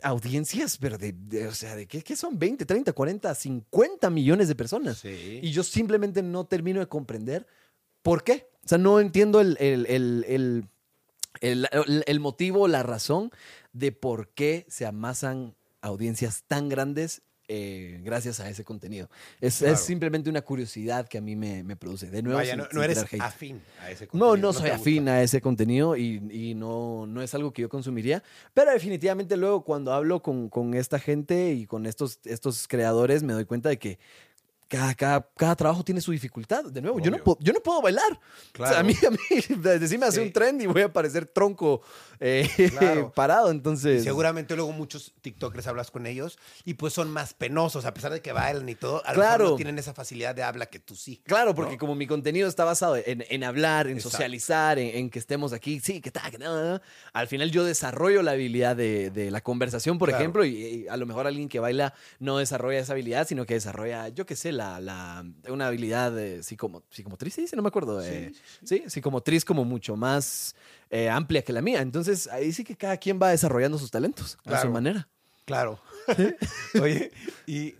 audiencias, 0.04 0.78
pero 0.78 0.98
de, 0.98 1.14
de- 1.14 1.48
o 1.48 1.54
sea, 1.54 1.76
¿de 1.76 1.88
qué, 1.88 2.02
qué 2.02 2.16
son? 2.16 2.38
20, 2.40 2.66
30, 2.66 2.94
40, 2.94 3.34
50 3.36 4.10
millones 4.10 4.48
de 4.48 4.56
personas. 4.56 4.98
Sí. 5.00 5.40
Y 5.42 5.52
yo 5.52 5.64
simplemente 5.64 6.22
no 6.24 6.46
termino 6.46 6.80
de 6.80 6.88
comprender 6.88 7.46
por 8.02 8.24
qué. 8.24 8.50
O 8.64 8.68
sea, 8.68 8.78
no 8.78 9.00
entiendo 9.00 9.42
el, 9.42 9.58
el, 9.60 9.86
el, 9.88 10.26
el, 10.28 10.70
el- 11.42 11.68
el- 11.72 12.04
el 12.08 12.20
motivo, 12.20 12.68
la 12.68 12.84
razón 12.84 13.32
de 13.74 13.92
por 13.92 14.30
qué 14.30 14.66
se 14.70 14.86
amasan 14.86 15.56
audiencias 15.82 16.44
tan 16.48 16.70
grandes 16.70 17.22
eh, 17.48 18.00
gracias 18.04 18.40
a 18.40 18.50
ese 18.50 18.64
contenido. 18.64 19.10
Es, 19.42 19.60
Claro. 19.60 19.74
es 19.74 19.80
simplemente 19.82 20.30
una 20.30 20.42
curiosidad 20.42 21.08
que 21.08 21.18
a 21.18 21.22
mí 21.22 21.36
me, 21.36 21.64
me 21.64 21.76
produce. 21.76 22.10
De 22.10 22.22
nuevo, 22.22 22.38
Vaya, 22.40 22.52
sin- 22.52 22.58
no, 22.60 22.66
sin 22.66 22.76
no 22.78 22.84
eres 22.84 22.98
hate. 23.04 23.22
afín 23.22 23.62
a 23.82 23.92
ese 23.92 24.06
No, 24.06 24.10
contenido. 24.12 24.38
no 24.38 24.52
te 24.54 24.60
soy 24.60 24.70
gusta. 24.70 24.82
afín 24.82 25.10
a 25.10 25.22
ese 25.22 25.42
contenido 25.42 25.96
y, 25.96 26.22
y 26.32 26.56
no, 26.56 27.06
no 27.08 27.22
es 27.22 27.34
algo 27.36 27.54
que 27.54 27.62
yo 27.62 27.70
consumiría. 27.70 28.24
Pero 28.54 28.72
definitivamente 28.72 29.38
luego 29.38 29.64
cuando 29.64 29.94
hablo 29.94 30.22
con, 30.22 30.50
con 30.50 30.74
esta 30.74 31.00
gente 31.00 31.54
y 31.54 31.66
con 31.68 31.86
estos, 31.86 32.20
estos 32.26 32.68
creadores 32.68 33.24
me 33.24 33.34
doy 33.34 33.46
cuenta 33.46 33.70
de 33.70 33.78
que 33.80 34.00
cada, 34.68 34.94
cada, 34.96 35.30
cada 35.38 35.56
trabajo 35.56 35.84
tiene 35.84 36.02
su 36.02 36.12
dificultad. 36.12 36.66
De 36.66 36.82
nuevo, 36.82 37.00
yo 37.00 37.12
no, 37.12 37.18
puedo, 37.24 37.38
yo 37.40 37.54
no 37.54 37.60
puedo 37.60 37.82
bailar. 37.82 38.12
O 38.14 38.18
sea, 38.58 38.68
Claro. 38.68 38.78
a 38.80 38.84
mí, 38.84 38.94
a 39.06 39.10
mí, 39.12 39.18
decime 39.80 40.06
hace 40.08 40.22
Sí. 40.22 40.28
un 40.28 40.34
trend 40.34 40.62
y 40.62 40.66
voy 40.68 40.82
a 40.82 40.92
parecer 40.92 41.26
tronco 41.26 41.82
eh, 42.20 42.50
Claro. 42.72 43.12
parado. 43.16 43.48
Y 43.50 43.52
Entonces, 43.52 44.04
seguramente 44.04 44.56
luego 44.56 44.72
muchos 44.72 45.14
TikTokers 45.22 45.68
hablas 45.68 45.92
con 45.92 46.06
ellos 46.08 46.38
y 46.64 46.76
pues 46.76 46.94
son 46.94 47.12
más 47.12 47.34
penosos, 47.34 47.86
a 47.86 47.94
pesar 47.94 48.12
de 48.12 48.22
que 48.22 48.32
bailan 48.32 48.68
y 48.70 48.76
todo. 48.76 49.02
A 49.06 49.10
lo 49.12 49.16
Claro. 49.16 49.38
mejor 49.44 49.52
no 49.52 49.56
tienen 49.58 49.80
esa 49.80 49.94
facilidad 49.94 50.34
de 50.36 50.44
habla 50.44 50.66
que 50.68 50.80
tú 50.80 50.96
sí. 50.96 51.22
Claro, 51.26 51.54
porque 51.54 51.74
¿no? 51.74 51.78
como 51.78 51.94
mi 51.96 52.08
contenido 52.08 52.48
está 52.48 52.64
basado 52.66 52.96
en, 52.96 53.26
en 53.30 53.44
hablar, 53.44 53.88
en 53.88 53.98
Exacto. 53.98 54.12
socializar, 54.12 54.80
en, 54.80 54.96
en 54.96 55.10
que 55.10 55.20
estemos 55.20 55.54
aquí, 55.54 55.80
sí, 55.80 56.02
que 56.02 56.12
tal, 56.12 56.32
que 56.32 56.38
nada, 56.38 56.82
al 57.14 57.28
final 57.28 57.52
yo 57.52 57.64
desarrollo 57.64 58.22
la 58.24 58.32
habilidad 58.32 58.76
de, 58.76 59.10
de 59.12 59.30
la 59.32 59.42
conversación, 59.42 59.98
por 59.98 60.10
Claro. 60.10 60.22
ejemplo, 60.24 60.46
y, 60.46 60.56
y 60.56 60.88
a 60.88 60.98
lo 60.98 61.06
mejor 61.06 61.28
alguien 61.28 61.50
que 61.50 61.60
baila 61.60 61.94
no 62.20 62.38
desarrolla 62.38 62.80
esa 62.80 62.94
habilidad, 62.94 63.28
sino 63.28 63.46
que 63.46 63.56
desarrolla, 63.56 64.08
yo 64.10 64.26
qué 64.26 64.36
sé, 64.36 64.52
la, 64.54 64.65
la, 64.82 65.26
una 65.50 65.68
habilidad 65.68 66.18
eh, 66.20 66.40
psicomo- 66.44 66.84
psicomotriz, 66.90 67.34
sí, 67.34 67.48
sí, 67.48 67.56
no 67.56 67.62
me 67.62 67.68
acuerdo. 67.70 68.02
eh, 68.04 68.34
sí, 68.64 68.84
psicomotriz 68.88 69.44
como 69.46 69.64
mucho 69.66 69.96
más 69.96 70.56
eh, 70.90 71.10
amplia 71.10 71.42
que 71.44 71.54
la 71.54 71.62
mía. 71.62 71.82
Entonces, 71.82 72.28
ahí 72.28 72.52
sí 72.54 72.64
que 72.64 72.76
cada 72.76 72.98
quien 72.98 73.20
va 73.22 73.30
desarrollando 73.30 73.78
sus 73.78 73.92
talentos 73.92 74.34
a 74.34 74.38
su 74.38 74.44
Claro. 74.50 74.72
manera. 74.72 75.08
Claro. 75.46 75.80
Oye, 76.82 77.12
y 77.46 77.76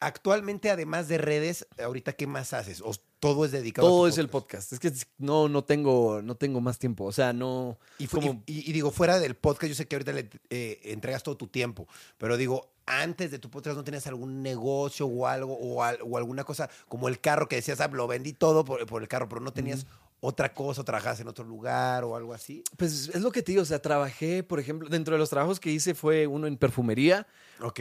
actualmente, 0.00 0.70
además 0.70 1.08
de 1.08 1.18
redes, 1.18 1.66
ahorita, 1.82 2.12
¿qué 2.12 2.26
más 2.26 2.52
haces? 2.52 2.80
¿O 2.82 2.92
todo 3.20 3.44
es 3.44 3.52
dedicado 3.52 3.86
a 3.88 3.90
Todo 3.90 4.02
tu 4.02 4.06
es 4.08 4.18
el 4.18 4.28
podcast. 4.28 4.72
Es 4.72 4.78
que 4.80 4.92
no, 5.18 5.48
no, 5.48 5.64
tengo, 5.64 6.20
no 6.22 6.34
tengo 6.36 6.60
más 6.60 6.78
tiempo. 6.78 7.04
O 7.04 7.12
sea, 7.12 7.32
no... 7.32 7.78
Y, 7.98 8.06
fu- 8.06 8.20
como- 8.20 8.42
y- 8.46 8.58
y- 8.60 8.70
y 8.70 8.72
digo, 8.72 8.90
fuera 8.90 9.18
del 9.18 9.34
podcast, 9.36 9.68
yo 9.68 9.74
sé 9.74 9.86
que 9.88 9.96
ahorita 9.96 10.12
le 10.12 10.28
eh, 10.50 10.80
entregas 10.84 11.22
todo 11.22 11.36
tu 11.36 11.46
tiempo, 11.46 11.88
pero 12.18 12.36
digo, 12.36 12.70
antes 12.86 13.30
de 13.30 13.38
tu 13.38 13.50
podcast 13.50 13.76
no 13.76 13.84
tenías 13.84 14.06
algún 14.06 14.42
negocio 14.42 15.06
o 15.06 15.26
algo, 15.26 15.54
o, 15.58 15.82
al- 15.82 15.98
o 16.02 16.16
alguna 16.16 16.44
cosa, 16.44 16.70
como 16.88 17.08
el 17.08 17.20
carro 17.20 17.48
que 17.48 17.56
decías, 17.56 17.80
ah, 17.80 17.88
lo 17.88 18.06
vendí 18.06 18.32
todo 18.32 18.64
por, 18.64 18.86
por 18.86 19.02
el 19.02 19.08
carro, 19.08 19.28
pero 19.28 19.40
no 19.40 19.52
tenías 19.52 19.86
otra 20.20 20.54
cosa, 20.54 20.80
o 20.80 20.84
trabajabas 20.84 21.20
en 21.20 21.28
otro 21.28 21.44
lugar 21.44 22.04
o 22.04 22.16
algo 22.16 22.32
así. 22.32 22.62
Pues 22.76 23.10
es 23.12 23.20
lo 23.20 23.30
que 23.32 23.42
te 23.42 23.52
digo, 23.52 23.62
o 23.62 23.66
sea, 23.66 23.80
trabajé, 23.82 24.42
por 24.42 24.58
ejemplo, 24.60 24.88
dentro 24.88 25.14
de 25.14 25.18
los 25.18 25.30
trabajos 25.30 25.60
que 25.60 25.70
hice 25.70 25.94
fue 25.94 26.26
uno 26.26 26.46
en 26.46 26.56
perfumería. 26.56 27.26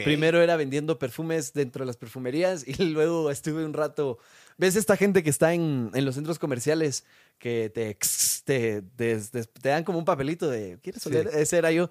Primero 0.03 0.41
era 0.41 0.55
vendiendo 0.55 0.99
perfumes 0.99 1.53
dentro 1.53 1.83
de 1.83 1.87
las 1.87 1.97
perfumerías 1.97 2.67
y 2.67 2.73
luego 2.85 3.29
estuve 3.31 3.63
un 3.65 3.73
rato. 3.73 4.17
¿Ves 4.57 4.75
esta 4.77 4.95
gente 4.95 5.21
que 5.21 5.29
está 5.29 5.53
en, 5.53 5.91
en 5.93 6.05
los 6.05 6.15
centros 6.15 6.39
comerciales 6.39 7.03
que 7.37 7.69
te, 7.73 7.97
te, 8.45 8.81
te- 9.19 9.69
dan 9.69 9.83
como 9.83 9.97
un 9.99 10.05
papelito 10.05 10.49
de 10.49 10.79
¿quieres 10.81 11.01
Sí. 11.03 11.09
oler? 11.09 11.27
Ese 11.33 11.57
era 11.57 11.71
yo. 11.71 11.89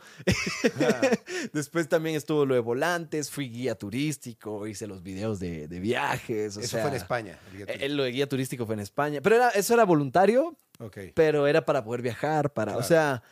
Ah. 0.80 1.00
Después 1.52 1.88
también 1.90 2.16
estuvo 2.16 2.46
lo 2.46 2.54
de 2.54 2.60
volantes, 2.60 3.30
fui 3.30 3.50
guía 3.50 3.74
turístico, 3.74 4.66
hice 4.66 4.86
los 4.86 5.02
videos 5.02 5.38
de, 5.40 5.68
de 5.68 5.80
viajes. 5.80 6.56
O 6.56 6.60
Eso 6.60 6.68
sea, 6.70 6.80
fue 6.82 6.90
en 6.90 6.96
España. 6.96 7.38
el 7.68 7.82
eh, 7.82 7.88
lo 7.90 8.04
de 8.04 8.12
guía 8.12 8.26
turístico 8.28 8.64
fue 8.64 8.74
en 8.76 8.80
España. 8.80 9.20
Pero 9.22 9.36
era, 9.36 9.50
eso 9.50 9.74
era 9.74 9.84
voluntario, 9.84 10.56
Ok. 10.78 10.98
pero 11.14 11.46
era 11.46 11.64
para 11.66 11.84
poder 11.84 12.00
viajar, 12.00 12.50
para, 12.54 12.78
o 12.78 12.82
sea, 12.82 13.22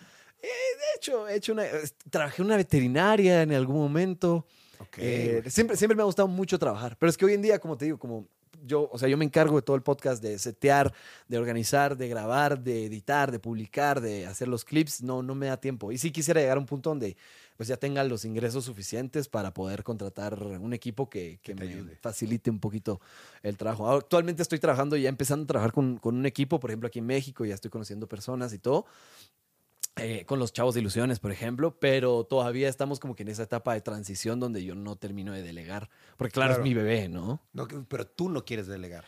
eh, 0.42 0.46
de 0.46 0.96
hecho, 0.98 1.26
he 1.26 1.36
hecho 1.36 1.52
una, 1.54 1.64
trabajé 2.10 2.42
en 2.42 2.46
una 2.46 2.56
veterinaria 2.58 3.40
en 3.42 3.52
algún 3.54 3.76
momento. 3.76 4.46
Ok. 4.78 4.98
Eh, 4.98 5.42
siempre, 5.46 5.76
siempre 5.78 5.96
me 5.96 6.02
ha 6.02 6.04
gustado 6.06 6.28
mucho 6.28 6.58
trabajar, 6.58 6.96
pero 6.98 7.08
es 7.08 7.16
que 7.16 7.24
hoy 7.24 7.32
en 7.32 7.40
día, 7.42 7.58
como 7.58 7.78
te 7.78 7.86
digo, 7.86 7.98
como 7.98 8.28
yo, 8.64 8.88
o 8.92 8.98
sea, 8.98 9.08
yo 9.08 9.16
me 9.16 9.24
encargo 9.24 9.56
de 9.56 9.62
todo 9.62 9.76
el 9.76 9.82
podcast, 9.82 10.22
de 10.22 10.38
setear, 10.38 10.92
de 11.28 11.38
organizar, 11.38 11.96
de 11.96 12.08
grabar, 12.08 12.62
de 12.62 12.86
editar, 12.86 13.30
de 13.30 13.38
publicar, 13.38 14.00
de 14.00 14.26
hacer 14.26 14.48
los 14.48 14.64
clips, 14.64 15.02
no, 15.02 15.22
no 15.22 15.34
me 15.34 15.46
da 15.46 15.56
tiempo. 15.56 15.92
Y 15.92 15.98
sí 15.98 16.10
quisiera 16.10 16.40
llegar 16.40 16.56
a 16.56 16.60
un 16.60 16.66
punto 16.66 16.90
donde 16.90 17.16
pues 17.56 17.68
ya 17.68 17.76
tenga 17.76 18.02
los 18.04 18.24
ingresos 18.24 18.64
suficientes 18.64 19.28
para 19.28 19.52
poder 19.52 19.84
contratar 19.84 20.42
un 20.42 20.72
equipo 20.72 21.08
que, 21.08 21.38
que 21.42 21.54
me 21.54 21.68
ayude. 21.68 21.96
facilite 21.96 22.50
un 22.50 22.58
poquito 22.58 23.00
el 23.42 23.56
trabajo. 23.56 23.90
Actualmente 23.90 24.42
estoy 24.42 24.58
trabajando, 24.58 24.96
ya 24.96 25.08
empezando 25.08 25.44
a 25.44 25.46
trabajar 25.46 25.72
con, 25.72 25.98
con 25.98 26.16
un 26.16 26.26
equipo, 26.26 26.58
por 26.58 26.70
ejemplo, 26.70 26.88
aquí 26.88 26.98
en 26.98 27.06
México, 27.06 27.44
ya 27.44 27.54
estoy 27.54 27.70
conociendo 27.70 28.08
personas 28.08 28.52
y 28.52 28.58
todo. 28.58 28.86
Eh, 29.96 30.24
con 30.26 30.38
los 30.38 30.52
chavos 30.52 30.74
de 30.74 30.80
ilusiones, 30.80 31.20
por 31.20 31.32
ejemplo, 31.32 31.78
pero 31.78 32.24
todavía 32.24 32.68
estamos 32.68 32.98
como 32.98 33.14
que 33.14 33.22
en 33.24 33.28
esa 33.28 33.42
etapa 33.42 33.74
de 33.74 33.80
transición 33.82 34.40
donde 34.40 34.64
yo 34.64 34.74
no 34.74 34.96
termino 34.96 35.32
de 35.32 35.42
delegar, 35.42 35.90
porque 36.16 36.32
claro, 36.32 36.50
Claro. 36.54 36.62
es 36.62 36.68
mi 36.68 36.74
bebé, 36.74 37.08
¿no? 37.08 37.40
No, 37.52 37.68
pero 37.88 38.06
tú 38.06 38.28
no 38.30 38.44
quieres 38.44 38.66
delegar. 38.66 39.04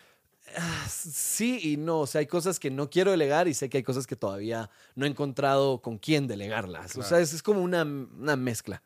Ah, 0.59 0.87
Sí 0.91 1.59
y 1.63 1.77
no, 1.79 2.01
o 2.01 2.07
sea, 2.07 2.19
hay 2.19 2.27
cosas 2.27 2.61
que 2.61 2.71
no 2.71 2.91
quiero 2.91 3.11
delegar 3.11 3.49
y 3.49 3.55
sé 3.55 3.71
que 3.71 3.79
hay 3.79 3.83
cosas 3.83 4.07
que 4.07 4.15
todavía 4.15 4.69
no 4.95 5.07
he 5.07 5.09
encontrado 5.09 5.81
con 5.81 5.97
quién 5.99 6.27
delegarlas. 6.27 6.97
O 6.97 7.03
sea, 7.03 7.19
es, 7.19 7.33
es 7.33 7.43
como 7.43 7.63
una, 7.63 7.83
una 7.83 8.37
mezcla. 8.37 8.83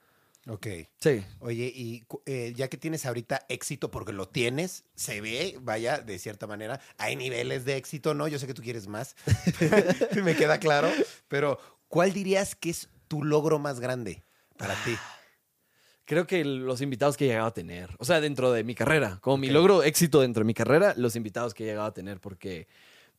Ok. 0.47 0.66
Sí. 0.99 1.22
Oye, 1.41 1.70
y 1.74 2.05
eh, 2.24 2.55
ya 2.57 2.68
que 2.68 2.78
tienes 2.78 3.05
ahorita 3.05 3.45
éxito, 3.51 3.91
porque 3.91 4.12
lo 4.12 4.28
tienes, 4.28 4.84
se 4.95 5.20
ve, 5.20 5.59
vaya, 5.61 5.99
de 5.99 6.18
cierta 6.18 6.47
manera, 6.47 6.80
hay 6.97 7.16
niveles 7.16 7.66
de 7.66 7.76
éxito, 7.76 8.14
¿no? 8.14 8.28
Yo 8.28 8.39
sé 8.39 8.47
que 8.47 8.55
tú 8.55 8.62
quieres 8.62 8.86
más, 8.86 9.14
me 10.24 10.34
queda 10.36 10.59
claro, 10.59 10.89
pero 11.26 11.59
¿cuál 11.89 12.12
dirías 12.12 12.55
que 12.55 12.70
es 12.70 12.89
tu 13.09 13.24
logro 13.24 13.59
más 13.59 13.80
grande 13.80 14.22
para 14.57 14.74
ti? 14.84 14.95
Creo 16.05 16.26
que 16.26 16.43
los 16.45 16.80
invitados 16.80 17.16
que 17.16 17.26
he 17.26 17.28
llegado 17.28 17.49
a 17.49 17.55
tener, 17.55 17.91
o 17.99 18.05
sea, 18.05 18.20
dentro 18.20 18.51
de 18.51 18.64
mi 18.64 18.74
carrera, 18.74 19.18
como 19.20 19.36
mi 19.36 19.51
logro 19.51 19.82
éxito 19.82 20.20
dentro 20.22 20.41
de 20.41 20.47
mi 20.47 20.55
carrera, 20.55 20.95
los 20.97 21.16
invitados 21.16 21.53
que 21.53 21.64
he 21.64 21.66
llegado 21.66 21.86
a 21.86 21.93
tener, 21.93 22.18
porque 22.18 22.66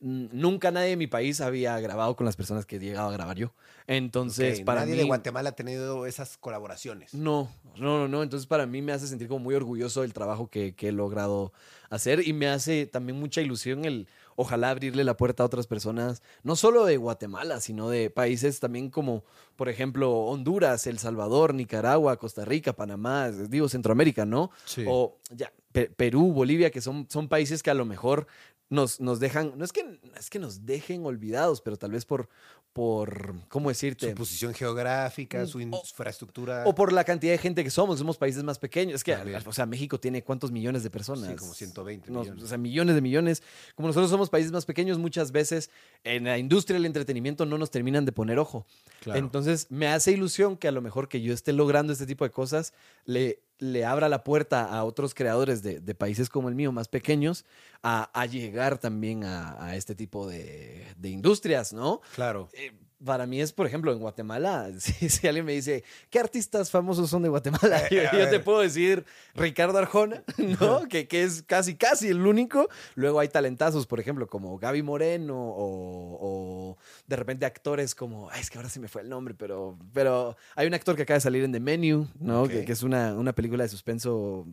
mm, 0.00 0.26
nunca 0.32 0.72
nadie 0.72 0.92
en 0.92 0.98
mi 0.98 1.06
país 1.06 1.40
había 1.40 1.78
grabado 1.78 2.16
con 2.16 2.26
las 2.26 2.34
personas 2.34 2.66
que 2.66 2.76
he 2.76 2.78
llegado 2.80 3.08
a 3.08 3.12
grabar 3.12 3.36
yo. 3.36 3.54
Entonces, 3.86 4.62
para 4.62 4.80
Nadie 4.80 4.94
mí... 4.94 4.98
de 5.02 5.04
Guatemala 5.04 5.50
ha 5.50 5.54
tenido 5.54 6.04
esas 6.04 6.36
colaboraciones. 6.36 7.14
No, 7.14 7.48
no, 7.76 7.98
no, 8.00 8.08
no. 8.08 8.24
Entonces 8.24 8.48
para 8.48 8.66
mí 8.66 8.82
me 8.82 8.90
hace 8.90 9.06
sentir 9.06 9.28
como 9.28 9.38
muy 9.38 9.54
orgulloso 9.54 10.02
del 10.02 10.12
trabajo 10.12 10.48
que, 10.48 10.74
que 10.74 10.88
he 10.88 10.92
logrado 10.92 11.52
hacer 11.90 12.26
y 12.26 12.32
me 12.32 12.48
hace 12.48 12.86
también 12.86 13.20
mucha 13.20 13.40
ilusión 13.40 13.84
el 13.84 14.08
ojalá 14.40 14.70
abrirle 14.70 15.04
la 15.04 15.16
puerta 15.16 15.42
a 15.42 15.46
otras 15.46 15.66
personas, 15.66 16.22
no 16.42 16.56
solo 16.56 16.84
de 16.86 16.96
Guatemala, 16.96 17.60
sino 17.60 17.90
de 17.90 18.08
países 18.08 18.58
también 18.58 18.88
como, 18.90 19.22
por 19.56 19.68
ejemplo, 19.68 20.10
Honduras, 20.12 20.86
El 20.86 20.98
Salvador, 20.98 21.52
Nicaragua, 21.54 22.16
Costa 22.16 22.44
Rica, 22.44 22.72
Panamá, 22.72 23.30
digo 23.30 23.68
Centroamérica, 23.68 24.24
¿no? 24.24 24.50
Sí. 24.64 24.84
O 24.88 25.18
ya, 25.30 25.52
Pe- 25.72 25.90
Perú, 25.90 26.32
Bolivia, 26.32 26.70
que 26.70 26.80
son, 26.80 27.06
son 27.10 27.28
países 27.28 27.62
que 27.62 27.70
a 27.70 27.74
lo 27.74 27.84
mejor 27.84 28.26
nos, 28.70 29.00
nos 29.00 29.20
dejan, 29.20 29.52
no 29.56 29.64
es 29.64 29.72
que, 29.72 29.82
no 29.84 30.16
es 30.16 30.30
que 30.30 30.38
nos 30.38 30.64
dejen 30.64 31.04
olvidados, 31.04 31.60
pero 31.60 31.76
tal 31.76 31.90
vez 31.90 32.04
por, 32.06 32.28
por 32.72 33.34
¿cómo 33.48 33.68
decirte? 33.68 34.10
Su 34.10 34.14
posición 34.14 34.54
geográfica, 34.54 35.44
su 35.46 35.58
O- 35.58 35.60
infraestructura. 35.60 36.62
O 36.66 36.74
por 36.74 36.92
la 36.92 37.02
cantidad 37.04 37.32
de 37.32 37.38
gente 37.38 37.64
que 37.64 37.70
somos, 37.70 37.98
somos 37.98 38.16
países 38.16 38.42
más 38.44 38.58
pequeños. 38.58 38.94
Es 38.96 39.04
que, 39.04 39.14
También. 39.14 39.42
o 39.44 39.52
sea, 39.52 39.66
México 39.66 39.98
tiene 39.98 40.22
cuántos 40.22 40.52
millones 40.52 40.82
de 40.82 40.90
personas. 40.90 41.28
Sí, 41.30 41.36
como 41.36 41.52
120 41.52 42.10
No, 42.10 42.20
millones. 42.20 42.44
O 42.44 42.46
sea, 42.46 42.58
millones 42.58 42.94
de 42.94 43.00
millones. 43.00 43.42
Como 43.74 43.88
nosotros 43.88 44.10
somos 44.10 44.30
países 44.30 44.52
más 44.52 44.66
pequeños, 44.66 44.98
muchas 44.98 45.32
veces 45.32 45.70
en 46.04 46.24
la 46.24 46.38
industria 46.38 46.74
del 46.76 46.86
entretenimiento 46.86 47.44
no 47.44 47.58
nos 47.58 47.70
terminan 47.70 48.04
de 48.04 48.12
poner 48.12 48.38
ojo. 48.38 48.66
Claro. 49.00 49.18
Entonces, 49.18 49.66
me 49.70 49.88
hace 49.88 50.12
ilusión 50.12 50.56
que 50.56 50.68
a 50.68 50.72
lo 50.72 50.80
mejor 50.80 51.08
que 51.08 51.20
yo 51.20 51.34
esté 51.34 51.52
logrando 51.52 51.92
este 51.92 52.06
tipo 52.06 52.24
de 52.24 52.30
cosas 52.30 52.72
le, 53.04 53.40
le 53.60 53.84
abra 53.84 54.08
la 54.08 54.24
puerta 54.24 54.64
a 54.64 54.84
otros 54.84 55.14
creadores 55.14 55.62
de, 55.62 55.80
de 55.80 55.94
países 55.94 56.28
como 56.28 56.48
el 56.48 56.54
mío, 56.54 56.72
más 56.72 56.88
pequeños, 56.88 57.44
a, 57.82 58.10
a 58.18 58.26
llegar 58.26 58.78
también 58.78 59.24
a, 59.24 59.64
a 59.64 59.76
este 59.76 59.94
tipo 59.94 60.26
de, 60.26 60.86
de 60.96 61.08
industrias, 61.10 61.72
¿no? 61.72 62.00
Claro. 62.14 62.48
Eh, 62.52 62.72
para 63.04 63.26
mí 63.26 63.40
es, 63.40 63.52
por 63.52 63.66
ejemplo, 63.66 63.92
en 63.92 63.98
Guatemala, 63.98 64.70
si, 64.78 65.08
si 65.08 65.26
alguien 65.26 65.44
me 65.46 65.52
dice, 65.52 65.84
¿qué 66.10 66.18
artistas 66.18 66.70
famosos 66.70 67.08
son 67.10 67.22
de 67.22 67.28
Guatemala? 67.28 67.88
Yo, 67.90 68.02
Eh, 68.02 68.08
yo 68.12 68.28
te 68.30 68.40
puedo 68.40 68.60
decir 68.60 69.04
Ricardo 69.34 69.78
Arjona, 69.78 70.22
¿no? 70.60 70.86
que, 70.88 71.08
que 71.08 71.22
es 71.22 71.42
casi, 71.42 71.76
casi 71.76 72.08
el 72.08 72.26
único. 72.26 72.68
Luego 72.94 73.20
hay 73.20 73.28
talentazos, 73.28 73.86
por 73.86 74.00
ejemplo, 74.00 74.26
como 74.26 74.58
Gaby 74.58 74.82
Moreno 74.82 75.36
o, 75.36 76.18
o 76.20 76.78
de 77.06 77.16
repente 77.16 77.46
actores 77.46 77.94
como, 77.94 78.30
ay, 78.30 78.40
es 78.40 78.50
que 78.50 78.58
ahora 78.58 78.68
sí 78.68 78.80
me 78.80 78.88
fue 78.88 79.02
el 79.02 79.08
nombre, 79.08 79.34
pero, 79.34 79.78
pero 79.92 80.36
hay 80.54 80.66
un 80.66 80.74
actor 80.74 80.96
que 80.96 81.02
acaba 81.02 81.16
de 81.16 81.22
salir 81.22 81.44
en 81.44 81.52
The 81.52 81.60
Menu, 81.60 82.08
¿no? 82.18 82.46
Que, 82.48 82.64
que 82.64 82.72
es 82.72 82.82
una, 82.82 83.14
una 83.14 83.32
película 83.32 83.64
de 83.64 83.68
suspenso 83.68 84.46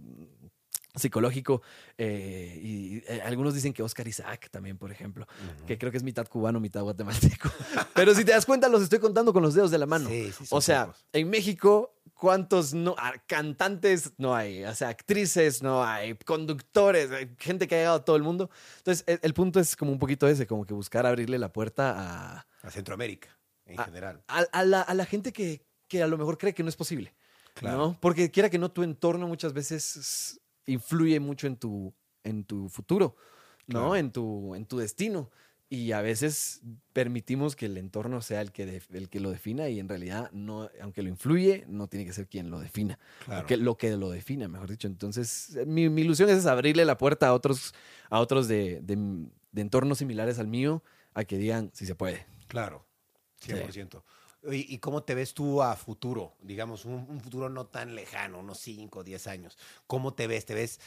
psicológico 0.97 1.61
eh, 1.97 2.59
y 2.61 2.97
eh, 3.07 3.21
algunos 3.23 3.53
dicen 3.53 3.73
que 3.73 3.83
Oscar 3.83 4.07
Isaac 4.07 4.49
también, 4.51 4.77
por 4.77 4.91
ejemplo, 4.91 5.27
que 5.65 5.77
creo 5.77 5.91
que 5.91 5.97
es 5.97 6.03
mitad 6.03 6.27
cubano, 6.27 6.59
mitad 6.59 6.81
guatemalteco. 6.81 7.49
Pero 7.93 8.13
si 8.13 8.25
te 8.25 8.31
das 8.31 8.45
cuenta, 8.45 8.69
los 8.69 8.81
estoy 8.81 8.99
contando 8.99 9.33
con 9.33 9.43
los 9.43 9.53
dedos 9.53 9.71
de 9.71 9.77
la 9.77 9.85
mano. 9.85 10.09
Sí, 10.09 10.31
sí, 10.37 10.45
son 10.45 10.57
o 10.57 10.61
sea, 10.61 10.87
pocos. 10.87 11.05
en 11.13 11.29
México, 11.29 11.95
¿cuántos 12.13 12.73
no, 12.73 12.95
ah, 12.97 13.13
cantantes 13.27 14.13
no 14.17 14.35
hay? 14.35 14.63
O 14.63 14.75
sea, 14.75 14.89
actrices 14.89 15.61
no 15.61 15.83
hay, 15.83 16.15
conductores, 16.15 17.11
hay 17.11 17.29
gente 17.37 17.67
que 17.67 17.75
ha 17.75 17.77
llegado 17.79 17.97
a 17.97 18.05
todo 18.05 18.15
el 18.15 18.23
mundo. 18.23 18.49
Entonces, 18.77 19.03
el, 19.07 19.19
el 19.21 19.33
punto 19.33 19.59
es 19.59 19.75
como 19.75 19.91
un 19.91 19.99
poquito 19.99 20.27
ese, 20.27 20.47
como 20.47 20.65
que 20.65 20.73
buscar 20.73 21.05
abrirle 21.05 21.37
la 21.37 21.51
puerta 21.51 21.93
a, 21.97 22.47
A 22.63 22.71
Centroamérica, 22.71 23.37
en 23.65 23.77
general. 23.77 24.23
a, 24.27 24.39
a 24.39 24.63
la, 24.63 24.81
a 24.81 24.93
la 24.93 25.05
gente 25.05 25.31
que, 25.31 25.61
que 25.87 26.03
a 26.03 26.07
lo 26.07 26.17
mejor 26.17 26.37
cree 26.37 26.53
que 26.53 26.63
no 26.63 26.69
es 26.69 26.75
posible. 26.75 27.13
Claro. 27.53 27.77
¿no? 27.77 27.97
Porque 27.99 28.29
quiera 28.29 28.49
que 28.49 28.59
no, 28.59 28.69
tu 28.69 28.83
entorno 28.83 29.27
muchas 29.27 29.53
veces 29.53 30.39
influye 30.67 31.19
mucho 31.19 31.47
en 31.47 31.57
tu, 31.57 31.93
en 32.23 32.43
tu 32.43 32.69
futuro, 32.69 33.15
¿no? 33.65 33.79
Claro. 33.79 33.95
En, 33.95 34.11
tu, 34.11 34.53
en 34.55 34.65
tu 34.65 34.77
destino. 34.77 35.31
Y 35.69 35.91
a 35.91 36.01
veces 36.01 36.61
permitimos 36.93 37.57
que 37.57 37.65
el 37.65 37.77
entorno 37.77 38.21
sea 38.21 38.39
el 38.39 38.53
que, 38.53 38.81
el 38.93 39.09
que 39.09 39.19
lo 39.19 39.31
defina 39.31 39.67
y 39.67 39.79
en 39.81 39.89
realidad, 39.89 40.31
no, 40.31 40.69
aunque 40.81 41.01
lo 41.01 41.09
influye, 41.09 41.65
no 41.67 41.87
tiene 41.89 42.05
que 42.05 42.13
ser 42.13 42.27
quien 42.29 42.49
lo 42.49 42.61
defina. 42.61 42.97
Claro. 43.25 43.45
Que, 43.47 43.57
lo 43.57 43.75
que 43.77 43.97
lo 43.97 44.09
defina, 44.09 44.47
mejor 44.47 44.69
dicho. 44.69 44.87
Entonces, 44.87 45.57
mi, 45.67 45.89
mi 45.89 46.03
ilusión 46.03 46.29
es 46.29 46.45
abrirle 46.45 46.85
la 46.85 46.97
puerta 46.97 47.27
a 47.27 47.33
otros, 47.33 47.73
a 48.09 48.19
otros 48.21 48.47
de, 48.47 48.79
de- 48.81 49.27
de 49.51 49.61
entornos 49.61 49.97
similares 49.97 50.39
al 50.39 50.47
mío 50.47 50.83
a 51.13 51.23
que 51.25 51.37
digan 51.37 51.71
si 51.73 51.85
se 51.85 51.95
puede. 51.95 52.25
Claro, 52.47 52.85
Sí. 53.39 53.51
100%. 53.51 53.95
Oye, 53.97 54.03
¿Y 54.53 54.77
cómo 54.79 55.03
te 55.03 55.13
ves 55.15 55.33
tú 55.33 55.61
a 55.61 55.75
futuro? 55.75 56.35
Digamos, 56.41 56.85
un, 56.85 57.05
un 57.09 57.21
futuro 57.21 57.49
no 57.49 57.65
tan 57.67 57.95
lejano, 57.95 58.39
unos 58.39 58.59
5 58.59 58.99
o 58.99 59.03
10 59.03 59.27
años. 59.27 59.57
¿Cómo 59.87 60.13
te 60.13 60.27
ves? 60.27 60.45
¿Te 60.45 60.53
ves 60.53 60.79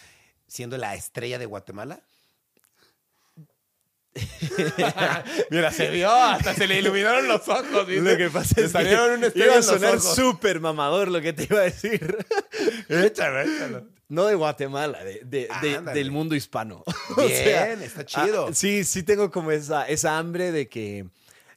siendo 0.47 0.77
la 0.79 0.95
estrella 0.95 1.39
de 1.39 1.47
Guatemala? 1.47 2.01
Mira, 5.51 5.71
se 5.71 5.89
vio, 5.91 6.11
hasta 6.11 6.55
se 6.55 6.67
le 6.67 6.79
iluminaron 6.79 7.29
los 7.29 7.47
ojos. 7.49 7.87
¿viste? 7.87 8.03
Lo 8.13 8.17
que 8.17 8.29
pasa 8.31 8.61
es 8.61 8.73
salieron 8.73 9.21
que 9.21 9.27
estrella 9.29 9.47
iba 9.47 9.59
a 9.59 9.63
sonar 9.63 10.01
súper 10.01 10.61
mamador 10.61 11.09
lo 11.09 11.21
que 11.21 11.33
te 11.33 11.45
iba 11.45 11.61
a 11.61 11.65
decir. 11.65 12.17
Échalo, 12.89 13.41
échalo. 13.41 13.87
No 14.09 14.27
de 14.27 14.35
Guatemala, 14.35 15.05
de, 15.05 15.21
de- 15.25 15.49
de- 15.63 15.77
Ándale. 15.77 15.97
del 15.99 16.11
mundo 16.11 16.35
hispano. 16.35 16.83
O 17.17 17.23
Bien, 17.27 17.31
sea, 17.45 17.73
está 17.75 18.05
chido. 18.05 18.49
ah, 18.49 18.55
sí, 18.55 18.83
sí 18.85 19.05
tengo 19.05 19.31
como 19.31 19.53
esa, 19.53 19.87
esa 19.89 20.19
hambre 20.19 20.51
de 20.51 20.69
que, 20.69 21.07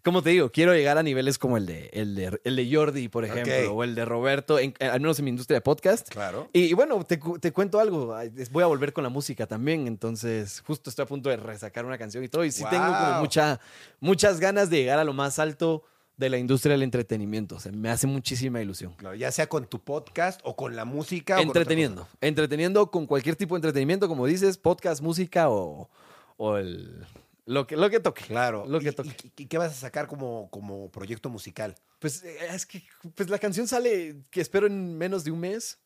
como 0.03 0.21
te 0.21 0.31
digo, 0.31 0.51
quiero 0.51 0.73
llegar 0.73 0.97
a 0.97 1.03
niveles 1.03 1.37
como 1.39 1.55
el 1.57 1.65
de, 1.65 1.89
el 1.93 2.13
de, 2.15 2.39
el 2.43 2.55
de 2.57 2.75
Jordi, 2.75 3.07
por 3.07 3.23
ejemplo, 3.25 3.73
o 3.73 3.83
el 3.83 3.95
de 3.95 4.03
Roberto, 4.05 4.59
en- 4.59 4.73
al 4.79 4.99
menos 4.99 5.17
en 5.19 5.25
mi 5.25 5.29
industria 5.29 5.55
de 5.57 5.61
podcast. 5.61 6.09
Claro. 6.09 6.49
Y, 6.51 6.63
y 6.65 6.73
bueno, 6.73 7.03
te, 7.05 7.19
te 7.39 7.51
cuento 7.53 7.79
algo. 7.79 8.13
Voy 8.51 8.63
a 8.63 8.67
volver 8.67 8.91
con 8.93 9.03
la 9.03 9.09
música 9.09 9.47
también. 9.47 9.87
Entonces, 9.87 10.61
justo 10.67 10.89
estoy 10.89 11.03
a 11.03 11.05
punto 11.07 11.29
de 11.29 11.37
resacar 11.37 11.85
una 11.85 11.97
canción 11.97 12.23
y 12.23 12.27
todo. 12.27 12.43
Y 12.43 12.51
sí 12.51 12.63
tengo 12.69 12.85
como 12.85 13.19
mucha, 13.21 13.59
muchas 14.01 14.39
ganas 14.39 14.69
de 14.69 14.77
llegar 14.77 14.99
a 14.99 15.03
lo 15.05 15.13
más 15.13 15.39
alto 15.39 15.83
de 16.17 16.29
la 16.29 16.37
industria 16.37 16.73
del 16.73 16.83
entretenimiento. 16.83 17.55
O 17.55 17.59
sea, 17.59 17.71
me 17.71 17.89
hace 17.89 18.05
muchísima 18.05 18.61
ilusión. 18.61 18.93
Claro, 18.97 19.15
ya 19.15 19.31
sea 19.31 19.47
con 19.47 19.65
tu 19.67 19.79
podcast 19.79 20.39
o 20.43 20.55
con 20.55 20.75
la 20.75 20.85
música. 20.85 21.35
o 21.35 21.37
con 21.39 21.49
otra 21.49 21.61
Entreteniendo. 21.61 22.07
Entreteniendo 22.21 22.91
con 22.91 23.07
cualquier 23.07 23.35
tipo 23.35 23.55
de 23.55 23.59
entretenimiento, 23.59 24.07
como 24.07 24.25
dices, 24.27 24.57
podcast, 24.57 25.01
música 25.01 25.49
o, 25.49 25.89
o 26.37 26.57
el, 26.57 27.05
lo, 27.45 27.67
que, 27.67 27.75
lo 27.75 27.89
que 27.89 27.99
toque. 27.99 28.23
Claro. 28.25 28.65
Lo 28.67 28.79
que 28.79 28.89
¿Y- 28.89 28.91
toque. 28.93 29.15
y- 29.35 29.43
¿Y 29.43 29.45
qué 29.47 29.57
vas 29.57 29.71
a 29.71 29.75
sacar 29.75 30.07
como, 30.07 30.49
como 30.49 30.89
proyecto 30.91 31.29
musical? 31.29 31.75
Pues 31.99 32.23
eh, 32.23 32.37
es 32.51 32.65
que 32.65 32.83
pues, 33.15 33.29
la 33.29 33.39
canción 33.39 33.67
sale, 33.67 34.15
que 34.29 34.41
espero 34.41 34.67
en 34.67 34.97
menos 34.97 35.23
de 35.23 35.31
un 35.31 35.39
mes. 35.39 35.79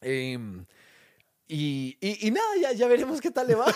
Em, 0.00 0.64
y, 1.48 1.96
y- 2.00 2.26
y 2.28 2.30
nada, 2.30 2.46
ya, 2.60 2.72
ya 2.72 2.86
veremos 2.88 3.20
qué 3.20 3.30
tal 3.30 3.46
le 3.48 3.54
va. 3.54 3.66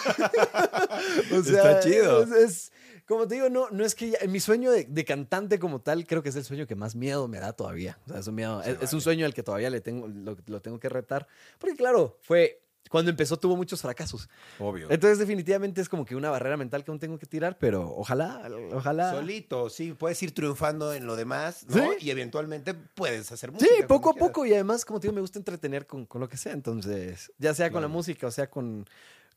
O 1.32 1.36
Está 1.36 1.80
chido. 1.80 2.22
Es, 2.22 2.30
es- 2.32 2.72
como 3.07 3.26
te 3.26 3.34
digo, 3.34 3.48
no, 3.50 3.68
no 3.70 3.84
es 3.84 3.94
que 3.94 4.11
ya- 4.11 4.18
mi 4.28 4.38
sueño 4.40 4.70
de, 4.70 4.84
de 4.84 5.05
cantante 5.05 5.59
como 5.59 5.80
tal, 5.80 6.07
creo 6.07 6.22
que 6.22 6.28
es 6.28 6.36
el 6.36 6.44
sueño 6.44 6.66
que 6.66 6.76
más 6.76 6.94
miedo 6.94 7.26
me 7.28 7.40
da 7.40 7.53
todavía. 7.53 7.98
O 8.07 8.11
sea, 8.11 8.20
es 8.20 8.26
un, 8.28 8.34
miedo, 8.36 8.62
Se 8.62 8.70
es, 8.70 8.76
es 8.76 8.92
un 8.92 8.98
vale. 8.98 9.05
sueño 9.05 9.26
al 9.26 9.34
que 9.34 9.42
todavía 9.42 9.70
le 9.70 9.80
tengo, 9.80 10.07
lo, 10.07 10.36
lo 10.46 10.62
tengo 10.62 10.78
que 10.78 10.88
retar. 10.88 11.26
Porque 11.59 11.76
claro, 11.76 12.16
fue 12.22 12.62
cuando 12.91 13.11
empezó 13.11 13.39
tuvo 13.39 13.57
muchos 13.57 13.80
fracasos. 13.80 14.28
Obvio. 14.59 14.87
Entonces 14.91 15.18
definitivamente 15.18 15.80
es 15.80 15.89
como 15.89 16.05
que 16.05 16.14
una 16.14 16.30
barrera 16.30 16.57
mental 16.57 16.85
que 16.85 16.91
aún 16.91 16.99
tengo 17.01 17.18
que 17.18 17.26
tirar, 17.26 17.57
pero 17.59 17.91
ojalá, 17.97 18.43
ojalá. 18.72 19.12
Solito, 19.12 19.70
sí, 19.70 19.95
puedes 19.95 20.22
ir 20.22 20.35
triunfando 20.35 20.93
en 20.93 21.07
lo 21.07 21.16
demás, 21.16 21.64
¿no? 21.68 21.74
Sí. 21.93 22.07
Y 22.07 22.11
eventualmente 22.11 22.74
puedes 22.74 23.33
hacer 23.33 23.51
Sí, 23.59 23.64
música. 23.66 23.87
poco 23.87 24.11
a 24.11 24.12
quieras. 24.12 24.28
poco 24.28 24.47
y 24.47 24.53
además, 24.53 24.85
como 24.85 25.01
te 25.01 25.07
digo, 25.07 25.14
me 25.14 25.20
gusta 25.22 25.39
entretener 25.39 25.87
con, 25.87 26.05
con 26.07 26.20
lo 26.20 26.28
que 26.28 26.37
sea. 26.37 26.53
Entonces, 26.53 27.33
ya 27.39 27.55
sea 27.55 27.70
con 27.70 27.80
la 27.83 27.89
música 27.89 28.26
o 28.26 28.30
sea 28.30 28.51
con, 28.51 28.87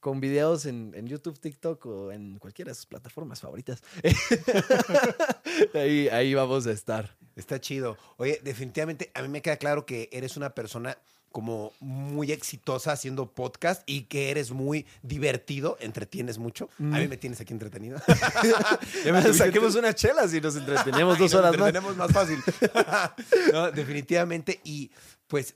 con 0.01 0.19
videos 0.19 0.65
en, 0.65 0.91
en 0.93 1.07
YouTube, 1.07 1.39
TikTok 1.39 1.85
o 1.85 2.11
en 2.11 2.37
cualquiera 2.39 2.71
de 2.71 2.75
sus 2.75 2.85
plataformas 2.87 3.39
favoritas. 3.41 3.81
ahí, 5.73 6.07
ahí 6.09 6.33
vamos 6.33 6.67
a 6.67 6.71
estar. 6.71 7.15
Está 7.35 7.59
chido. 7.59 7.97
Oye, 8.17 8.39
definitivamente 8.43 9.11
a 9.13 9.21
mí 9.21 9.27
me 9.27 9.41
queda 9.41 9.57
claro 9.57 9.85
que 9.85 10.09
eres 10.11 10.37
una 10.37 10.51
persona 10.53 10.97
como 11.35 11.73
muy 11.81 12.31
exitosa 12.31 12.93
haciendo 12.93 13.29
podcast 13.29 13.83
y 13.85 14.03
que 14.03 14.31
eres 14.31 14.51
muy 14.51 14.85
divertido, 15.03 15.75
entretienes 15.81 16.37
mucho. 16.37 16.69
A 16.79 16.97
mí 16.97 17.09
me 17.09 17.17
tienes 17.17 17.41
aquí 17.41 17.51
entretenido. 17.51 17.97
Saquemos 19.33 19.75
unas 19.75 19.95
chelas 19.95 20.33
y 20.33 20.39
nos 20.39 20.55
entretenemos 20.55 21.17
dos 21.19 21.33
nos 21.33 21.41
horas 21.41 21.57
más. 21.57 21.67
entretenemos 21.67 21.97
más 21.97 22.13
fácil. 22.13 22.41
no, 23.51 23.69
definitivamente. 23.69 24.61
Y 24.63 24.91
pues 25.27 25.55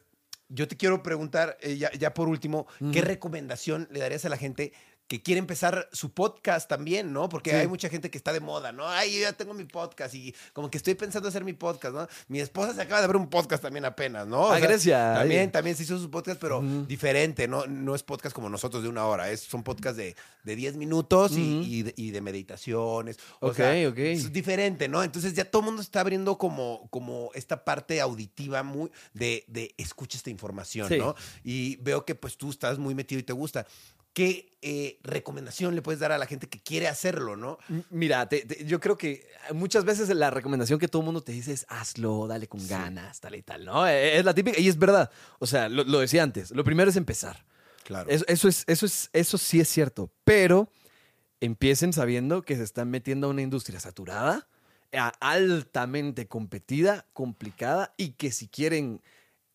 yo 0.49 0.67
te 0.67 0.75
quiero 0.75 1.01
preguntar, 1.01 1.57
eh, 1.61 1.77
ya, 1.77 1.89
ya 1.93 2.13
por 2.13 2.27
último, 2.27 2.67
¿qué 2.91 2.99
recomendación 2.99 3.87
le 3.89 4.01
darías 4.01 4.25
a 4.25 4.29
la 4.29 4.35
gente 4.35 4.73
que 5.09 5.21
quiere 5.21 5.39
empezar 5.39 5.89
su 5.91 6.11
podcast 6.13 6.69
también, 6.69 7.11
¿no? 7.11 7.27
Porque 7.27 7.49
Sí. 7.49 7.55
hay 7.57 7.67
mucha 7.67 7.89
gente 7.89 8.09
que 8.11 8.17
está 8.17 8.31
de 8.31 8.39
moda, 8.39 8.71
¿no? 8.71 8.87
Ay, 8.87 9.15
yo 9.15 9.21
ya 9.21 9.33
tengo 9.33 9.53
mi 9.55 9.65
podcast 9.65 10.13
y 10.13 10.33
como 10.53 10.69
que 10.69 10.77
estoy 10.77 10.93
pensando 10.93 11.27
hacer 11.27 11.43
mi 11.43 11.53
podcast, 11.53 11.95
¿no? 11.95 12.07
Mi 12.27 12.39
esposa 12.39 12.75
se 12.75 12.81
acaba 12.83 13.01
de 13.01 13.07
ver 13.07 13.17
un 13.17 13.27
podcast 13.27 13.61
también 13.63 13.85
apenas, 13.85 14.27
¿no? 14.27 14.41
O 14.41 14.51
Ah, 14.51 14.59
sea, 14.59 14.67
Grecia. 14.67 15.13
También, 15.15 15.51
también 15.51 15.75
se 15.75 15.81
hizo 15.83 15.97
su 15.99 16.09
podcast, 16.11 16.39
pero 16.39 16.61
diferente, 16.87 17.47
¿no? 17.47 17.65
No 17.65 17.95
es 17.95 18.03
podcast 18.03 18.35
como 18.35 18.49
nosotros 18.49 18.83
de 18.83 18.89
una 18.89 19.05
hora, 19.07 19.31
es, 19.31 19.39
son 19.41 19.63
podcasts 19.63 19.97
de, 19.97 20.15
de 20.43 20.55
10 20.55 20.77
minutos 20.77 21.31
y- 21.31 21.63
y, 21.79 21.81
de, 21.83 21.93
y 21.97 22.11
de 22.11 22.21
meditaciones. 22.21 23.17
O 23.39 23.47
Ok, 23.49 23.55
sea, 23.55 23.89
ok. 23.89 23.97
es 23.97 24.31
diferente, 24.31 24.87
¿no? 24.87 25.01
Entonces 25.01 25.33
ya 25.33 25.43
todo 25.45 25.61
el 25.63 25.65
mundo 25.65 25.81
está 25.81 26.01
abriendo 26.01 26.37
como, 26.37 26.87
como 26.91 27.31
esta 27.33 27.65
parte 27.65 27.99
auditiva 27.99 28.61
muy 28.61 28.91
de, 29.15 29.43
de 29.47 29.73
escucha 29.77 30.17
esta 30.17 30.29
información, 30.29 30.87
Sí. 30.87 30.99
¿no? 30.99 31.15
Y 31.43 31.77
veo 31.77 32.05
que 32.05 32.13
pues 32.13 32.37
tú 32.37 32.51
estás 32.51 32.77
muy 32.77 32.93
metido 32.93 33.19
y 33.19 33.23
te 33.23 33.33
gusta. 33.33 33.65
¿Qué 34.13 34.57
eh, 34.61 34.99
recomendación 35.03 35.75
le 35.75 35.81
puedes 35.81 35.99
dar 35.99 36.11
a 36.11 36.17
la 36.17 36.25
gente 36.25 36.49
que 36.49 36.59
quiere 36.59 36.87
hacerlo, 36.87 37.35
no? 37.37 37.57
Mira, 37.91 38.27
te- 38.27 38.45
te- 38.45 38.65
yo 38.65 38.79
creo 38.79 38.97
que 38.97 39.25
muchas 39.53 39.85
veces 39.85 40.09
la 40.09 40.29
recomendación 40.31 40.79
que 40.79 40.87
todo 40.87 41.01
el 41.01 41.05
mundo 41.05 41.21
te 41.21 41.31
dice 41.31 41.53
es 41.53 41.65
hazlo, 41.69 42.27
dale 42.27 42.47
con 42.47 42.67
ganas, 42.67 43.19
tal 43.21 43.35
y 43.35 43.41
tal, 43.43 43.63
¿no? 43.65 43.87
Eh, 43.87 44.17
Es 44.17 44.25
la 44.25 44.33
típica 44.33 44.59
y 44.59 44.67
es 44.67 44.77
verdad. 44.77 45.09
O 45.39 45.47
sea, 45.47 45.69
lo, 45.69 45.83
lo 45.83 45.99
decía 45.99 46.23
antes, 46.23 46.51
lo 46.51 46.63
primero 46.63 46.89
es 46.89 46.95
empezar. 46.97 47.45
Claro. 47.85 48.09
Eso, 48.09 48.25
eso 48.27 48.47
es, 48.49 48.63
eso, 48.67 48.85
es, 48.85 49.09
eso 49.13 49.37
sí 49.37 49.59
es 49.59 49.69
cierto, 49.69 50.11
pero 50.23 50.69
empiecen 51.39 51.93
sabiendo 51.93 52.41
que 52.41 52.55
se 52.57 52.63
están 52.63 52.89
metiendo 52.89 53.27
a 53.27 53.29
una 53.29 53.41
industria 53.41 53.79
saturada, 53.79 54.47
altamente 55.19 56.27
competida, 56.27 57.05
complicada 57.13 57.93
y 57.97 58.11
que 58.11 58.31
si 58.31 58.47
quieren 58.47 59.01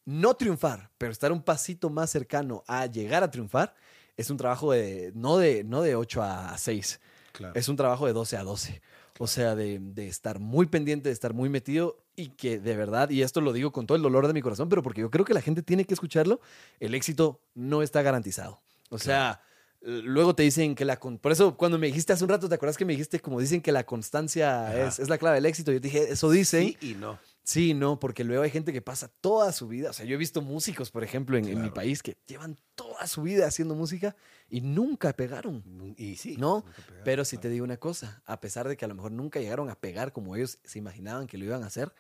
no 0.05 0.35
triunfar, 0.35 0.91
pero 0.99 1.13
estar 1.13 1.33
un 1.33 1.43
pasito 1.43 1.91
más 1.91 2.11
cercano 2.11 2.63
a 2.67 2.87
llegar 2.87 3.23
a 3.23 3.31
triunfar, 3.31 3.75
es 4.17 4.31
un 4.31 4.37
trabajo 4.37 4.73
de 4.73 5.13
no 5.15 5.37
de, 5.39 5.65
no 5.65 5.83
de 5.83 5.97
8 5.97 6.23
a 6.23 6.57
6, 6.59 7.01
Claro. 7.33 7.55
es 7.57 7.69
un 7.69 7.77
trabajo 7.77 8.07
de 8.07 8.13
12 8.13 8.37
a 8.37 8.43
12. 8.45 8.81
O 9.19 9.27
sea, 9.29 9.55
de, 9.55 9.79
de 9.81 10.09
estar 10.09 10.39
muy 10.41 10.67
pendiente, 10.67 11.09
de 11.09 11.13
estar 11.13 11.35
muy 11.35 11.49
metido 11.49 11.99
y 12.17 12.31
que 12.31 12.59
de 12.59 12.77
verdad, 12.77 13.11
y 13.11 13.23
esto 13.23 13.41
lo 13.41 13.53
digo 13.53 13.71
con 13.73 13.87
todo 13.87 13.97
el 13.97 14.03
dolor 14.03 14.27
de 14.27 14.33
mi 14.33 14.43
corazón, 14.43 14.69
pero 14.69 14.83
porque 14.83 15.01
yo 15.03 15.11
creo 15.11 15.25
que 15.25 15.35
la 15.35 15.41
gente 15.41 15.63
tiene 15.63 15.85
que 15.85 15.95
escucharlo, 15.95 16.41
el 16.81 16.95
éxito 16.95 17.41
no 17.55 17.83
está 17.83 18.03
garantizado. 18.03 18.61
O 18.91 18.99
sea, 18.99 19.41
luego 19.81 20.35
te 20.35 20.43
dicen 20.43 20.75
que 20.75 20.85
la... 20.85 20.99
Por 20.99 21.31
eso 21.31 21.57
cuando 21.57 21.79
me 21.79 21.87
dijiste 21.89 22.13
hace 22.13 22.25
un 22.25 22.31
rato, 22.31 22.49
¿te 22.49 22.55
acuerdas 22.57 22.77
que 22.77 22.85
me 22.85 22.93
dijiste 22.93 23.21
como 23.21 23.41
dicen 23.41 23.61
que 23.61 23.71
la 23.73 23.85
constancia 23.85 24.87
es, 24.87 24.99
es 24.99 25.09
la 25.09 25.19
clave 25.19 25.37
del 25.37 25.47
éxito? 25.47 25.71
Yo 25.73 25.81
te 25.81 25.89
dije, 25.89 26.11
eso 26.13 26.31
dicen. 26.31 26.75
Sí 26.81 26.91
y 26.91 26.95
no. 26.95 27.19
Sí, 27.47 27.75
no, 27.75 28.01
porque 28.01 28.25
luego 28.25 28.43
hay 28.43 28.51
gente 28.51 28.73
que 28.73 28.81
pasa 28.81 29.09
toda 29.21 29.53
su 29.53 29.69
vida. 29.69 29.91
O 29.91 29.93
sea, 29.93 30.07
yo 30.07 30.15
he 30.15 30.19
visto 30.19 30.41
músicos, 30.41 30.91
por 30.91 31.05
ejemplo, 31.05 31.37
en, 31.37 31.47
en 31.47 31.61
mi 31.61 31.69
país 31.71 32.03
que 32.03 32.17
llevan 32.27 32.57
toda 32.75 33.07
su 33.07 33.21
vida 33.23 33.47
haciendo 33.47 33.75
música 33.75 34.17
y 34.49 34.63
nunca 34.63 35.13
pegaron. 35.13 35.63
Y 35.99 36.17
sí. 36.17 36.37
No, 36.39 36.65
pegaron, 36.65 37.05
Pero 37.05 37.25
si 37.27 37.37
claro. 37.37 37.43
te 37.43 37.49
digo 37.51 37.65
una 37.65 37.77
cosa, 37.77 38.23
a 38.25 38.41
pesar 38.41 38.67
de 38.67 38.79
que 38.79 38.87
a 38.87 38.89
lo 38.89 38.95
mejor 38.95 39.13
nunca 39.13 39.41
llegaron 39.41 39.69
a 39.69 39.75
pegar 39.79 40.13
como 40.15 40.35
ellos 40.37 40.59
se 40.65 40.79
imaginaban 40.79 41.27
que 41.27 41.37
lo 41.37 41.45
iban 41.45 41.63
a 41.63 41.67
hacer, 41.67 41.93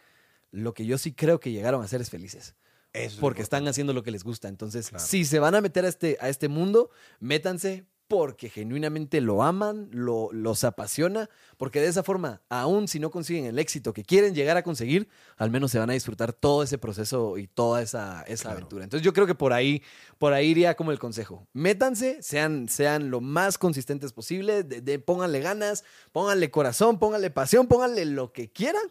lo 0.50 0.72
que 0.72 0.86
yo 0.86 0.96
sí 0.96 1.12
creo 1.12 1.40
que 1.40 1.50
llegaron 1.52 1.82
a 1.82 1.84
hacer 1.84 2.00
es 2.00 2.08
felices. 2.08 2.54
Eso 2.94 3.06
es 3.06 3.14
lo 3.16 3.20
Porque 3.20 3.42
están 3.42 3.68
haciendo 3.68 3.92
lo 3.92 4.02
que 4.02 4.12
les 4.12 4.24
gusta. 4.24 4.48
Entonces, 4.48 4.88
Claro. 4.88 5.04
si 5.04 5.26
se 5.26 5.40
van 5.40 5.54
a 5.54 5.60
meter 5.60 5.84
a 5.84 5.88
este, 5.88 6.16
a 6.20 6.30
este 6.30 6.48
mundo, 6.48 6.88
métanse 7.20 7.84
porque 8.16 8.48
genuinamente 8.48 9.20
lo 9.20 9.42
aman, 9.42 9.88
lo, 9.92 10.28
los 10.32 10.62
apasiona, 10.64 11.28
porque 11.56 11.80
de 11.80 11.88
esa 11.88 12.02
forma, 12.02 12.40
aún 12.48 12.86
si 12.88 12.98
no 13.00 13.10
consiguen 13.10 13.44
el 13.46 13.58
éxito 13.58 13.92
que 13.92 14.04
quieren 14.04 14.34
llegar 14.34 14.56
a 14.56 14.62
conseguir, 14.62 15.08
al 15.36 15.50
menos 15.50 15.70
se 15.72 15.78
van 15.78 15.90
a 15.90 15.94
disfrutar 15.94 16.32
todo 16.32 16.62
ese 16.62 16.78
proceso 16.78 17.36
y 17.38 17.46
toda 17.48 17.82
esa, 17.82 18.22
esa 18.28 18.42
Claro. 18.44 18.56
aventura. 18.58 18.84
Entonces 18.84 19.04
yo 19.04 19.12
creo 19.12 19.26
que 19.26 19.34
por 19.34 19.52
ahí, 19.52 19.82
por 20.18 20.32
ahí 20.32 20.48
iría 20.50 20.74
como 20.76 20.92
el 20.92 20.98
consejo. 20.98 21.46
Métanse, 21.52 22.22
sean, 22.22 22.68
sean 22.68 23.10
lo 23.10 23.20
más 23.20 23.58
consistentes 23.58 24.12
posible, 24.12 24.62
de, 24.62 24.80
de- 24.80 24.98
pónganle 24.98 25.40
ganas, 25.40 25.84
pónganle 26.12 26.50
corazón, 26.50 26.98
pónganle 26.98 27.30
pasión, 27.30 27.66
pónganle 27.66 28.04
lo 28.04 28.32
que 28.32 28.50
quieran. 28.50 28.82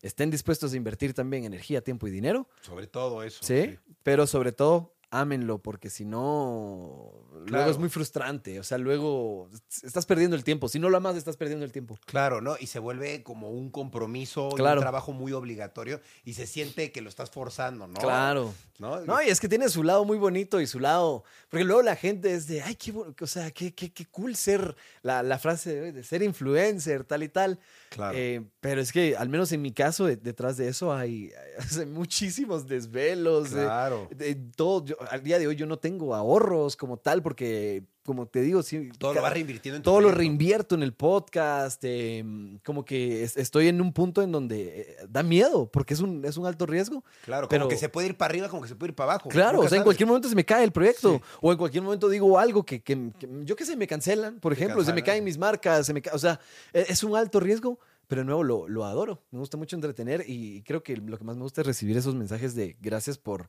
Estén 0.00 0.30
dispuestos 0.30 0.72
a 0.72 0.76
invertir 0.76 1.14
también 1.14 1.44
energía, 1.44 1.80
tiempo 1.82 2.08
y 2.08 2.10
dinero. 2.10 2.48
Sobre 2.62 2.86
todo 2.88 3.22
eso. 3.22 3.38
Sí, 3.42 3.78
pero 4.02 4.26
sobre 4.26 4.50
todo, 4.50 4.94
ámenlo, 5.12 5.58
porque 5.58 5.90
si 5.90 6.04
no, 6.06 7.12
luego 7.46 7.70
es 7.70 7.78
muy 7.78 7.88
frustrante. 7.90 8.58
O 8.58 8.64
sea, 8.64 8.78
luego 8.78 9.48
estás 9.84 10.06
perdiendo 10.06 10.34
el 10.34 10.42
tiempo. 10.42 10.68
Si 10.68 10.78
no 10.78 10.88
lo 10.88 10.96
amas, 10.96 11.16
estás 11.16 11.36
perdiendo 11.36 11.64
el 11.64 11.70
tiempo. 11.70 11.98
Claro, 12.06 12.40
¿no? 12.40 12.56
Y 12.58 12.66
se 12.66 12.78
vuelve 12.78 13.22
como 13.22 13.50
un 13.50 13.70
compromiso, 13.70 14.48
y 14.56 14.60
un 14.60 14.80
trabajo 14.80 15.12
muy 15.12 15.32
obligatorio 15.32 16.00
y 16.24 16.34
se 16.34 16.46
siente 16.46 16.90
que 16.92 17.02
lo 17.02 17.08
estás 17.10 17.30
forzando, 17.30 17.86
¿no? 17.86 17.94
Claro. 18.00 18.52
¿No? 18.78 19.00
No, 19.02 19.22
y 19.22 19.28
es 19.28 19.38
que 19.38 19.48
tiene 19.48 19.68
su 19.68 19.84
lado 19.84 20.04
muy 20.04 20.18
bonito 20.18 20.60
y 20.60 20.66
su 20.66 20.80
lado. 20.80 21.22
Porque 21.50 21.62
luego 21.64 21.82
la 21.82 21.94
gente 21.94 22.34
es 22.34 22.48
de, 22.48 22.62
ay, 22.62 22.74
qué, 22.74 22.92
o 22.92 23.26
sea, 23.28 23.50
qué, 23.52 23.72
qué, 23.74 23.92
qué 23.92 24.06
cool 24.06 24.34
ser 24.34 24.74
la, 25.02 25.22
la 25.22 25.38
frase 25.38 25.72
de, 25.72 25.92
de 25.92 26.02
ser 26.02 26.22
influencer, 26.22 27.04
tal 27.04 27.22
y 27.22 27.28
tal. 27.28 27.60
Claro. 27.90 28.16
Eh, 28.18 28.42
pero 28.60 28.80
es 28.80 28.90
que, 28.90 29.14
al 29.16 29.28
menos 29.28 29.52
en 29.52 29.62
mi 29.62 29.70
caso, 29.72 30.06
de- 30.06 30.16
detrás 30.16 30.56
de 30.56 30.66
eso 30.68 30.92
hay, 30.92 31.30
hay 31.78 31.86
muchísimos 31.86 32.66
desvelos. 32.66 33.50
de- 33.52 33.62
claro. 33.62 34.08
de 34.10 34.34
todo. 34.34 34.84
Yo- 34.84 34.96
al 35.10 35.22
día 35.22 35.38
de 35.38 35.46
hoy 35.46 35.56
yo 35.56 35.66
no 35.66 35.78
tengo 35.78 36.14
ahorros 36.14 36.76
como 36.76 36.96
tal, 36.96 37.22
porque, 37.22 37.84
como 38.04 38.26
te 38.26 38.40
digo, 38.40 38.62
sí, 38.62 38.90
Todo 38.98 39.14
lo 39.14 39.22
vas 39.22 39.32
reinvirtiendo 39.32 39.76
en 39.76 39.82
tu 39.82 39.90
todo 39.90 40.00
lo 40.00 40.10
reinvierto 40.10 40.74
en 40.74 40.82
el 40.82 40.92
podcast. 40.94 41.80
eh, 41.84 42.24
como 42.64 42.84
que 42.84 43.22
es- 43.22 43.36
estoy 43.36 43.68
en 43.68 43.80
un 43.80 43.92
punto 43.92 44.22
en 44.22 44.32
donde 44.32 44.80
eh, 44.80 44.96
da 45.08 45.22
miedo, 45.22 45.66
porque 45.70 45.94
es 45.94 46.00
un, 46.00 46.24
es 46.24 46.36
un 46.36 46.46
alto 46.46 46.66
riesgo. 46.66 47.04
Claro, 47.24 47.48
pero- 47.48 47.62
como 47.64 47.70
que 47.70 47.76
se 47.76 47.88
puede 47.88 48.08
ir 48.08 48.16
para 48.16 48.30
arriba, 48.30 48.48
como 48.48 48.62
que 48.62 48.68
se 48.68 48.74
puede 48.76 48.90
ir 48.90 48.94
para 48.96 49.12
abajo. 49.12 49.28
Claro, 49.28 49.60
o 49.60 49.68
sea, 49.68 49.78
en 49.78 49.84
cualquier 49.84 50.06
momento 50.06 50.28
se 50.28 50.34
me 50.34 50.44
cae 50.44 50.64
el 50.64 50.72
proyecto. 50.72 51.14
Sí. 51.14 51.20
O 51.40 51.52
en 51.52 51.58
cualquier 51.58 51.82
momento 51.82 52.08
digo 52.08 52.38
algo 52.38 52.64
que, 52.64 52.82
que- 52.82 53.10
que- 53.18 53.28
yo 53.44 53.56
qué 53.56 53.64
sé, 53.64 53.76
me 53.76 53.86
cancelan, 53.86 54.40
por 54.40 54.52
ejemplo, 54.52 54.82
se 54.84 54.92
me 54.92 55.02
caen 55.02 55.24
mis 55.24 55.38
marcas, 55.38 55.86
se 55.86 55.92
me 55.94 56.02
o 56.12 56.18
sea, 56.18 56.40
e- 56.72 56.86
es 56.88 57.02
un 57.04 57.16
alto 57.16 57.40
riesgo, 57.40 57.78
pero 58.08 58.22
de 58.22 58.26
nuevo 58.26 58.42
lo, 58.42 58.68
lo 58.68 58.84
adoro. 58.84 59.22
Me 59.30 59.38
gusta 59.38 59.56
mucho 59.56 59.74
entretener 59.76 60.24
y 60.26 60.62
creo 60.64 60.82
que 60.82 60.96
lo 60.96 61.16
que 61.16 61.24
más 61.24 61.36
me 61.36 61.42
gusta 61.42 61.62
es 61.62 61.66
recibir 61.66 61.96
esos 61.96 62.14
mensajes 62.14 62.54
de 62.54 62.76
gracias 62.80 63.16
por, 63.16 63.48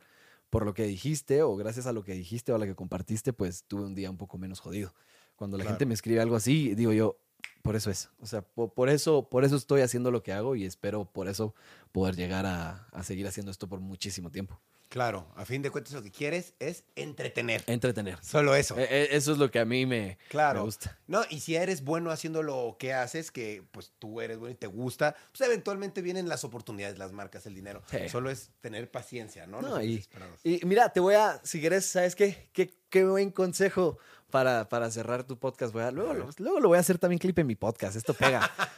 por 0.54 0.66
lo 0.66 0.74
que 0.76 0.84
dijiste 0.86 1.41
o 1.41 1.56
gracias 1.56 1.88
a 1.88 1.91
lo 1.93 2.04
que 2.04 2.14
dijiste 2.14 2.51
o 2.51 2.56
a 2.56 2.60
lo 2.60 2.66
que 2.66 2.76
compartiste, 2.76 3.34
pues 3.34 3.64
tuve 3.68 3.84
un 3.86 3.95
día 3.95 4.10
un 4.12 4.18
poco 4.18 4.38
menos 4.38 4.60
jodido. 4.60 4.93
Cuando 5.36 5.58
la 5.58 5.64
Claro. 5.64 5.74
gente 5.76 5.86
me 5.88 5.95
escribe 5.95 6.22
algo 6.22 6.36
así, 6.36 6.76
digo 6.76 6.93
yo, 6.93 7.18
por 7.64 7.76
eso 7.76 7.89
es. 7.89 8.10
O 8.20 8.26
sea, 8.28 8.43
po- 8.43 8.72
por, 8.74 8.88
eso, 8.89 9.28
por 9.30 9.45
eso 9.45 9.56
estoy 9.56 9.82
haciendo 9.82 10.12
lo 10.12 10.22
que 10.22 10.32
hago 10.32 10.56
y 10.56 10.64
espero 10.66 11.06
por 11.06 11.28
eso 11.28 11.56
poder 11.91 12.16
llegar 12.16 12.45
a, 12.45 12.88
a 12.91 13.04
seguir 13.04 13.26
haciendo 13.28 13.51
esto 13.51 13.68
por 13.68 13.80
muchísimo 13.80 14.30
tiempo. 14.30 14.60
Claro, 14.94 15.26
a 15.36 15.44
fin 15.44 15.64
de 15.64 15.72
cuentas 15.72 15.91
lo 15.94 16.04
que 16.04 16.12
quieres 16.12 16.54
es 16.60 16.84
entretener. 16.96 17.64
Entretener. 17.66 18.20
Solo 18.24 18.54
eso. 18.54 18.78
E- 18.78 18.84
e- 18.84 19.16
Eso 19.16 19.32
es 19.32 19.39
lo 19.39 19.50
que 19.50 19.58
a 19.58 19.66
mí 19.66 19.88
me, 19.88 20.20
Claro. 20.30 20.60
me 20.60 20.66
gusta. 20.66 21.00
No, 21.08 21.24
y 21.32 21.39
si 21.39 21.56
eres 21.56 21.84
bueno 21.84 22.12
haciendo 22.12 22.44
lo 22.44 22.76
que 22.78 22.94
haces, 22.94 23.32
que 23.32 23.64
pues 23.72 23.91
tú 23.98 24.22
eres 24.22 24.38
bueno 24.38 24.54
y 24.54 24.56
te 24.56 24.68
gusta, 24.68 25.16
pues 25.32 25.41
eventualmente 25.50 26.04
vienen 26.04 26.30
las 26.30 26.44
oportunidades, 26.44 27.00
las 27.00 27.12
marcas, 27.12 27.48
el 27.48 27.56
dinero. 27.56 27.82
Sí. 27.89 28.08
Solo 28.08 28.30
es 28.30 28.52
tener 28.62 28.91
paciencia, 28.91 29.48
¿no? 29.48 29.64
No, 29.64 29.82
y-. 29.82 30.06
Y 30.44 30.64
mira, 30.64 30.89
te 30.89 31.00
voy 31.00 31.16
a, 31.16 31.41
si 31.44 31.60
quieres, 31.60 31.88
¿sabes 31.88 32.16
qué? 32.16 32.50
Qué, 32.54 32.72
qué 32.91 33.04
buen 33.04 33.32
consejo 33.32 33.98
para, 34.30 34.70
para 34.70 34.91
cerrar 34.91 35.24
tu 35.24 35.39
podcast. 35.39 35.74
Voy 35.74 35.82
a- 35.82 35.89
luego, 35.89 36.12
A 36.12 36.14
lo, 36.14 36.30
luego 36.38 36.60
lo 36.60 36.68
voy 36.68 36.78
a 36.78 36.82
hacer 36.82 37.00
también 37.00 37.18
clip 37.18 37.39
en 37.39 37.48
mi 37.48 37.56
podcast. 37.56 37.96
Esto 37.96 38.14
pega. 38.14 38.44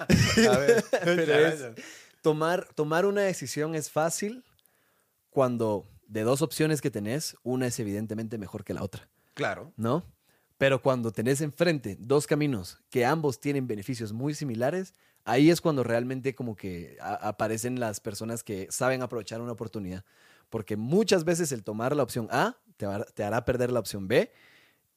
A 0.49 0.57
ver, 0.59 0.81
Pero 1.03 1.45
es- 1.45 1.65
tomar, 2.21 2.69
tomar 2.73 3.05
una 3.05 3.23
decisión 3.23 3.75
es 3.75 3.91
fácil 3.91 4.45
cuando 5.29 5.85
de 6.07 6.23
dos 6.23 6.41
opciones 6.41 6.81
que 6.81 6.91
tenés, 6.91 7.35
una 7.43 7.67
es 7.67 7.79
evidentemente 7.79 8.37
mejor 8.37 8.63
que 8.63 8.73
la 8.73 8.83
otra, 8.83 9.09
Claro. 9.33 9.73
¿no? 9.75 10.05
Pero 10.57 10.81
cuando 10.81 11.11
tenés 11.11 11.41
enfrente 11.41 11.97
dos 11.99 12.27
caminos 12.27 12.79
que 12.89 13.05
ambos 13.05 13.39
tienen 13.39 13.67
beneficios 13.67 14.13
muy 14.13 14.33
similares, 14.33 14.93
ahí 15.25 15.49
es 15.49 15.59
cuando 15.59 15.83
realmente 15.83 16.33
como 16.33 16.55
que 16.55 16.97
aparecen 17.01 17.79
las 17.79 17.99
personas 17.99 18.43
que 18.43 18.67
saben 18.69 19.01
aprovechar 19.01 19.41
una 19.41 19.51
oportunidad. 19.51 20.05
Porque 20.49 20.77
muchas 20.77 21.25
veces 21.25 21.51
el 21.51 21.63
tomar 21.63 21.95
la 21.95 22.03
opción 22.03 22.29
A 22.31 22.57
te, 22.77 22.85
hará 23.23 23.43
perder 23.43 23.71
la 23.71 23.79
opción 23.79 24.07
B 24.07 24.31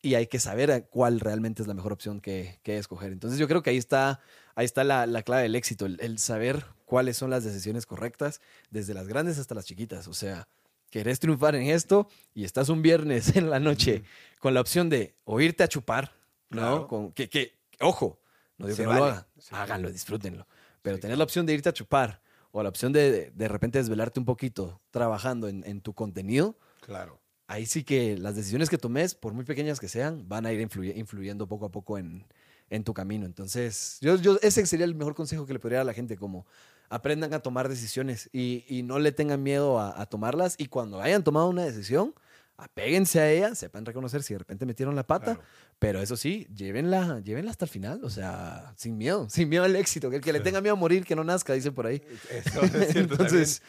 y 0.00 0.14
hay 0.14 0.28
que 0.28 0.38
saber 0.38 0.86
cuál 0.90 1.18
realmente 1.18 1.62
es 1.62 1.68
la 1.68 1.74
mejor 1.74 1.92
opción 1.92 2.20
que, 2.20 2.60
que 2.62 2.78
escoger. 2.78 3.10
Entonces 3.10 3.40
yo 3.40 3.48
creo 3.48 3.62
que 3.62 3.70
ahí 3.70 3.78
está, 3.78 4.20
ahí 4.54 4.64
está 4.64 4.84
la, 4.84 5.06
la 5.06 5.22
clave 5.22 5.42
del 5.42 5.56
éxito, 5.56 5.86
el, 5.86 5.98
el 6.00 6.18
saber 6.18 6.66
cuáles 6.84 7.16
son 7.16 7.30
las 7.30 7.42
decisiones 7.42 7.84
correctas, 7.84 8.40
desde 8.70 8.94
las 8.94 9.08
grandes 9.08 9.38
hasta 9.38 9.56
las 9.56 9.64
chiquitas. 9.64 10.06
O 10.06 10.14
sea, 10.14 10.46
querés 10.90 11.18
triunfar 11.20 11.54
en 11.54 11.68
esto 11.68 12.08
y 12.34 12.44
estás 12.44 12.68
un 12.68 12.82
viernes 12.82 13.34
en 13.36 13.50
la 13.50 13.60
noche 13.60 14.02
con 14.38 14.54
la 14.54 14.60
opción 14.60 14.88
de 14.88 15.14
o 15.24 15.40
irte 15.40 15.62
a 15.62 15.68
chupar, 15.68 16.12
¿no? 16.50 16.58
Claro. 16.60 16.88
Con, 16.88 17.12
que, 17.12 17.28
que, 17.28 17.58
ojo, 17.80 18.20
no 18.56 18.66
digo 18.66 18.76
Se 18.76 18.82
que 18.82 18.86
no 18.88 18.94
lo 18.94 19.04
hagan, 19.04 19.26
Sí. 19.38 19.48
háganlo, 19.52 19.90
disfrútenlo. 19.90 20.46
Pero 20.82 20.96
Sí, 20.96 21.02
tener 21.02 21.18
la 21.18 21.24
opción 21.24 21.44
de 21.46 21.54
irte 21.54 21.68
a 21.68 21.72
chupar 21.72 22.22
o 22.50 22.62
la 22.62 22.68
opción 22.68 22.92
de 22.92 23.10
de, 23.10 23.30
de 23.30 23.48
repente 23.48 23.78
desvelarte 23.78 24.18
un 24.20 24.26
poquito 24.26 24.80
trabajando 24.90 25.48
en, 25.48 25.62
en 25.66 25.80
tu 25.80 25.92
contenido, 25.92 26.56
Claro. 26.80 27.20
ahí 27.46 27.66
sí 27.66 27.84
que 27.84 28.16
las 28.16 28.34
decisiones 28.36 28.70
que 28.70 28.78
tomes, 28.78 29.14
por 29.14 29.32
muy 29.34 29.44
pequeñas 29.44 29.78
que 29.80 29.88
sean, 29.88 30.28
van 30.28 30.46
a 30.46 30.52
ir 30.52 30.60
influye- 30.66 30.96
influyendo 30.96 31.46
poco 31.46 31.66
a 31.66 31.70
poco 31.70 31.98
en, 31.98 32.24
en 32.70 32.84
tu 32.84 32.94
camino. 32.94 33.26
Entonces, 33.26 33.98
yo, 34.00 34.16
yo, 34.16 34.38
ese 34.42 34.64
sería 34.66 34.86
el 34.86 34.94
mejor 34.94 35.14
consejo 35.14 35.44
que 35.46 35.52
le 35.52 35.58
podría 35.58 35.78
dar 35.78 35.82
a 35.82 35.90
la 35.90 35.94
gente, 35.94 36.16
como 36.16 36.46
aprendan 36.90 37.34
a 37.34 37.40
tomar 37.40 37.68
decisiones 37.68 38.28
y, 38.32 38.64
y 38.68 38.82
no 38.82 38.98
le 38.98 39.12
tengan 39.12 39.42
miedo 39.42 39.78
a, 39.78 40.00
a 40.00 40.06
tomarlas 40.06 40.54
y 40.58 40.66
cuando 40.66 41.00
hayan 41.00 41.22
tomado 41.24 41.48
una 41.48 41.64
decisión, 41.64 42.14
apéguense 42.56 43.20
a 43.20 43.30
ella, 43.30 43.54
sepan 43.54 43.84
reconocer 43.86 44.22
si 44.22 44.34
de 44.34 44.38
repente 44.38 44.66
metieron 44.66 44.96
la 44.96 45.06
pata, 45.06 45.34
Claro. 45.36 45.40
pero 45.78 46.00
eso 46.02 46.16
sí, 46.16 46.48
llévenla, 46.54 47.20
llévenla 47.20 47.50
hasta 47.52 47.66
el 47.66 47.70
final, 47.70 48.02
o 48.02 48.10
sea, 48.10 48.72
sin 48.76 48.96
miedo, 48.98 49.28
sin 49.30 49.48
miedo 49.48 49.64
al 49.64 49.76
éxito, 49.76 50.10
que 50.10 50.16
el 50.16 50.22
que 50.22 50.32
le 50.32 50.40
tenga 50.40 50.60
miedo 50.60 50.74
a 50.74 50.76
morir, 50.78 51.04
que 51.04 51.14
no 51.14 51.22
nazca, 51.24 51.52
dicen 51.52 51.72
por 51.74 51.86
ahí. 51.86 52.02
Eso 52.30 52.62
es 52.62 52.92
cierto 52.92 53.14
Entonces, 53.14 53.62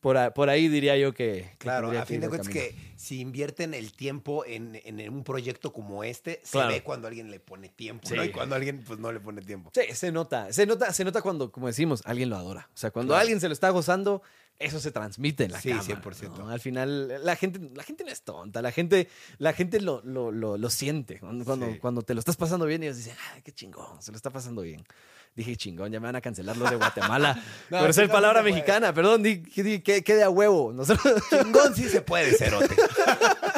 por, 0.00 0.32
por 0.34 0.48
ahí 0.50 0.68
diría 0.68 0.96
yo 0.96 1.12
que... 1.12 1.50
que 1.52 1.56
Claro, 1.58 1.90
a 1.90 2.04
fin 2.06 2.20
de 2.20 2.28
cuentas 2.28 2.48
que 2.48 2.74
si 2.96 3.20
invierten 3.20 3.74
el 3.74 3.92
tiempo 3.92 4.44
en, 4.46 4.80
en 4.84 5.08
un 5.12 5.24
proyecto 5.24 5.72
como 5.72 6.04
este, 6.04 6.40
se 6.44 6.64
ve 6.66 6.82
cuando 6.82 7.08
alguien 7.08 7.30
le 7.30 7.40
pone 7.40 7.68
tiempo, 7.68 8.08
Sí. 8.08 8.14
¿no? 8.14 8.24
Y 8.24 8.30
cuando 8.30 8.54
alguien 8.54 8.82
pues 8.86 8.98
no 8.98 9.10
le 9.12 9.20
pone 9.20 9.42
tiempo. 9.42 9.70
Sí, 9.74 9.82
se 9.94 10.12
nota, 10.12 10.52
se 10.52 10.66
nota, 10.66 10.92
se 10.92 11.04
nota 11.04 11.22
cuando, 11.22 11.50
como 11.50 11.66
decimos, 11.66 12.02
alguien 12.04 12.30
lo 12.30 12.36
adora. 12.36 12.68
O 12.74 12.76
sea, 12.76 12.90
cuando 12.90 13.10
Claro. 13.12 13.20
alguien 13.22 13.40
se 13.40 13.48
lo 13.48 13.52
está 13.52 13.70
gozando, 13.70 14.22
eso 14.58 14.80
se 14.80 14.90
transmite 14.90 15.44
en 15.44 15.52
la 15.52 15.60
Sí, 15.60 15.68
cámara. 15.70 15.86
100%. 16.02 16.38
¿no? 16.38 16.48
Al 16.48 16.60
final, 16.60 17.24
la 17.24 17.36
gente, 17.36 17.60
la 17.74 17.82
gente 17.82 18.04
no 18.04 18.10
es 18.10 18.22
tonta, 18.22 18.62
la 18.62 18.72
gente, 18.72 19.08
la 19.38 19.52
gente 19.52 19.80
lo, 19.80 20.00
lo, 20.04 20.30
lo, 20.32 20.56
lo 20.56 20.70
siente. 20.70 21.18
Cuando, 21.20 21.44
cuando, 21.44 21.66
Sí. 21.66 21.78
cuando 21.78 22.02
te 22.02 22.14
lo 22.14 22.20
estás 22.20 22.36
pasando 22.36 22.64
bien, 22.66 22.82
ellos 22.82 22.96
dicen, 22.96 23.14
ay, 23.34 23.42
qué 23.42 23.52
chingón, 23.52 24.00
se 24.02 24.10
lo 24.12 24.16
está 24.16 24.30
pasando 24.30 24.62
bien. 24.62 24.84
Dije, 25.34 25.54
chingón, 25.56 25.92
ya 25.92 26.00
me 26.00 26.06
van 26.06 26.16
a 26.16 26.20
cancelar 26.22 26.56
los 26.56 26.70
de 26.70 26.76
Guatemala. 26.76 27.38
No, 27.70 27.80
por 27.80 27.92
ser 27.92 28.08
palabra 28.08 28.42
mexicana, 28.42 28.94
perdón, 28.94 29.22
di, 29.22 29.34
di- 29.36 29.80
que, 29.80 30.02
que 30.02 30.14
de 30.14 30.22
a 30.22 30.30
huevo. 30.30 30.72
Nosotros, 30.72 31.22
Chingón 31.30 31.74
sí 31.74 31.88
se 31.90 32.00
puede, 32.00 32.32
cerote. 32.32 32.74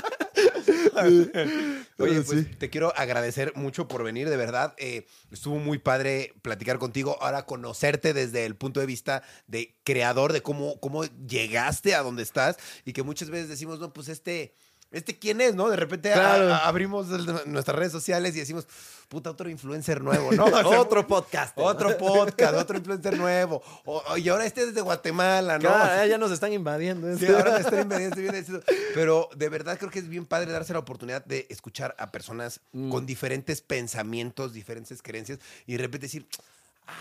Oye, 1.99 2.23
Sí. 2.23 2.25
pues 2.27 2.59
te 2.59 2.71
quiero 2.71 2.93
agradecer 2.97 3.53
mucho 3.57 3.89
por 3.89 4.03
venir, 4.05 4.29
de 4.29 4.37
verdad. 4.37 4.75
eh, 4.79 5.07
estuvo 5.31 5.59
muy 5.59 5.79
padre 5.79 6.35
platicar 6.43 6.79
contigo. 6.79 7.17
Ahora 7.21 7.45
conocerte 7.47 8.13
desde 8.15 8.45
el 8.47 8.57
punto 8.57 8.81
de 8.81 8.87
vista 8.87 9.23
de 9.47 9.77
creador, 9.85 10.33
de 10.33 10.43
cómo, 10.43 10.79
cómo 10.81 11.05
llegaste 11.05 11.95
a 11.95 12.03
donde 12.03 12.23
estás 12.23 12.57
y 12.85 12.93
que 12.93 13.03
muchas 13.03 13.31
veces 13.31 13.49
decimos, 13.49 13.81
no, 13.81 13.93
pues 13.93 14.09
este, 14.09 14.55
este 14.91 15.19
quién 15.19 15.41
es, 15.41 15.55
¿no? 15.55 15.69
De 15.69 15.77
repente 15.77 16.11
a- 16.13 16.15
Claro. 16.15 16.55
a- 16.55 16.67
abrimos 16.69 17.11
el- 17.11 17.27
nuestras 17.53 17.77
redes 17.77 17.93
sociales 17.93 18.35
y 18.37 18.41
decimos, 18.41 18.67
puta, 19.09 19.31
otro 19.31 19.49
influencer 19.51 20.03
nuevo, 20.03 20.33
¿no? 20.33 20.45
O 20.69 20.71
sea, 20.71 20.81
Otro 20.81 21.07
podcast. 21.07 21.53
Otro 21.57 21.97
podcast, 21.99 22.55
otro 22.55 22.77
influencer 22.79 23.17
nuevo. 23.19 23.63
O- 23.85 24.17
y 24.17 24.29
ahora 24.29 24.47
este 24.47 24.63
es 24.63 24.75
de 24.75 24.81
Guatemala, 24.81 25.55
¿no? 25.59 25.69
Claro, 25.69 26.07
ya 26.07 26.19
nos 26.19 26.31
están 26.31 26.53
invadiendo. 26.53 27.17
Sí, 27.19 27.27
ahora 27.27 27.53
me 27.55 27.61
estoy 27.61 27.81
invadiendo. 27.81 28.63
Pero 28.95 29.29
de 29.37 29.49
verdad 29.49 29.79
creo 29.79 29.91
que 29.91 29.99
es 29.99 30.09
bien 30.09 30.27
padre 30.27 30.53
darse 30.53 30.73
la 30.73 30.79
oportunidad 30.79 31.25
de 31.25 31.47
escuchar 31.51 31.95
a 31.99 32.11
personas 32.11 32.61
Mm. 32.73 32.91
con 32.91 33.07
diferentes 33.07 33.61
pensamientos, 33.61 34.53
diferentes 34.53 35.03
creencias 35.03 35.39
y 35.67 35.73
de 35.73 35.79
repente 35.79 36.07
decir. 36.07 36.27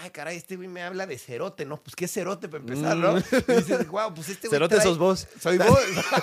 Ay, 0.03 0.09
caray, 0.09 0.35
este 0.35 0.57
güey 0.57 0.67
me 0.67 0.83
habla 0.83 1.05
de 1.07 1.17
cerote, 1.17 1.63
¿no? 1.63 1.77
Pues 1.81 1.95
qué 1.95 2.09
cerote 2.09 2.49
para 2.49 2.59
empezar, 2.61 2.97
¿no? 2.97 3.17
Y 3.17 3.21
dices, 3.21 3.87
wow, 3.87 4.13
pues 4.13 4.27
este 4.27 4.49
güey. 4.49 4.59
Mm. 4.59 4.67
Cerote 4.67 4.75
trae- 4.75 4.83
sos 4.83 4.97
vos. 4.97 5.27
Soy 5.39 5.57
vos. 5.59 5.79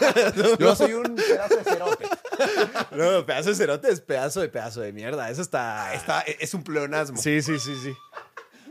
Yo 0.59 0.77
soy 0.77 0.93
un 0.93 1.17
pedazo 1.17 1.57
de 1.57 1.65
cerote. 1.65 2.09
No, 2.91 3.25
pedazo 3.25 3.51
de 3.51 3.55
cerote 3.55 3.91
es 3.91 4.01
pedazo 4.01 4.41
de 4.41 4.49
pedazo 4.49 4.81
de 4.81 4.93
mierda. 4.93 5.31
Eso 5.31 5.41
está. 5.41 5.95
Está, 5.95 6.21
es 6.21 6.53
un 6.53 6.63
pleonasmo. 6.63 7.17
Sí, 7.17 7.41
sí, 7.43 7.59
sí, 7.59 7.75
sí. 7.83 7.95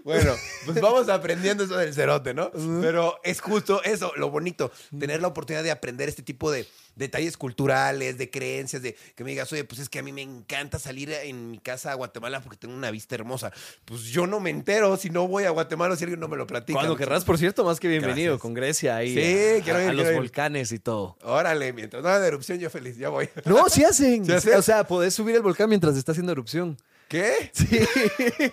Bueno, 0.03 0.35
pues 0.65 0.81
vamos 0.81 1.07
aprendiendo 1.09 1.63
eso 1.63 1.77
del 1.77 1.93
cerote, 1.93 2.33
¿no? 2.33 2.51
Pero 2.81 3.19
es 3.23 3.39
justo 3.41 3.81
eso, 3.83 4.11
lo 4.17 4.29
bonito, 4.29 4.71
tener 4.97 5.21
la 5.21 5.29
oportunidad 5.29 5.63
de 5.63 5.71
aprender 5.71 6.09
este 6.09 6.23
tipo 6.23 6.51
de 6.51 6.67
detalles 6.95 7.37
culturales, 7.37 8.17
de 8.17 8.29
creencias, 8.29 8.81
de 8.81 8.95
que 9.15 9.23
me 9.23 9.31
digas, 9.31 9.51
oye, 9.53 9.63
pues 9.63 9.79
es 9.79 9.89
que 9.89 9.99
a 9.99 10.03
mí 10.03 10.11
me 10.11 10.21
encanta 10.21 10.77
salir 10.77 11.11
en 11.11 11.51
mi 11.51 11.59
casa 11.59 11.91
a 11.91 11.95
Guatemala 11.95 12.41
porque 12.41 12.57
tengo 12.57 12.75
una 12.75 12.91
vista 12.91 13.15
hermosa. 13.15 13.51
Pues 13.85 14.03
yo 14.03 14.27
no 14.27 14.39
me 14.39 14.49
entero 14.49 14.95
si 14.97 15.09
no 15.09 15.27
voy 15.27 15.45
a 15.45 15.49
Guatemala 15.51 15.93
o 15.93 15.97
si 15.97 16.03
alguien 16.03 16.19
no 16.19 16.27
me 16.27 16.37
lo 16.37 16.45
platica. 16.45 16.77
Cuando 16.77 16.95
querrás, 16.95 17.23
por 17.23 17.37
cierto, 17.37 17.63
más 17.63 17.79
que 17.79 17.87
bienvenido 17.87 18.33
Gracias. 18.33 18.41
con 18.41 18.53
Grecia 18.53 18.97
ahí. 18.97 19.13
Sí, 19.13 19.61
a, 19.61 19.63
quiero 19.63 19.81
ir, 19.81 19.89
a 19.89 19.93
los 19.93 20.07
ir. 20.07 20.13
volcanes 20.15 20.71
y 20.71 20.79
todo. 20.79 21.17
Órale, 21.23 21.73
mientras 21.73 22.03
no 22.03 22.09
haga 22.09 22.27
erupción, 22.27 22.59
yo 22.59 22.69
feliz, 22.69 22.97
ya 22.97 23.09
voy. 23.09 23.29
No, 23.45 23.69
sí 23.69 23.83
hacen. 23.83 24.25
¿Sí 24.25 24.31
hacen? 24.31 24.55
O 24.55 24.61
sea, 24.61 24.85
podés 24.85 25.13
subir 25.13 25.35
el 25.35 25.41
volcán 25.41 25.69
mientras 25.69 25.95
está 25.95 26.11
haciendo 26.11 26.31
erupción. 26.31 26.77
¿Qué? 27.13 27.51
Sí. 27.53 27.67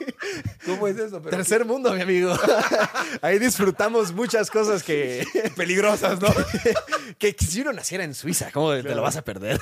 ¿Cómo 0.67 0.87
es 0.87 0.99
eso? 0.99 1.23
Pero 1.23 1.35
Tercer 1.35 1.65
mundo, 1.65 1.95
mi 1.95 2.03
amigo. 2.03 2.35
Ahí 3.23 3.39
disfrutamos 3.39 4.13
muchas 4.13 4.51
cosas 4.51 4.83
que, 4.83 5.27
peligrosas, 5.57 6.21
¿no? 6.21 6.29
que 7.19 7.35
si 7.39 7.63
uno 7.63 7.73
naciera 7.73 8.05
en 8.05 8.15
Suiza, 8.15 8.51
¿cómo 8.53 8.73
te 8.73 8.95
lo 8.95 9.01
vas 9.01 9.17
a 9.17 9.23
perder? 9.25 9.59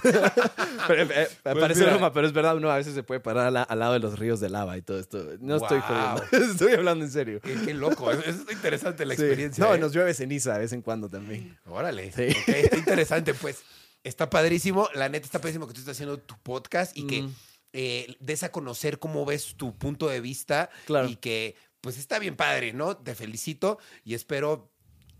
Pero, 0.89 1.03
eh, 1.05 1.29
parece 1.45 1.61
Pues 1.61 1.79
mira. 1.79 1.91
broma, 1.93 2.13
pero 2.13 2.27
es 2.27 2.33
verdad, 2.33 2.57
uno 2.57 2.73
a 2.73 2.77
veces 2.77 2.95
se 2.95 3.05
puede 3.05 3.21
parar 3.21 3.47
al, 3.47 3.67
al 3.69 3.79
lado 3.79 3.93
de 3.93 4.01
los 4.01 4.19
ríos 4.19 4.41
de 4.41 4.49
lava 4.51 4.77
y 4.77 4.83
todo 4.83 4.99
esto. 4.99 5.25
No 5.39 5.57
estoy 5.59 5.81
jodiendo, 5.81 6.25
estoy 6.53 6.73
hablando 6.73 7.05
en 7.05 7.13
serio. 7.13 7.41
Qué, 7.41 7.55
qué 7.67 7.75
loco, 7.75 8.11
eso 8.11 8.23
es 8.29 8.37
interesante 8.53 9.07
la 9.07 9.15
Sí. 9.15 9.23
experiencia. 9.23 9.65
No, 9.65 9.75
¿eh? 9.75 9.79
nos 9.79 9.93
llueve 9.93 10.13
ceniza 10.13 10.55
de 10.55 10.59
vez 10.59 10.73
en 10.73 10.83
cuando 10.83 11.09
también. 11.09 11.57
Órale. 11.67 12.11
Sí. 12.11 12.27
Está 12.49 12.77
interesante, 12.77 13.33
pues. 13.35 13.59
Está 14.05 14.29
padrísimo. 14.31 14.89
La 14.95 15.09
neta 15.09 15.27
está 15.27 15.39
padrísimo 15.41 15.67
que 15.67 15.75
tú 15.75 15.81
estés 15.81 15.93
haciendo 15.93 16.19
tu 16.19 16.37
podcast 16.43 16.97
y 16.97 17.07
que 17.07 17.23
Mm. 17.23 17.35
Eh, 17.81 18.17
des 18.19 18.43
a 18.43 18.51
conocer 18.51 18.99
cómo 18.99 19.25
ves 19.25 19.55
tu 19.57 19.79
punto 19.79 20.09
de 20.09 20.21
vista. 20.21 20.69
Claro. 20.87 21.09
Y 21.09 21.15
que, 21.15 21.55
pues, 21.81 21.97
está 21.97 22.19
bien 22.19 22.35
padre, 22.35 22.73
¿no? 22.73 22.97
Te 22.97 23.15
felicito 23.15 23.79
y 24.05 24.15
espero 24.15 24.73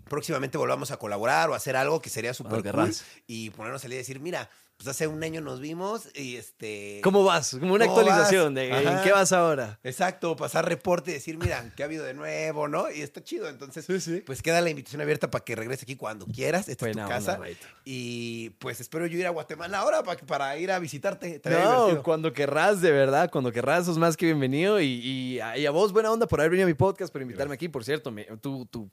próximamente 0.09 0.59
volvamos 0.59 0.91
a 0.91 0.97
colaborar 0.97 1.51
o 1.51 1.55
hacer 1.55 1.77
algo 1.77 2.03
que 2.03 2.11
sería 2.11 2.35
súper 2.35 2.69
cool. 2.69 2.93
Y 3.29 3.51
ponernos 3.51 3.85
a 3.85 3.89
decir, 3.89 4.19
mira, 4.19 4.51
pues 4.79 4.87
hace 4.89 5.09
un 5.09 5.21
año 5.25 5.41
nos 5.41 5.59
vimos 5.59 6.09
y 6.15 6.37
este... 6.37 7.01
¿Cómo 7.03 7.25
vas? 7.25 7.57
Como 7.59 7.75
una 7.75 7.87
¿Cómo 7.87 7.99
actualización 7.99 8.55
vas? 8.55 8.63
de 8.63 8.73
Ajá. 8.73 8.99
¿en 8.99 9.03
qué 9.03 9.11
vas 9.11 9.33
ahora? 9.33 9.81
Exacto, 9.83 10.37
pasar 10.37 10.69
reporte 10.69 11.11
y 11.11 11.15
decir, 11.15 11.37
mira, 11.37 11.73
¿qué 11.77 11.83
ha 11.83 11.87
habido 11.87 12.05
de 12.05 12.15
nuevo, 12.15 12.69
no? 12.69 12.89
Y 12.89 13.03
está 13.03 13.21
chido. 13.21 13.49
Entonces, 13.49 13.85
Sí, 13.87 14.01
sí. 14.01 14.23
pues 14.25 14.41
queda 14.41 14.61
la 14.61 14.71
invitación 14.71 15.03
abierta 15.03 15.33
para 15.33 15.45
que 15.45 15.57
regrese 15.57 15.83
aquí 15.83 15.97
cuando 15.97 16.27
quieras. 16.27 16.69
Esta 16.69 16.89
es 16.89 16.97
tu 16.97 17.09
casa. 17.09 17.41
Y 17.85 18.51
pues 18.61 18.79
espero 18.81 19.05
yo 19.07 19.19
ir 19.19 19.27
a 19.27 19.31
Guatemala 19.31 19.79
ahora 19.81 20.05
para, 20.05 20.21
para 20.21 20.57
ir 20.59 20.71
a 20.71 20.79
visitarte. 20.79 21.41
No, 21.45 21.51
divertido. 21.51 22.03
cuando 22.05 22.33
querrás, 22.33 22.81
de 22.81 22.93
verdad, 22.93 23.31
cuando 23.33 23.51
querrás, 23.51 23.87
sos 23.87 23.99
más 23.99 24.17
que 24.17 24.27
bienvenido. 24.27 24.81
Y, 24.81 24.87
y 24.87 25.41
a, 25.41 25.59
y 25.59 25.67
a 25.67 25.73
vos, 25.73 25.93
buena 25.93 26.13
onda 26.13 26.29
por 26.29 26.39
haber 26.41 26.51
venido 26.53 26.67
a 26.67 26.69
mi 26.69 26.75
podcast, 26.75 27.13
por 27.13 27.21
invitarme 27.21 27.55
aquí. 27.55 27.69
Por 27.69 27.85
cierto, 27.85 28.13
me- 28.13 28.27
tu, 28.41 28.65
tu- 28.67 28.89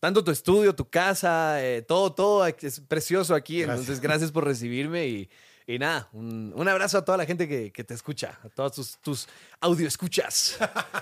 tanto 0.00 0.24
tu 0.24 0.30
estudio, 0.30 0.74
tu 0.74 0.88
casa, 0.88 1.62
eh, 1.62 1.82
todo, 1.82 2.12
todo 2.12 2.46
es 2.46 2.80
precioso 2.80 3.34
aquí. 3.34 3.60
Gracias. 3.60 3.80
Entonces, 3.80 4.02
gracias 4.02 4.32
por 4.32 4.44
recibirme 4.44 5.06
y, 5.06 5.30
y 5.66 5.78
nada, 5.78 6.08
un, 6.12 6.52
un 6.56 6.68
abrazo 6.68 6.98
a 6.98 7.04
toda 7.04 7.18
la 7.18 7.26
gente 7.26 7.46
que, 7.46 7.70
que 7.70 7.84
te 7.84 7.94
escucha, 7.94 8.40
a 8.42 8.48
todos 8.48 8.72
tus, 8.72 8.96
tus 8.98 9.28
audio 9.60 9.86
escuchas. 9.86 10.58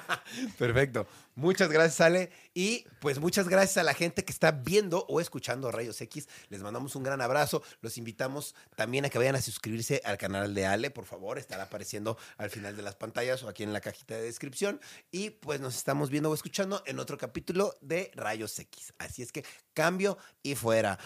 Perfecto. 0.58 1.06
Muchas 1.38 1.70
gracias, 1.70 2.00
Ale. 2.00 2.30
Y 2.52 2.84
pues 3.00 3.20
muchas 3.20 3.48
gracias 3.48 3.76
a 3.76 3.84
la 3.84 3.94
gente 3.94 4.24
que 4.24 4.32
está 4.32 4.50
viendo 4.50 5.06
o 5.08 5.20
escuchando 5.20 5.70
Rayos 5.70 6.00
X. 6.00 6.28
Les 6.48 6.62
mandamos 6.62 6.96
un 6.96 7.04
gran 7.04 7.20
abrazo. 7.20 7.62
Los 7.80 7.96
invitamos 7.96 8.56
también 8.74 9.04
a 9.04 9.08
que 9.08 9.18
vayan 9.18 9.36
a 9.36 9.40
suscribirse 9.40 10.02
al 10.04 10.18
canal 10.18 10.52
de 10.52 10.66
Ale, 10.66 10.90
por 10.90 11.04
favor. 11.04 11.38
Estará 11.38 11.62
apareciendo 11.62 12.18
al 12.38 12.50
final 12.50 12.76
de 12.76 12.82
las 12.82 12.96
pantallas 12.96 13.44
o 13.44 13.48
aquí 13.48 13.62
en 13.62 13.72
la 13.72 13.80
cajita 13.80 14.16
de 14.16 14.22
descripción. 14.22 14.80
Y 15.12 15.30
pues 15.30 15.60
nos 15.60 15.76
estamos 15.76 16.10
viendo 16.10 16.28
o 16.28 16.34
escuchando 16.34 16.82
en 16.86 16.98
otro 16.98 17.16
capítulo 17.16 17.76
de 17.82 18.10
Rayos 18.16 18.58
X. 18.58 18.92
Así 18.98 19.22
es 19.22 19.30
que 19.30 19.44
cambio 19.74 20.18
y 20.42 20.56
fuera. 20.56 20.98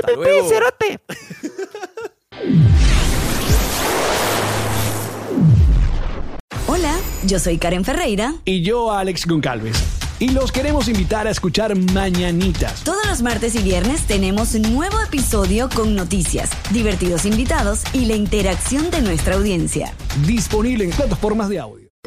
Hasta 0.00 0.12
luego. 0.12 0.46
yo 7.26 7.38
soy 7.38 7.58
Karen 7.58 7.84
Ferreira. 7.84 8.34
y 8.44 8.62
yo 8.62 8.92
Alex 8.92 9.26
Goncalves. 9.26 9.76
Y 10.18 10.28
los 10.28 10.52
queremos 10.52 10.86
invitar 10.88 11.26
a 11.26 11.30
escuchar 11.30 11.74
Mañanitas. 11.76 12.84
Todos 12.84 13.06
los 13.06 13.22
martes 13.22 13.54
y 13.54 13.62
viernes 13.62 14.02
tenemos 14.02 14.54
un 14.54 14.74
nuevo 14.74 15.00
episodio 15.00 15.70
con 15.74 15.94
noticias, 15.94 16.50
divertidos 16.70 17.24
invitados 17.24 17.82
y 17.94 18.04
la 18.04 18.16
interacción 18.16 18.90
de 18.90 19.00
nuestra 19.00 19.36
audiencia. 19.36 19.94
Disponible 20.26 20.84
en 20.84 20.90
plataformas 20.90 21.48
de 21.48 21.60
audio. 21.60 21.79